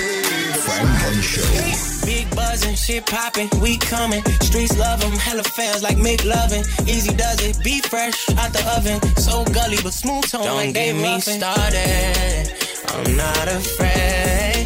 Funk 0.65 1.03
and 1.09 1.23
Show. 1.33 2.07
Big 2.07 2.27
buzzing, 2.35 2.75
shit 2.77 3.05
popping, 3.07 3.49
we 3.61 3.77
coming. 3.77 4.23
Streets 4.41 4.77
love 4.79 5.03
'em, 5.05 5.13
hella 5.27 5.45
fans 5.45 5.83
like 5.83 5.99
Mick 5.99 6.25
loving. 6.25 6.65
Easy 6.89 7.13
does 7.15 7.39
it, 7.49 7.63
be 7.63 7.81
fresh 7.83 8.19
out 8.41 8.53
the 8.55 8.65
oven. 8.77 8.99
So 9.17 9.45
gully 9.57 9.79
but 9.85 9.93
smooth 9.93 10.25
tone 10.31 10.45
Don't 10.45 10.57
like 10.57 10.75
get 10.75 10.95
me 10.97 11.21
started. 11.21 12.53
I'm 12.93 13.17
not 13.17 13.47
afraid 13.61 14.65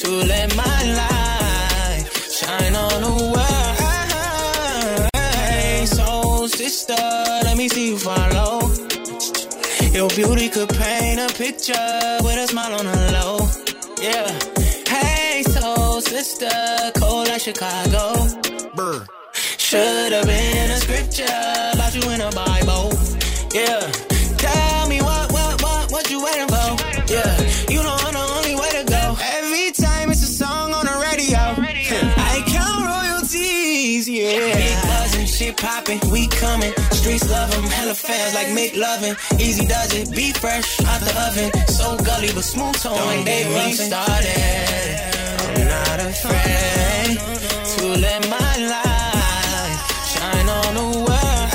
to 0.00 0.08
let 0.32 0.54
my 0.56 0.78
light 0.98 1.15
sister, 6.86 7.02
let 7.44 7.56
me 7.56 7.68
see 7.68 7.90
you 7.90 7.98
follow. 7.98 8.60
Your 9.92 10.08
beauty 10.10 10.48
could 10.48 10.68
paint 10.68 11.20
a 11.20 11.32
picture 11.34 12.18
with 12.22 12.36
a 12.36 12.46
smile 12.46 12.74
on 12.74 12.84
the 12.84 13.12
low. 13.12 13.38
Yeah. 14.00 14.28
Hey, 14.88 15.42
soul 15.42 16.00
sister, 16.00 16.48
cold 16.98 17.28
like 17.28 17.40
Chicago. 17.40 18.14
Brr. 18.74 19.06
Should 19.58 20.12
have 20.12 20.26
been 20.26 20.70
a 20.70 20.76
scripture 20.76 21.24
about 21.74 21.94
you 21.94 22.10
in 22.10 22.20
a 22.20 22.30
Bible. 22.30 22.92
Yeah. 23.54 24.05
Popping, 35.56 36.00
we 36.10 36.26
coming. 36.28 36.72
Streets 36.92 37.28
love 37.28 37.52
'em, 37.54 37.64
hella 37.64 37.94
fans 37.94 38.34
like 38.34 38.48
Mick 38.48 38.76
loving. 38.76 39.16
Easy 39.38 39.64
does 39.66 39.92
it, 39.94 40.10
be 40.10 40.32
fresh 40.32 40.80
out 40.90 41.00
the 41.00 41.12
oven. 41.26 41.50
So 41.68 41.96
gully 41.96 42.30
but 42.34 42.44
smooth 42.44 42.76
tone 42.82 43.06
like 43.10 43.24
Dave 43.24 43.48
me 43.48 43.72
started. 43.72 45.00
I'm 45.46 45.68
not 45.76 45.98
afraid 46.10 47.18
to 47.72 47.84
let 48.04 48.20
my 48.28 48.52
light 48.72 49.78
shine 50.12 50.48
on 50.60 50.74
the 50.80 50.86
world. 51.06 51.50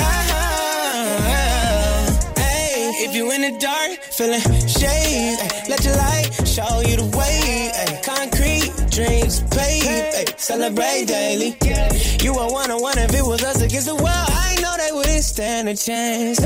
Hey, 2.36 2.90
if 3.04 3.14
you 3.14 3.24
in 3.34 3.40
the 3.42 3.52
dark, 3.58 3.90
feeling 4.18 4.44
shade, 4.68 5.38
let 5.68 5.84
your 5.84 5.96
light 5.96 6.28
show 6.54 6.80
you 6.88 6.96
the 6.96 7.08
way. 7.16 7.51
Celebrate 10.42 11.06
daily. 11.06 11.56
You 12.20 12.34
are 12.34 12.50
one 12.50 12.70
on 12.70 12.82
one 12.82 12.98
if 12.98 13.14
it 13.14 13.24
was 13.24 13.42
us 13.44 13.62
against 13.62 13.86
the 13.86 13.94
world. 13.94 14.06
I 14.46 14.56
know 14.60 14.74
they 14.76 14.90
wouldn't 14.92 15.24
stand 15.24 15.68
a 15.68 15.76
chance. 15.76 16.40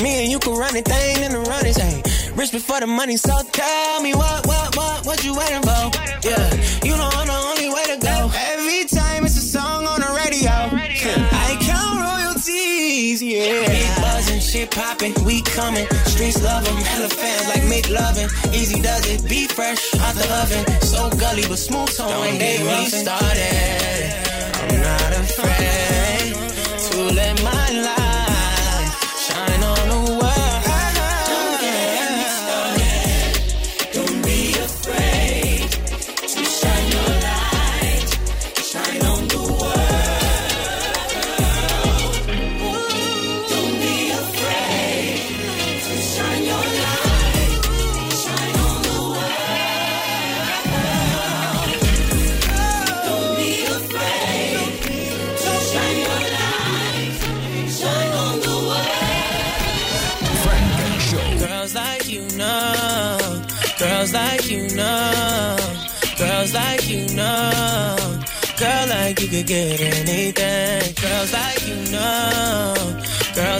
Me 0.00 0.22
and 0.22 0.30
you 0.30 0.38
could 0.38 0.56
run 0.56 0.72
the 0.74 0.82
thing 0.82 1.22
in 1.24 1.32
the 1.32 1.40
runners. 1.40 1.78
ay. 1.78 2.02
Rich 2.36 2.52
before 2.52 2.80
the 2.80 2.86
money, 2.86 3.16
so 3.16 3.34
tell 3.52 4.02
me 4.02 4.14
what, 4.14 4.46
what, 4.46 4.76
what, 4.76 5.06
what 5.06 5.24
you 5.24 5.34
waiting 5.34 5.62
for? 5.62 5.82
Yeah, 6.24 6.48
you 6.82 6.96
know 6.96 7.10
I'm 7.12 7.26
the 7.26 7.40
only 7.50 7.68
way 7.68 7.84
to 7.92 7.98
go. 8.00 8.30
Every 8.54 8.84
time 8.86 9.26
it's 9.26 9.36
a 9.36 9.46
song 9.56 9.86
on 9.86 10.00
the 10.00 10.10
radio, 10.24 10.50
I 10.50 11.58
count 11.60 11.98
royalties. 12.00 13.22
Yeah, 13.22 14.21
shit 14.52 14.70
popping, 14.70 15.14
we 15.24 15.40
coming. 15.40 15.86
Streets 16.04 16.42
love 16.42 16.66
'em, 16.68 16.76
hella 16.76 17.08
fans 17.08 17.48
like 17.48 17.62
Mick 17.72 17.88
loving. 17.88 18.28
Easy 18.52 18.80
does 18.80 19.06
it, 19.06 19.26
be 19.26 19.46
fresh 19.46 19.82
out 20.04 20.14
the 20.14 20.26
oven. 20.40 20.64
So 20.82 21.08
gully 21.22 21.44
but 21.48 21.58
smooth 21.58 21.90
tone 21.96 22.20
like 22.20 22.38
Dave 22.38 22.64
me 22.66 22.88
started. 23.02 24.12
I'm 24.60 24.80
not 24.88 25.10
afraid 25.22 26.34
to 26.90 26.98
let 27.18 27.42
my 27.42 27.66
light 27.86 28.01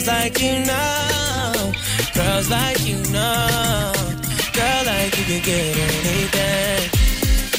girls 0.02 0.20
like 0.20 0.42
you 0.42 0.58
know, 0.64 1.72
girls 2.14 2.50
like 2.50 2.86
you 2.86 2.96
know, 3.12 3.92
girl 4.52 4.82
like 4.84 5.16
you 5.16 5.24
could 5.24 5.44
get 5.44 5.76
anything. 5.76 6.90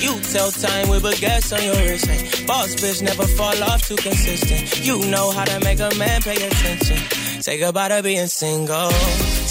You 0.02 0.20
tell 0.34 0.52
time 0.52 0.90
with 0.90 1.06
a 1.06 1.10
baguettes 1.10 1.56
on 1.56 1.64
your 1.64 1.76
wrist. 1.76 2.06
Hey, 2.06 2.46
boss 2.46 2.76
bitch 2.76 3.02
never 3.02 3.26
fall 3.28 3.64
off 3.64 3.88
too 3.88 3.96
consistent. 3.96 4.86
You 4.86 5.00
know 5.10 5.32
how 5.32 5.46
to 5.46 5.60
make 5.64 5.80
a 5.80 5.96
man 5.98 6.22
pay 6.22 6.36
attention. 6.36 6.98
Say 7.42 7.60
goodbye 7.60 7.88
to 7.90 8.04
being 8.04 8.28
single. 8.28 8.92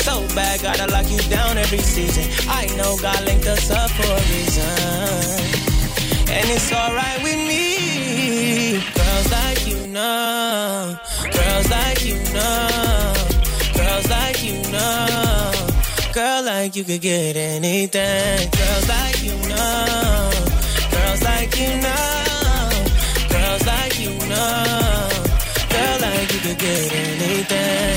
So 0.04 0.26
bad, 0.34 0.60
gotta 0.60 0.92
lock 0.92 1.10
you 1.10 1.18
down 1.30 1.56
every 1.56 1.78
season. 1.78 2.24
I 2.48 2.66
know 2.76 2.98
God 3.00 3.24
linked 3.24 3.46
us 3.46 3.70
up 3.70 3.90
for 3.90 4.12
a 4.12 4.20
reason. 4.34 5.62
And 6.28 6.48
it's 6.50 6.70
alright 6.72 7.22
with 7.22 7.31
like 16.54 16.76
you 16.76 16.84
could 16.84 17.00
get 17.00 17.34
anything. 17.36 18.50
Girls 18.58 18.86
like 18.94 19.18
you 19.26 19.36
know. 19.52 20.30
Girls 20.94 21.22
like 21.30 21.52
you 21.60 21.70
know. 21.86 22.70
Girls 23.34 23.64
like 23.72 23.94
you 24.04 24.12
know. 24.32 25.08
Girl 25.74 25.96
like 26.06 26.28
you 26.34 26.40
could 26.46 26.58
get 26.66 26.88
anything. 27.06 27.94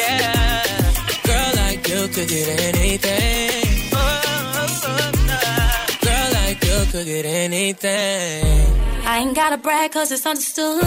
Yeah. 0.00 0.62
Girl 1.28 1.50
like 1.62 1.80
you 1.90 2.02
could 2.14 2.28
get 2.34 2.48
anything. 2.68 3.90
Oh. 3.92 4.06
Girl 6.06 6.28
like 6.38 6.58
you 6.68 6.78
could 6.92 7.06
get 7.12 7.26
anything. 7.26 8.66
I 9.12 9.18
ain't 9.20 9.34
gotta 9.34 9.58
brag 9.58 9.92
cause 9.92 10.10
it's 10.12 10.24
understood. 10.24 10.82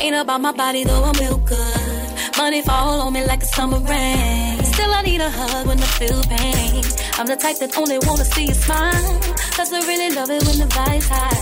Ain't 0.00 0.16
about 0.16 0.40
my 0.40 0.52
body 0.52 0.84
though 0.84 1.04
I'm 1.08 1.16
real 1.24 1.38
good. 1.38 2.08
Money 2.38 2.62
fall 2.62 3.00
on 3.00 3.12
me 3.12 3.24
like 3.26 3.42
a 3.42 3.46
summer 3.46 3.80
rain. 3.80 4.51
Still 4.82 4.94
I 4.94 5.02
need 5.02 5.20
a 5.20 5.30
hug 5.30 5.64
when 5.68 5.78
I 5.78 5.86
feel 6.00 6.20
pain. 6.24 6.82
I'm 7.16 7.26
the 7.28 7.36
type 7.36 7.56
that 7.58 7.78
only 7.78 7.98
wanna 8.02 8.24
see 8.24 8.46
you 8.46 8.54
smile. 8.54 9.20
Cause 9.56 9.72
I 9.72 9.78
really 9.86 10.10
love 10.12 10.28
it 10.28 10.42
when 10.42 10.58
the 10.58 10.66
vibe's 10.74 11.06
high. 11.06 11.38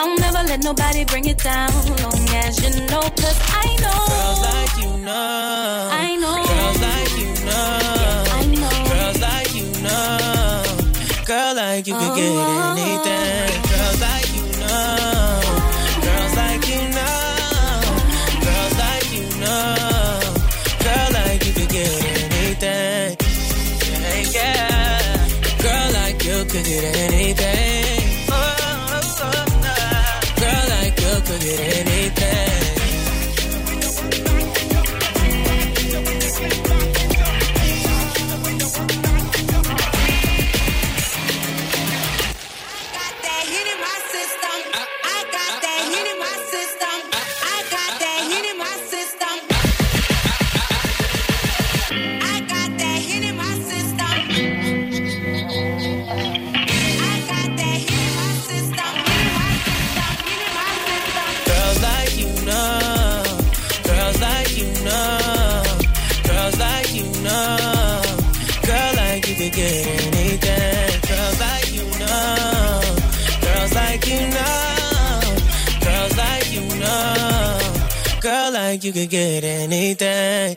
I'll 0.00 0.16
never 0.16 0.42
let 0.48 0.64
nobody 0.64 1.04
bring 1.04 1.26
it 1.26 1.36
down. 1.36 1.68
Long 2.00 2.24
as 2.40 2.56
you 2.64 2.70
know, 2.88 3.04
cause 3.20 3.38
I 3.64 3.68
know. 3.84 4.00
Girls 4.16 4.40
like 4.48 4.74
you 4.80 4.92
know. 5.04 5.88
I 5.92 6.16
know. 6.22 6.36
Girls 6.48 6.80
like 6.88 7.12
you 7.20 7.30
know. 7.44 8.24
I 8.40 8.42
know. 8.62 8.76
Girls 8.88 9.20
like 9.28 9.52
you 9.60 9.68
know. 9.84 11.24
Girl 11.26 11.54
like 11.56 11.86
you 11.86 11.92
could 12.00 12.16
get 12.16 12.32
Oh. 12.32 12.76
anything. 12.78 12.99
You 78.90 79.02
could 79.02 79.10
get 79.10 79.44
anything. 79.44 80.56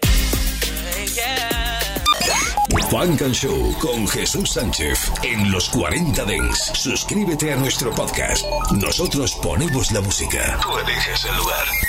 Funk 2.90 3.22
and 3.22 3.34
Show 3.34 3.76
con 3.80 4.08
Jesús 4.08 4.52
Sánchez 4.52 5.12
en 5.24 5.52
los 5.52 5.70
40 5.70 6.26
Dents. 6.26 6.72
Suscríbete 6.76 7.52
a 7.52 7.56
nuestro 7.56 7.92
podcast. 7.92 8.46
Nosotros 8.72 9.34
ponemos 9.42 9.92
la 9.92 10.02
música. 10.02 10.60
Tú 10.62 10.78
eliges 10.78 11.26
el 11.26 11.38
lugar. 11.38 11.74